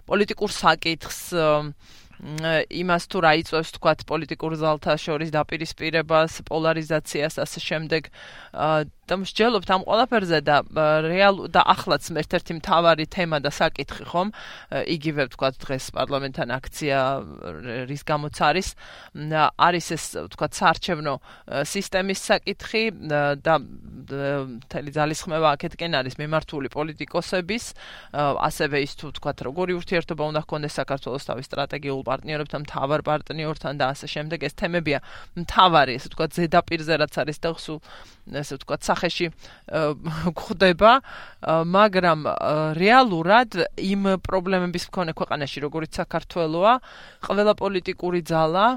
პოლიტიკურ 0.08 0.52
საკითხს 0.52 1.20
იმას 2.24 3.04
თუ 3.12 3.22
რა 3.26 3.32
იწევს 3.42 3.74
თქვა 3.76 3.94
პოლიტიკურ 4.08 4.56
ზალთა 4.62 4.96
შორის 4.96 5.32
დაპირისპირებას, 5.36 6.40
პოლარიზაციას 6.48 7.36
ასე 7.44 7.60
შემდეგ 7.68 8.08
და 9.04 9.16
მსჯელობთ 9.20 9.70
ამ 9.76 9.82
ყველაფერზე 9.84 10.40
და 10.48 10.58
რეალ 11.04 11.52
და 11.52 11.62
ახლაც 11.68 12.08
ერთ-ერთი 12.08 12.54
მთავარი 12.64 13.06
თემა 13.12 13.38
და 13.44 13.52
საკითხი 13.52 14.06
ხომ? 14.08 14.28
იგივე 14.72 15.24
თქვა 15.36 15.50
დღეს 15.60 15.86
პარლამენტთან 15.92 16.48
აქცია 16.56 17.00
რის 17.92 18.04
გამოც 18.08 18.36
არის. 18.40 18.68
არის 19.60 19.86
ეს 19.92 20.06
თქვა 20.32 20.48
საარჩევნო 20.56 21.14
სისტემის 21.68 22.20
საკითხი 22.32 22.84
და 23.44 23.56
თელი 24.72 24.92
ძალისხმევა 24.96 25.48
აქეთკენ 25.60 25.92
არის 26.00 26.16
მიმართული 26.24 26.68
პოლიტიკოსების. 26.72 27.64
ასევე 28.16 28.78
ის 28.88 28.94
თუ 28.96 29.12
თქვა 29.20 29.32
როგორი 29.44 29.74
ურთიერთობა 29.84 30.24
უნდა 30.32 30.40
ჰქონდეს 30.48 30.74
საქართველოს 30.80 31.28
თავის 31.28 31.46
სტრატეგიულ 31.52 32.02
პარტნიორებთან 32.08 32.62
მთავარ 32.64 33.02
პარტნიორთან 33.04 33.74
და 33.84 33.86
ასე 33.92 34.08
შემდეგ. 34.08 34.40
ეს 34.48 34.54
თემებია 34.56 35.00
მთავარი 35.36 35.92
ესე 36.00 36.08
თქვა 36.16 36.26
ზედაპირზე 36.40 36.94
რაც 37.04 37.14
არის 37.20 37.38
და 37.44 37.50
სულ 37.60 37.80
ესე 38.24 38.56
ვთქვა, 38.56 38.78
სახეში 38.94 39.28
გვხვდება, 40.38 40.92
მაგრამ 41.74 42.20
რეალურად 42.78 43.50
იმ 43.82 44.22
პრობლემების 44.22 44.88
მქონე 44.94 45.12
ქვეყანაში, 45.18 45.58
როგორიც 45.66 45.92
საქართველოა, 45.98 46.74
ყველა 47.26 47.54
პოლიტიკური 47.58 48.22
ძალა 48.22 48.68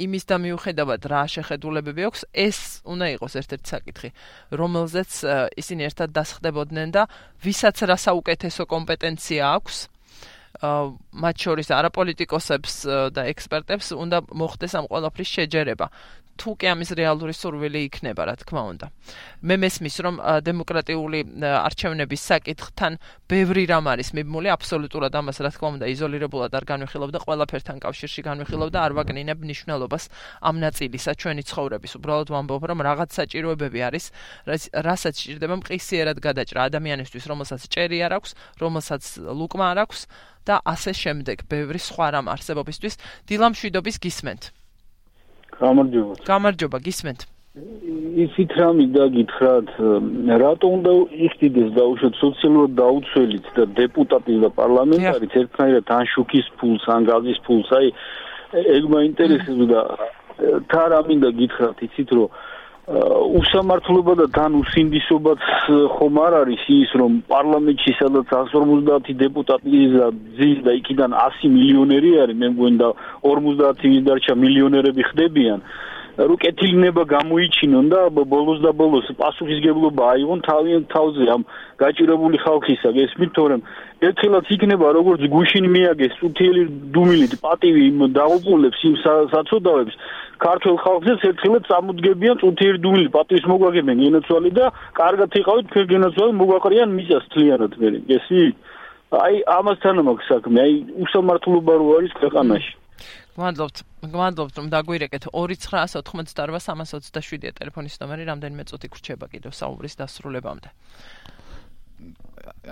იმის 0.00 0.24
და 0.24 0.36
მიუხედავად 0.40 1.02
რა 1.12 1.22
შეხედულებები 1.28 2.02
აქვს, 2.08 2.20
ეს 2.32 2.58
უნდა 2.88 3.06
იყოს 3.20 3.32
ერთ-ერთი 3.36 3.68
საკითხი, 3.68 4.10
რომელზეც 4.56 5.10
ისინი 5.60 5.82
ერთად 5.92 6.08
დასხდებოდნენ 6.16 6.88
და 6.96 7.02
ვისაც 7.44 7.76
რა 7.84 7.96
საუკეთესო 8.00 8.64
კომპეტენცია 8.64 9.44
აქვს, 9.60 9.76
მათ 10.60 11.36
შორის 11.44 11.68
არაპოლიტიკოსებს 11.72 12.74
და 13.12 13.22
ექსპერტებს 13.28 13.92
უნდა 13.92 14.18
მოხდეს 14.32 14.72
ამ 14.80 14.84
ყველაფრის 14.88 15.30
შეჯერება. 15.36 15.86
თუ 16.40 16.56
კი 16.56 16.66
ამის 16.72 16.90
რეალური 16.96 17.34
სურვილი 17.36 17.80
იქნება, 17.92 18.22
რა 18.24 18.34
თქმა 18.40 18.62
უნდა. 18.72 18.86
მე 19.44 19.54
მესმის, 19.60 19.96
რომ 20.00 20.14
დემოკრატიული 20.40 21.20
არჩევნების 21.44 22.22
საკითხთან 22.32 22.96
ბევრი 23.28 23.64
რამ 23.68 23.84
არის 23.92 24.08
მიბმული, 24.16 24.48
აბსოლუტურად 24.56 25.12
ამას 25.20 25.36
რა 25.44 25.50
თქმა 25.52 25.68
უნდა 25.76 25.86
იზოლირებულად 25.92 26.52
არ 26.56 26.64
განვიხილავ 26.64 27.10
და 27.12 27.20
ყველაფერთან 27.20 27.76
კავშირში 27.84 28.20
განვიხილავ 28.24 28.68
და 28.72 28.78
არ 28.88 28.92
ვაგნინებ 28.96 29.38
ნიშნულობას 29.44 30.04
ამ 30.40 30.56
ნაწილისა 30.64 31.12
ჩვენი 31.20 31.42
ცხოვრების. 31.44 31.92
უბრალოდ 32.00 32.28
ვამბობ, 32.32 32.62
რომ 32.72 32.78
რაღაც 32.88 33.10
საჭიროებები 33.20 33.80
არის, 33.84 34.04
რასაც 34.80 35.14
ჭირდება 35.20 35.54
მყისიერად 35.60 36.18
გადაჭრა 36.24 36.60
ადამიანისთვის, 36.72 37.24
რომელსაც 37.28 37.60
ჭერი 37.68 37.98
არ 38.00 38.12
აქვს, 38.16 38.30
რომელსაც 38.64 39.02
ლუკმა 39.28 39.66
არ 39.76 39.78
აქვს 39.84 40.00
და 40.48 40.54
ასე 40.64 40.92
შემდეგ. 40.96 41.36
ბევრი 41.52 41.80
სხვა 41.84 42.06
რამ 42.16 42.26
არსებობისთვის 42.32 42.94
დილამშვიდობის 43.28 43.96
გისმენთ. 44.00 44.59
გამარჯობა. 45.60 46.14
გამარჯობა, 46.26 46.78
გისმენთ. 46.86 47.20
ისიც 48.24 48.50
რა 48.58 48.68
მინდა 48.78 49.04
გითხრათ, 49.16 49.68
რატო 50.42 50.66
უნდა 50.76 50.92
იხდიდეს 51.26 51.70
დაუშვათ 51.78 52.14
სოციალურად 52.22 52.72
დაუცველიც 52.80 53.46
და 53.56 53.64
დეპუტატი 53.80 54.34
და 54.44 54.48
პარლამენტარიც 54.60 55.32
ერთნაირად 55.40 55.86
ან 55.98 56.04
შუქის 56.12 56.46
ფულს, 56.58 56.84
ან 56.94 57.00
გაზის 57.10 57.38
ფულს, 57.46 57.68
აი 57.78 57.86
ეგ 58.76 58.84
მაინტერესებდა. 58.94 59.80
თა 60.70 60.82
რა 60.90 61.00
მინდა 61.10 61.30
გითხრათ, 61.40 61.78
იცით 61.86 62.10
რომ 62.16 62.28
უსამართლობა 62.90 64.14
და 64.18 64.26
თან 64.34 64.54
უსინდისობაც 64.58 65.42
ხომ 65.94 66.16
არ 66.26 66.34
არის 66.40 66.64
ის 66.74 66.94
რომ 66.98 67.20
პარლამენტში 67.30 67.92
სადაც 68.00 68.32
150 68.34 69.14
დეპუტატი 69.20 69.82
ზის 70.38 70.58
და 70.66 70.74
იქიდან 70.80 71.14
100 71.14 71.52
მილიონერი 71.54 72.10
არის. 72.24 72.40
მე 72.42 72.48
მგონი 72.50 72.78
და 72.82 72.90
50 73.22 73.86
ის 73.94 74.02
დარჩა 74.10 74.34
მილიონერები 74.42 75.02
ხდებიან 75.06 75.62
რუკეთილნება 76.28 77.02
გამოიჩინონ 77.08 77.86
და 77.92 78.00
ბოლოს 78.12 78.60
და 78.60 78.70
ბოლოს 78.76 79.06
პასუხისგებლობა 79.20 80.02
აიღონ 80.14 80.40
თავიანთ 80.44 80.86
თავზე 80.92 81.24
ამ 81.34 81.42
გაჭირებული 81.80 82.36
ხალხისა 82.44 82.90
გესმით 82.96 83.30
თორემ 83.36 83.62
ერთხელაც 84.04 84.46
იქნება 84.56 84.88
როგორც 84.98 85.22
გუშინ 85.34 85.64
მიაგეს 85.74 86.16
წუთიელი 86.20 86.62
დუმილით 86.96 87.34
პატივი 87.44 87.82
იმ 87.90 88.00
დაუყოლებს 88.18 88.80
იმ 88.88 88.94
საწოდავებს 89.32 89.94
ქართულ 90.40 90.76
ხალხზეც 90.84 91.24
ერთხელაც 91.30 91.64
წამოდგებიან 91.70 92.36
წუთიერი 92.42 92.78
დუმილი 92.84 93.08
პატრის 93.16 93.44
მოგვაგებენ 93.52 93.96
გენოცვალი 94.04 94.50
და 94.58 94.66
კარგად 95.00 95.36
იყავით 95.40 95.66
თქვენ 95.72 95.86
გენოცვალი 95.92 96.32
მოგვაყრიან 96.40 96.94
მისას 96.96 97.24
თლიანად. 97.32 97.72
მე 97.80 97.88
გესი 98.08 98.42
აი 99.24 99.34
ამასთან 99.58 100.04
მაქვს 100.08 100.28
საქმე. 100.32 100.58
აი 100.64 100.74
უსამართლობა 101.04 101.72
რო 101.80 101.86
არის 101.98 102.12
ქვეყანაში 102.20 102.79
გმადლობთ 103.36 103.76
გმადლობთ 104.10 104.54
რომ 104.58 104.66
დაგვირეკეთ 104.74 105.24
2988327 105.30 107.54
ტელეფონის 107.60 107.94
ნომერი 108.02 108.24
რამდენიმე 108.30 108.64
წუთი 108.70 108.88
გრჩება 108.94 109.26
კიდევ 109.30 109.52
საუბრის 109.54 109.94
დასრულებამდე. 110.00 110.68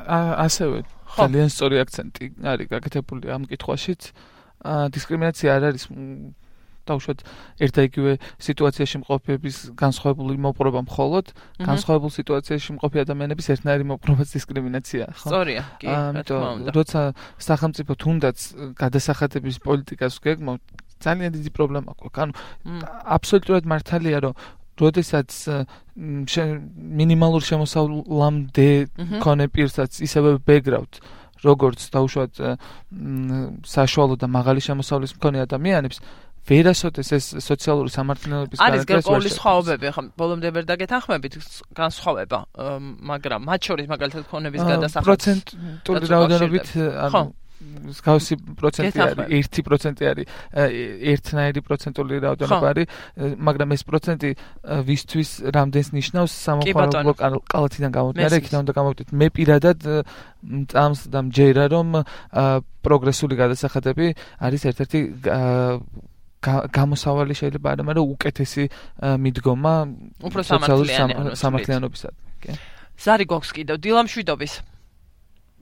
ასევე 0.08 0.82
ძალიან 1.16 1.50
სწორი 1.52 1.76
აქცენტი 1.84 2.24
არის 2.52 2.66
გაკეთებული 2.72 3.32
ამ 3.34 3.42
კითხვაშიც. 3.50 4.02
დისკრიმინაცია 4.94 5.48
არ 5.54 5.62
არის 5.70 5.84
დაუშვათ 6.88 7.18
ერთ 7.64 7.72
და 7.78 7.82
იგივე 7.88 8.12
სიტუაციაში 8.48 8.96
მყოფების 9.02 9.56
განსხვავებული 9.78 10.38
მოპყრობა 10.48 10.80
მხოლოდ. 10.88 11.26
განსხვავებულ 11.68 12.10
სიტუაციაში 12.18 12.70
მყოფი 12.78 12.98
ადამიანების 13.04 13.46
ერთნაირი 13.54 13.84
მოპყრობაც 13.92 14.28
დისკრიმინაციაა 14.36 15.12
ხო? 15.12 15.28
სწორია 15.28 15.62
კი 15.80 15.86
ამიტომ 15.88 16.56
როცა 16.74 17.00
სახელმწიფო 17.38 17.92
თუნდაც 18.02 18.36
გადასახადების 18.78 19.56
პოლიტიკას 19.66 20.14
გეგმო 20.24 20.52
ძალიან 20.98 21.30
დიდი 21.36 21.50
პრობლემა 21.54 21.94
აქვს 21.94 22.18
ანუ 22.22 22.32
აბსოლუტურად 23.16 23.64
მართალია 23.70 24.18
რომ 24.26 24.34
როდესაც 24.78 25.30
მინიმალურ 25.98 27.42
შემოსავლამდე 27.50 28.68
კონე 29.22 29.46
პირსაც 29.54 29.98
ისევე 30.06 30.38
ბეგრაუდ 30.46 31.02
როგორც 31.42 31.80
დაუშვათ 31.94 32.32
საშუალო 33.62 34.14
და 34.18 34.26
მაღალი 34.26 34.60
შემოსავლის 34.62 35.14
მქონე 35.18 35.46
ადამიანებს 35.46 35.98
ვერასოდეს 36.48 37.08
ეს 37.18 37.26
სოციალური 37.44 37.90
სამართლიანობის 37.92 38.58
გარკვეულ 38.58 38.78
არის 38.78 38.86
გარკვეული 38.92 39.32
სხვაობები 39.34 39.92
ხო 39.96 40.02
ბოლომდე 40.18 40.48
ვერ 40.56 40.64
დაგეთანხმებით 40.70 41.34
განსხვავება 41.80 42.38
მაგრამ 43.12 43.40
მათ 43.48 43.60
შორის 43.68 43.86
მაგალითად 43.92 44.24
ქონების 44.32 44.62
გადასახადს 44.72 45.08
პროცენტული 45.08 46.04
რაოდენობით 46.14 46.66
ანუ 47.08 47.22
მსგავსი 47.58 48.34
პროცენტი 48.58 49.00
არის 49.02 49.48
1% 49.58 50.02
არის 50.06 50.26
ერთნაირი 51.12 51.60
პროცენტული 51.66 52.20
რაოდენობა 52.24 52.66
არის 52.70 52.86
მაგრამ 53.48 53.74
ეს 53.74 53.82
პროცენტი 53.88 54.30
ვისთვის 54.88 55.30
რამდენს 55.56 55.88
ნიშნავს? 55.98 56.32
სამოქალაქო 56.46 57.40
კალათიდან 57.50 57.90
გამომდინარე 57.98 58.38
იქიდან 58.38 58.60
უნდა 58.62 58.74
გამოვიდეთ 58.78 59.08
მე 59.10 59.26
პირადად 59.34 59.78
წამს 60.70 61.00
და 61.10 61.18
მჯერა 61.26 61.64
რომ 61.74 61.88
პროგრესული 62.86 63.34
გადასახადები 63.42 64.06
არის 64.38 64.62
ერთ-ერთი 64.70 65.00
გამოსავალი 66.46 67.34
შეიძლება 67.34 67.66
არა, 67.74 67.82
მაგრამ 67.88 68.06
უკეთესი 68.14 68.64
მიდგომა 69.24 69.74
უფრო 70.22 70.42
სამართლიანობისა. 71.42 72.08
ზარი 72.98 73.24
გვაქვს 73.30 73.50
კიდევ 73.58 73.76
დილამშვიდობის. 73.82 74.52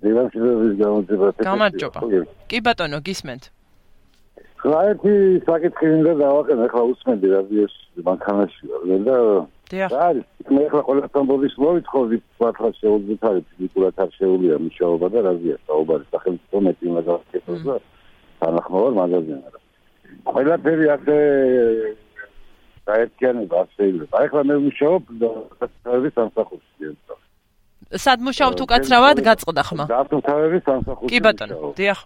დილამშვიდობის 0.05 0.73
გამოძება. 0.81 1.27
გამარჯობა. 1.41 2.01
კი 2.49 2.59
ბატონო, 2.61 2.99
გისმენთ. 3.01 3.43
ხაერთი 4.67 5.13
საკითხი 5.47 5.89
უნდა 6.01 6.13
დავაყენო 6.21 6.63
ახლა 6.67 6.83
უსმენდი 6.91 7.29
რადიოს 7.33 7.75
მანქანაში 8.09 8.63
ვარ 8.71 9.03
და 9.07 9.17
დიახ 9.71 9.93
არის 10.07 10.25
მე 10.57 10.63
ახლა 10.69 10.83
ყველასთან 10.89 11.25
ბოდის 11.31 11.55
მოვითხოვდი 11.65 12.17
თქვა 12.25 12.71
შეუძლოთ 12.81 13.23
არის 13.31 13.45
ფიზიკურად 13.51 13.95
არ 14.05 14.11
შეუძლია 14.17 14.57
მუშაობა 14.67 15.07
და 15.15 15.19
რაზია 15.29 15.57
საუბარი 15.69 16.05
სახელმწიფო 16.15 16.57
მეტი 16.67 16.85
უნდა 16.91 17.03
გაკეთოს 17.11 17.63
და 17.69 17.77
თანახმოვარ 18.41 18.93
მაგაზე 19.01 19.33
არა 19.47 19.61
ყველაფერი 20.27 20.87
ასე 20.97 21.17
საერთიანება 22.87 23.61
შეიძლება 23.77 24.15
ახლა 24.27 24.43
მე 24.51 24.57
მუშაობ 24.67 25.03
და 25.21 25.31
საერთოდ 25.61 26.13
სამსახურში 26.19 26.95
სად 27.95 28.23
მუშაობთ 28.27 28.61
უკაცრავად 28.67 29.23
გაწყდა 29.23 29.63
ხმა? 29.63 29.85
დათუნთავების 29.87 30.63
სამსახურში. 30.67 31.11
კი 31.13 31.19
ბატონო, 31.23 31.57
დიახ. 31.79 31.99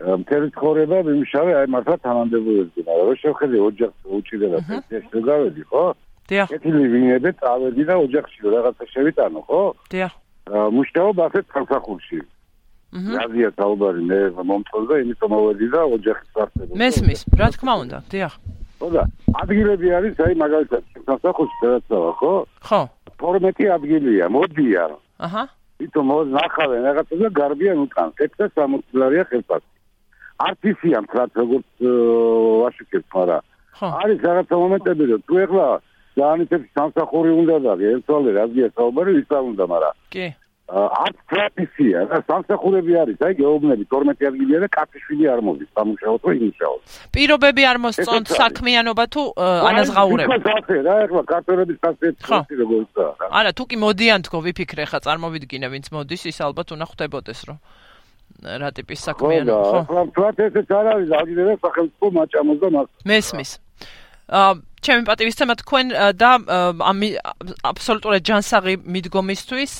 მთელი 0.00 0.46
ცხოვრება 0.56 0.96
მიმშავე 1.08 1.52
აი 1.60 1.66
მართლა 1.72 1.96
თანამდებობებზე, 2.04 2.80
მაგრამ 2.88 3.06
რო 3.08 3.14
შევხედე 3.22 3.56
ოჯახს 3.68 3.98
უჭირდება 4.16 4.58
პენსიაში 4.68 5.20
გავედი, 5.28 5.62
ხო? 5.70 5.84
დიახ. 6.28 6.46
კეთილი 6.52 6.84
ვინები 6.92 7.30
წავედი 7.40 7.82
და 7.88 7.94
ოჯახში 8.04 8.40
რაღაცა 8.54 8.84
შევიტანო, 8.92 9.40
ხო? 9.48 9.62
დიახ. 9.92 10.12
მუშაობ 10.76 11.16
ასეთ 11.26 11.44
სამსახურში. 11.54 12.18
აზია 12.90 13.48
საუბარი 13.54 14.02
მე 14.10 14.18
მომწონს 14.50 14.88
და 14.90 14.94
იმიტომ 15.02 15.30
მოვედი 15.34 15.66
და 15.74 15.80
ოჯახის 15.96 16.28
წარწერა 16.34 16.80
მესმის 16.82 17.20
რა 17.38 17.48
თქმა 17.54 17.74
უნდა 17.86 17.98
დიახ. 18.10 18.32
ხოდა 18.80 19.02
ადგილები 19.42 19.88
არის 19.98 20.14
აი 20.26 20.34
მაგალითად 20.42 20.82
სასახოში 21.06 21.56
რაღაცაა 21.62 22.12
ხო? 22.20 22.34
ხო. 22.66 22.80
12 23.20 23.70
ადგილია 23.76 24.26
მოდია. 24.34 24.84
აჰა. 25.26 25.44
თვითონ 25.78 26.06
ნახავენ 26.34 26.80
რაღაცა 26.88 27.14
და 27.20 27.28
გარბიან 27.40 27.78
უკან. 27.86 28.08
660 28.18 28.82
დოლარია 28.92 29.24
ხელფასი. 29.30 29.70
არც 30.40 30.60
ისია 30.72 30.98
მქრად 31.04 31.30
როგორც 31.36 31.68
ვაშიკებს 31.84 33.08
მაგრამ 33.14 33.42
არის 34.00 34.18
რაღაცა 34.24 34.54
მომენტები 34.62 35.04
რომ 35.10 35.22
თუ 35.28 35.34
ეხლა 35.44 35.66
დაანიტებს 36.20 36.68
სამსახური 36.76 37.30
უნდა 37.40 37.56
დაგე 37.66 37.86
ერთვალე 37.94 38.30
რაზეა 38.38 38.68
საუბარი 38.76 39.12
ის 39.20 39.28
არ 39.36 39.44
უნდა 39.52 39.64
მაგრამ 39.72 39.94
კი. 40.14 40.26
არც 40.70 41.18
ტრაპიცია 41.30 41.98
და 42.10 42.18
სამსახურები 42.30 42.92
არის, 43.02 43.18
აი 43.26 43.34
გეუბნები 43.42 43.84
12 43.90 44.26
ადგილია 44.30 44.58
და 44.62 44.68
კაფეშვილი 44.70 45.24
არ 45.34 45.40
მოდის, 45.42 45.70
სამუშაოდ 45.74 46.20
თუ 46.22 46.30
იმუშაოდ. 46.38 46.80
პირობები 47.10 47.62
არ 47.70 47.78
მოსწონთ 47.84 48.26
საქმიანობა 48.40 49.04
თუ 49.10 49.22
ანაზღაურება. 49.70 50.30
ის 50.30 50.46
ასე 50.54 50.76
რა, 50.86 50.94
ახლა 51.10 51.22
კარტელების 51.32 51.78
სასწრაფო 51.82 52.54
როგორიცაა 52.62 53.12
რა. 53.18 53.26
არა, 53.40 53.50
თუ 53.58 53.64
კი 53.66 53.76
მოდიან 53.82 54.20
თქო, 54.30 54.38
ვიფიქრე 54.46 54.84
ხა 54.90 54.98
წარმოვიდგინე, 55.06 55.66
ვინც 55.74 55.86
მოდის, 55.90 56.22
ის 56.30 56.38
ალბათ 56.38 56.68
უნდა 56.78 56.86
ხვდებოდეს, 56.86 57.40
რომ 57.50 57.58
რა 58.40 58.68
ტიპის 58.70 59.00
საქმიანობა 59.10 59.66
ხო? 59.70 59.80
ხო, 59.90 60.00
თქვათ 60.14 60.36
ესეც 60.46 60.68
არ 60.70 60.86
არის, 60.94 61.10
აგიდერა 61.18 61.54
სახელმწიფო 61.66 62.06
მაჭამოს 62.14 62.58
და 62.62 62.68
მას. 62.70 62.88
მესმის. 63.10 63.50
ჩემი 64.80 65.04
პატივისცემა 65.04 65.54
თქვენ 65.60 66.16
და 66.16 66.40
ამ 66.80 67.20
აბსოლუტურად 67.66 68.22
ჯანსაღი 68.24 68.80
მიდგომისთვის 68.80 69.72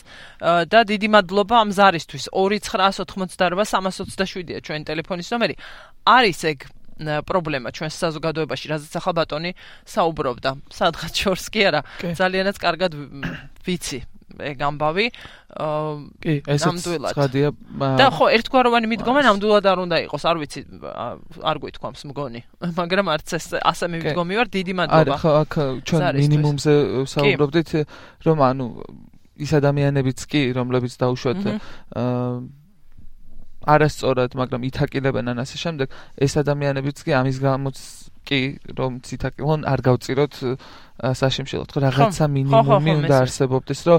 და 0.68 0.84
დიდი 0.90 1.09
მადლობა 1.14 1.57
ამ 1.64 1.72
ზარისთვის. 1.72 2.28
2988327-ია 2.34 4.61
ჩვენი 4.61 4.84
ტელეფონის 4.90 5.32
ნომერი. 5.32 5.57
არის 6.05 6.44
ეგ 6.53 6.68
პრობლემა 7.01 7.72
ჩვენს 7.72 7.96
საზოგადოებაში 7.96 8.76
რაზეც 8.76 8.92
ახალ 9.01 9.16
ბატონი 9.16 9.57
საუბრობდა. 9.88 10.68
სადღაც 10.68 11.16
შორს 11.16 11.48
კი 11.48 11.72
არა. 11.72 11.80
ძალიანაც 12.20 12.61
კარგად 12.61 12.92
ვიცი 13.64 14.05
ეგ 14.39 14.59
ამბავი 14.68 15.07
კი 16.22 16.35
ესეც 16.47 16.87
ცხადია 17.11 17.51
და 17.99 18.07
ხო 18.14 18.26
ერთგვაროვანი 18.39 18.91
მიდგომა 18.93 19.20
ნამდვილად 19.26 19.66
არ 19.66 19.78
უნდა 19.85 19.97
იყოს 20.07 20.24
არ 20.31 20.37
ვიცი 20.43 20.61
არ 21.43 21.57
გვითქვამს 21.64 22.03
მგონი. 22.11 22.41
მაგრამ 22.81 23.07
არც 23.14 23.28
ეს 23.41 23.47
ასე 23.59 23.91
მიდგომი 23.91 24.35
ვარ 24.41 24.49
დიდი 24.55 24.72
მადლობა. 24.78 25.01
არა 25.01 25.16
ხო 25.20 25.33
აქ 25.43 25.53
ჩვენ 25.91 26.03
მინიმუმზე 26.22 26.74
საუბრობდით 27.14 27.70
რომ 28.26 28.39
ანუ 28.47 28.66
ის 29.41 29.51
ადამიანებიც 29.57 30.20
კი 30.31 30.43
რომლებიც 30.55 30.95
დაუშვათ 31.01 31.43
არასწორად 33.66 34.36
მაგრამ 34.40 34.62
ითაკილებენ 34.70 35.32
ან 35.34 35.42
ასე 35.44 35.56
შემდეგ 35.61 35.88
ეს 36.24 36.32
ადამიანებიც 36.40 37.04
კი 37.04 37.11
ამის 37.20 37.36
გამოც 37.44 37.76
კი 38.24 38.40
რომ 38.78 39.00
ციტაკილონ 39.04 39.64
არ 39.68 39.80
გავწიროთ 39.84 40.34
საშემშელოთ 41.00 41.70
ხო 41.72 41.80
რაღაცა 41.84 42.24
მინიმუმი 42.36 42.92
უნდა 43.00 43.16
არსებობდეს 43.24 43.80
რომ 43.88 43.98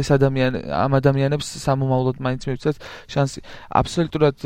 ეს 0.00 0.08
ადამიანი 0.16 0.58
ამ 0.72 0.92
ადამიანებს 1.00 1.46
სამომავლოდ 1.64 2.16
მაინც 2.20 2.42
მივცეთ 2.48 2.76
შანსი. 3.12 3.40
აბსოლუტურად 3.80 4.36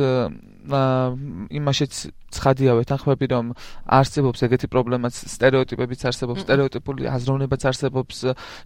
იმაშიც 0.69 1.93
ცხადია 2.31 2.75
ვეთანხმები 2.79 3.27
რომ 3.33 3.47
არსებობს 3.91 4.45
ეგეთი 4.47 4.69
პრობლემაც 4.71 5.15
სტერეოტიპებიც 5.33 6.05
არსებობს 6.11 6.45
სტერეოტიპული 6.47 7.09
აზროვნებაც 7.11 7.63
არსებობს 7.71 8.17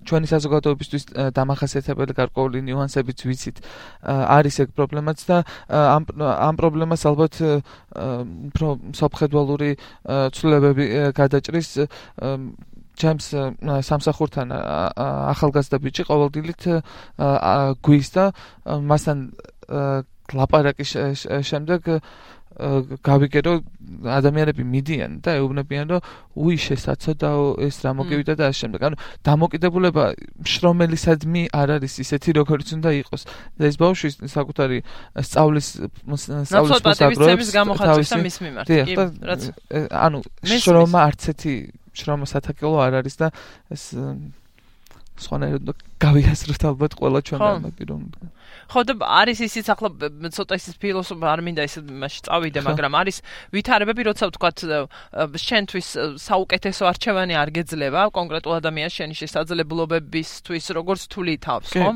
ჩვენი 0.04 0.26
საზოგადოებისთვის 0.32 1.04
დამახასიათებელი 1.38 2.12
გარკვეული 2.18 2.58
ნიუანსებიც 2.68 3.18
ვიცით 3.24 3.62
არის 4.04 4.60
ეგ 4.66 4.68
პრობლემაც 4.76 5.18
და 5.24 5.36
ამ 5.70 6.02
ამ 6.20 6.54
პრობლემას 6.60 7.02
ალბათ 7.08 7.34
უფრო 8.52 8.68
საფხედველური 9.00 9.70
ცვლილებები 10.34 10.84
გადაჭრის 11.16 11.68
ჩემს 12.94 13.26
სამსახურთან 13.88 14.52
ახალგაზრდა 14.54 15.78
ბიჭი 15.82 16.02
ყოველდღიურად 16.10 16.62
გვის 17.82 18.08
და 18.14 18.24
მასთან 18.64 19.18
ლაპარაკის 20.32 20.90
შემდეგ 21.44 21.90
გავიგე 22.54 23.40
რომ 23.42 23.58
ადამიანები 24.06 24.62
მიდიან 24.62 25.18
და 25.26 25.34
ეუბნებიან 25.42 25.90
რომ 25.90 26.00
უი 26.38 26.54
შესაძოდაო 26.54 27.66
ეს 27.66 27.82
რა 27.82 27.90
მოგივიდა 27.98 28.34
და 28.38 28.46
ამ 28.46 28.54
შემდეგ. 28.54 28.80
ანუ 28.86 28.96
დამოკიდებულება 29.26 30.04
შრომელისადმი 30.46 31.42
არ 31.50 31.68
არის 31.82 31.94
ისეთი 31.98 32.30
როგორც 32.38 32.68
უნდა 32.78 32.90
იყოს. 33.02 33.22
და 33.58 33.62
ეს 33.66 33.76
ბავშვი 33.82 34.08
საკუთარი 34.30 34.78
სწავლის 35.18 35.68
სწავლის 36.46 36.80
მოსაბრობს 36.86 37.50
გამოხატვის 37.58 38.10
მის 38.22 38.36
მიმართ. 38.38 38.66
კი 38.70 38.94
რაც 39.02 39.42
ანუ 39.90 40.18
შრომა 40.46 40.98
არც 41.10 41.22
ერთი 41.34 41.54
შრომა 41.90 42.26
სათაკელო 42.30 42.78
არ 42.86 42.92
არის 43.02 43.14
და 43.18 43.26
ეს 43.74 43.82
სხვანაირად 45.14 45.70
გავიაზროთ 46.02 46.62
ალბათ 46.70 46.92
ყველა 46.98 47.20
ჩვენ 47.28 47.40
რომ 47.90 48.02
ხო 48.70 48.80
და 48.88 48.94
არის 48.98 49.38
ისიც 49.46 49.66
ახლა 49.74 49.88
ცოტა 50.34 50.58
ის 50.58 50.66
ფილოსოფია 50.82 51.28
არ 51.34 51.40
მინდა 51.46 51.62
ის 51.68 51.74
მასში 51.86 52.20
წავიდე 52.26 52.60
მაგრამ 52.66 52.92
არის 52.98 53.16
ვითარებები 53.54 54.02
როცა 54.10 54.24
ვთქვათ 54.30 54.58
შენთვის 55.44 55.88
საუკეთესო 56.18 56.82
არჩევანი 56.90 57.34
არ 57.38 57.48
გეძლება 57.54 58.02
კონკრეტულ 58.18 58.52
ადამიანს 58.58 58.94
შენი 58.98 59.14
შესაძლებლობებისთვის 59.22 60.64
როგორც 60.78 61.02
თვლი 61.14 61.34
თავს 61.46 61.70
ხო? 61.78 61.90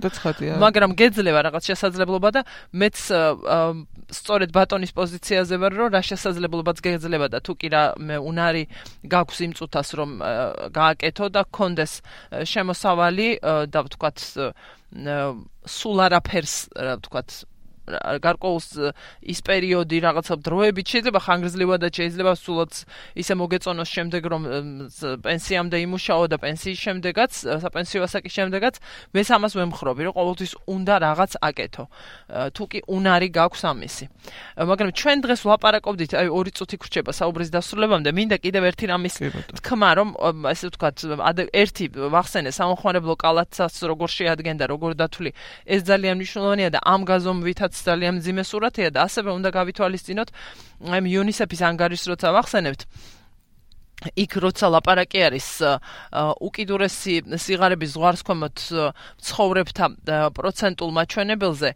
მაგრამ 0.62 0.90
გეძლება 0.94 1.40
რაღაც 1.48 1.62
შესაძლებლობა 1.72 2.28
და 2.38 2.40
მეც 2.70 2.96
სწორედ 4.08 4.52
ბატონის 4.56 4.92
პოზიციაზე 4.96 5.58
ვარ 5.60 5.74
რომ 5.76 5.92
რა 5.92 6.00
შესაძლებლობაც 6.08 6.80
გეძლება 6.84 7.28
და 7.28 7.40
თუ 7.44 7.52
კი 7.60 7.68
რა 7.74 7.82
მე 8.00 8.16
უნარი 8.30 8.64
გაქვს 9.04 9.38
იმ 9.44 9.52
წუთას 9.58 9.88
რომ 10.00 10.10
გააკეთო 10.72 11.26
და 11.34 11.42
კონდეს 11.52 11.92
შემოსავალი 12.52 13.28
და 13.68 13.80
ვთქვათ 13.84 14.18
სულ 15.76 15.96
არაფერს 16.08 16.56
რა 16.72 16.94
ვთქვათ 17.02 17.28
გარკვეულს 18.22 18.68
ის 19.22 19.38
პერიოდი 19.48 19.98
რაღაცა 20.04 20.34
დროებით 20.44 20.86
შეიძლება 20.92 21.20
ხანგრძლივადაც 21.24 21.92
შეიძლება 21.98 22.32
სულაც 22.36 22.72
ისე 23.16 23.32
მოგეწონოს 23.40 23.88
შემდეგ 23.88 24.22
რომ 24.32 24.42
პენსიამდე 25.24 25.76
იმუშაო 25.88 26.24
და 26.28 26.36
პენსიის 26.42 26.78
შემდეგაც 26.78 27.32
საპენსიო 27.64 28.00
ასაკის 28.04 28.32
შემდეგაც 28.38 28.74
მე 29.14 29.22
ამას 29.38 29.52
ვემხრობი 29.58 30.02
რომ 30.08 30.14
ყოველთვის 30.18 30.52
უნდა 30.66 30.94
რაღაც 31.04 31.32
აკეთო. 31.48 31.84
თუ 32.54 32.64
კი 32.68 32.78
უნარი 32.88 33.28
გაქვს 33.32 33.62
ამისი. 33.70 34.04
მაგრამ 34.58 34.90
ჩვენ 34.98 35.18
დღეს 35.24 35.40
ვლაპარაკობდით 35.46 36.12
აი 36.18 36.28
ორი 36.28 36.50
წუთი 36.52 36.76
გრჩება 36.82 37.12
საუბრის 37.14 37.50
დასრულებამდე 37.54 38.10
მინდა 38.12 38.36
კიდევ 38.42 38.62
ერთი 38.70 38.84
რამის 38.92 39.14
თქმა 39.62 39.90
რომ 39.98 40.08
ესე 40.52 40.66
ვთქვათ 40.68 40.96
ერთი 41.54 41.84
ვახსენე 41.94 42.50
სამხმარებლო 42.52 43.14
კალათსაც 43.16 43.74
როგორ 43.90 44.08
შეადგენდა 44.08 44.64
როგორ 44.68 44.90
დათვლი. 44.98 45.30
ეს 45.66 45.80
ძალიან 45.88 46.14
მნიშვნელოვანია 46.18 46.70
და 46.74 46.80
ამ 46.82 47.00
გაზომვითაც 47.08 47.72
ძალიან 47.86 48.18
მძიმე 48.18 48.42
სურათია 48.50 48.90
და 48.94 49.06
ასევე 49.08 49.30
უნდა 49.38 49.50
გავითვალისწინოთ 49.58 50.28
აი 50.94 51.00
იუნისეფის 51.14 51.62
ანგარის 51.70 52.02
როცა 52.10 52.28
ვახსენებთ 52.38 52.80
იქ 53.98 54.32
როცა 54.38 54.66
ლაპარაკი 54.70 55.20
არის 55.26 55.46
უკიდურესი 56.46 57.14
სიგარების 57.34 57.94
ზღვარსქვემოთ 57.98 58.58
ცხოვრებთა 59.26 59.86
პროცენტულ 60.38 60.90
მაჩვენებელზე 60.98 61.70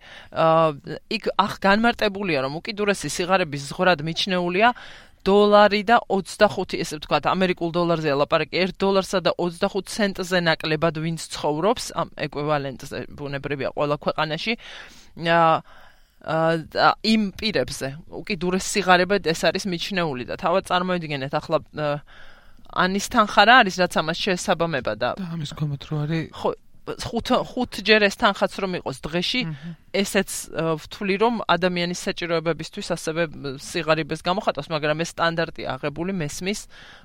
იქ 1.18 1.24
ახ 1.34 1.52
განმარტებულია 1.66 2.46
რომ 2.46 2.62
უკიდურესი 2.62 3.10
სიგარების 3.10 3.66
ზღვრად 3.74 4.06
მიჩნეულია 4.06 4.70
დოლარი 5.26 5.82
და 5.86 5.98
25 6.10 6.78
ესე 6.82 6.98
ვთქვათ 6.98 7.26
ამერიკულ 7.30 7.70
დოლარზეა 7.74 8.14
ლაპარაკი 8.22 8.58
1 8.70 8.78
დოლარსა 8.78 9.18
და 9.26 9.34
25 9.38 9.90
ცენტზე 9.90 10.38
ნაკლებად 10.46 10.98
ვინც 10.98 11.26
ცხოვრობს 11.34 11.84
ამ 11.94 12.10
ეკვივალენტზე 12.26 13.06
ბუნებრივია 13.18 13.70
ყველა 13.74 13.96
ქვეყანაში 14.02 14.52
აა 15.26 15.62
იმ 16.22 17.22
პირებზე. 17.38 17.88
უკიდურეს 18.22 18.66
სიღარიბე 18.72 19.16
ეს 19.26 19.40
არის 19.48 19.64
მიჩნეული 19.66 20.24
და 20.30 20.34
თავად 20.38 20.62
წარმოიდგინეთ 20.70 21.32
ახლა 21.34 21.58
ანის 22.72 23.06
თანხა 23.12 23.42
რა 23.48 23.54
არის 23.62 23.76
რაც 23.82 23.94
ამას 24.00 24.18
შეესაბამება 24.24 24.92
და 24.96 25.08
ამის 25.18 25.52
კომეთ 25.58 25.82
რო 25.90 25.96
არის 26.04 26.22
ხო 26.32 26.50
ხუთ 26.82 27.28
ხუთჯერ 27.46 28.02
ეს 28.10 28.16
თანხაც 28.18 28.52
რომ 28.58 28.72
იყოს 28.82 28.98
დღეში, 29.06 29.42
ესეც 29.94 30.30
ვთვლი 30.82 31.16
რომ 31.22 31.34
ადამიანის 31.46 32.00
საჭიროებებისთვის 32.10 32.88
ასევე 32.96 33.22
სიღარიბეს 33.62 34.20
გამოხატავს, 34.26 34.66
მაგრამ 34.72 34.98
ეს 35.06 35.14
სტანდარტი 35.14 35.62
აღებული 35.70 36.10
მესმის 36.10 36.60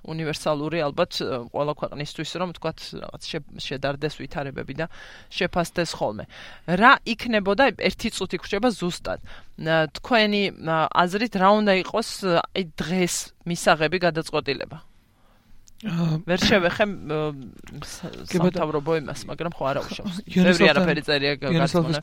უნივერსალური 0.09 0.81
ალბათ 0.81 1.11
ყველა 1.53 1.73
ქვეყნისთვის 1.77 2.29
რომ 2.41 2.49
თქვათ 2.57 2.79
რაღაც 3.05 3.23
შედარდეს 3.61 4.13
ვითარებები 4.17 4.73
და 4.81 4.85
შეფასდეს 5.29 5.91
ხოლმე. 5.93 6.25
რა 6.65 6.93
იქნებოდა 7.05 7.77
ერთი 7.77 8.09
წუთი 8.17 8.37
ხრება 8.41 8.73
ზუსტად. 8.73 9.19
თქვენი 9.93 10.41
აზრით 10.89 11.33
რა 11.37 11.49
უნდა 11.61 11.73
იყოს 11.85 12.09
აი 12.55 12.63
დღეს 12.73 13.15
მისაღები 13.45 13.97
გადაწყვეტილება? 14.09 14.86
ვერ 15.77 16.39
შევეხე 16.41 16.85
სამთავრობო 18.25 18.93
იმას, 18.97 19.29
მაგრამ 19.29 19.53
ხო 19.53 19.63
არა 19.69 19.81
უშავს. 19.85 20.15
ბევრი 20.25 20.65
არაფერი 20.73 21.01
წერია 21.05 21.33
გასწონა. 21.37 22.01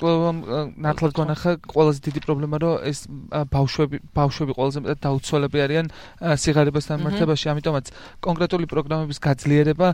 ნახლად 0.79 1.13
გონახა 1.19 1.51
ყველაზე 1.67 1.99
დიდი 2.07 2.21
პრობლემა 2.23 2.57
რომ 2.63 2.87
ეს 2.87 3.11
ბავშვები 3.51 3.99
ბავშვები 4.15 4.53
ყველაზე 4.55 4.79
მეტად 4.79 4.99
დაუცველები 5.03 5.59
არიან 5.67 5.87
სიგარებასთან 6.23 6.95
მიმართებაში, 7.03 7.47
ამიტომაც 7.51 7.87
კონკრეტული 8.23 8.67
პროგრამების 8.71 9.19
გაძლიერება 9.19 9.89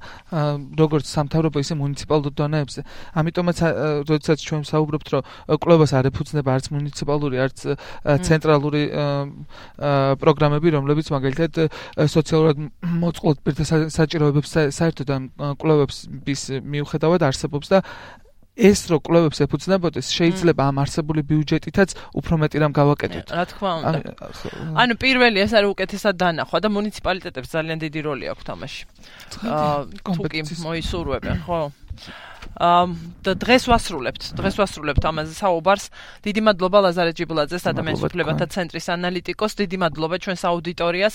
როგორც 0.76 1.04
სამთავრობო 1.08 1.58
ისე 1.64 1.74
მუნიციპალურ 1.80 2.32
დონეებზე. 2.36 2.80
ამიტომაც 3.16 3.56
როდესაც 4.04 4.38
ჩვენ 4.44 4.62
საუბრობთ 4.68 5.08
რომ 5.08 5.22
კლუბას 5.56 5.92
არ 5.96 6.12
ეფუძნება 6.12 6.50
არც 6.52 6.66
მუნიციპალური, 6.76 7.36
არც 7.48 7.58
ცენტრალური 8.28 8.82
პროგრამები, 10.20 10.68
რომლებიც 10.68 11.06
მაგალითად 11.16 11.52
სოციალურად 11.96 12.56
მოწყობილ 12.84 13.40
პირთა 13.40 13.64
საჭიროებებს 13.70 14.50
საერთოდ 14.74 15.08
ამ 15.16 15.24
კლუბებს 15.60 15.98
მიუხედავად 16.74 17.22
არსებობს 17.28 17.68
და 17.72 17.78
ეს 18.60 18.80
რო 18.90 18.98
კლუბებს 19.00 19.40
ეფუძნებოდეს 19.46 20.10
შეიძლება 20.12 20.62
ამ 20.68 20.76
არსებული 20.82 21.22
ბიუჯეტითაც 21.24 21.94
უფრო 22.20 22.34
მეტი 22.44 22.56
რამ 22.60 22.72
გავაკეთოთ. 22.76 23.28
რა 23.32 23.44
თქმა 23.46 23.70
უნდა. 23.78 23.98
ანუ 24.82 24.94
პირველი 25.00 25.38
ეს 25.40 25.52
არის 25.56 25.70
უკეთესად 25.74 26.14
დანახვა 26.20 26.58
და 26.60 26.68
მუნიციპალიტეტებს 26.68 27.48
ძალიან 27.56 27.78
დიდი 27.84 28.00
როლი 28.04 28.24
აქვს 28.34 28.44
თამაში. 28.50 28.82
აა 29.48 29.78
თუკი 30.04 30.40
მოისურვებენ, 30.66 31.36
ხო? 31.46 31.60
და 32.58 33.32
დღეს 33.38 33.64
ვასრულებთ. 33.70 34.22
დღეს 34.36 34.54
ვასრულებთ 34.60 35.02
ამაზე 35.06 35.34
საუბარს. 35.38 35.86
დიდი 36.26 36.40
მადლობა 36.44 36.78
ლაზარე 36.90 37.12
ჯიბლაძე, 37.14 37.56
ადამიანის 37.56 38.02
უფლებათა 38.04 38.46
ცენტრის 38.50 38.86
ანალიტიკოს. 38.96 39.52
დიდი 39.60 39.76
მადლობა 39.80 40.16
ჩვენს 40.20 40.42
აუდიტორიას. 40.50 41.14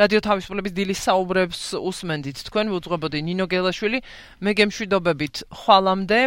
რადიო 0.00 0.20
თავისუფლების 0.24 0.72
დილის 0.74 1.00
საუბრებს 1.04 1.60
უსმენდით. 1.78 2.38
თქვენ 2.48 2.66
უძღვებოდი 2.74 3.18
ნინო 3.28 3.44
გელაშვილი. 3.46 3.98
მე 4.40 4.50
გემშვიდობებით 4.56 5.34
ხვალამდე. 5.52 6.20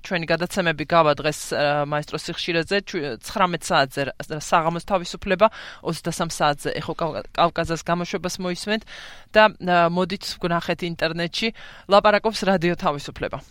ჩვენი 0.00 0.26
გადაცემები 0.32 0.84
გავა 0.88 1.12
დღეს 1.20 1.40
მაესტრო 1.92 2.18
სიხშირეზე 2.24 2.76
19 2.88 3.68
საათზე 3.68 4.40
საღამოს 4.40 4.88
თავისუფლება 4.88 5.50
23 5.84 6.32
საათზე 6.32 6.74
ეხო 6.80 6.94
კავკაზას 7.36 7.84
გამოშვებას 7.84 8.40
მოისმენთ 8.40 8.82
და 9.36 9.44
მოდით 9.92 10.24
გნახეთ 10.40 10.88
ინტერნეტში 10.90 11.52
ლაპარაკობს 11.92 12.40
რადიო 12.48 12.80
თავისუფლება 12.80 13.44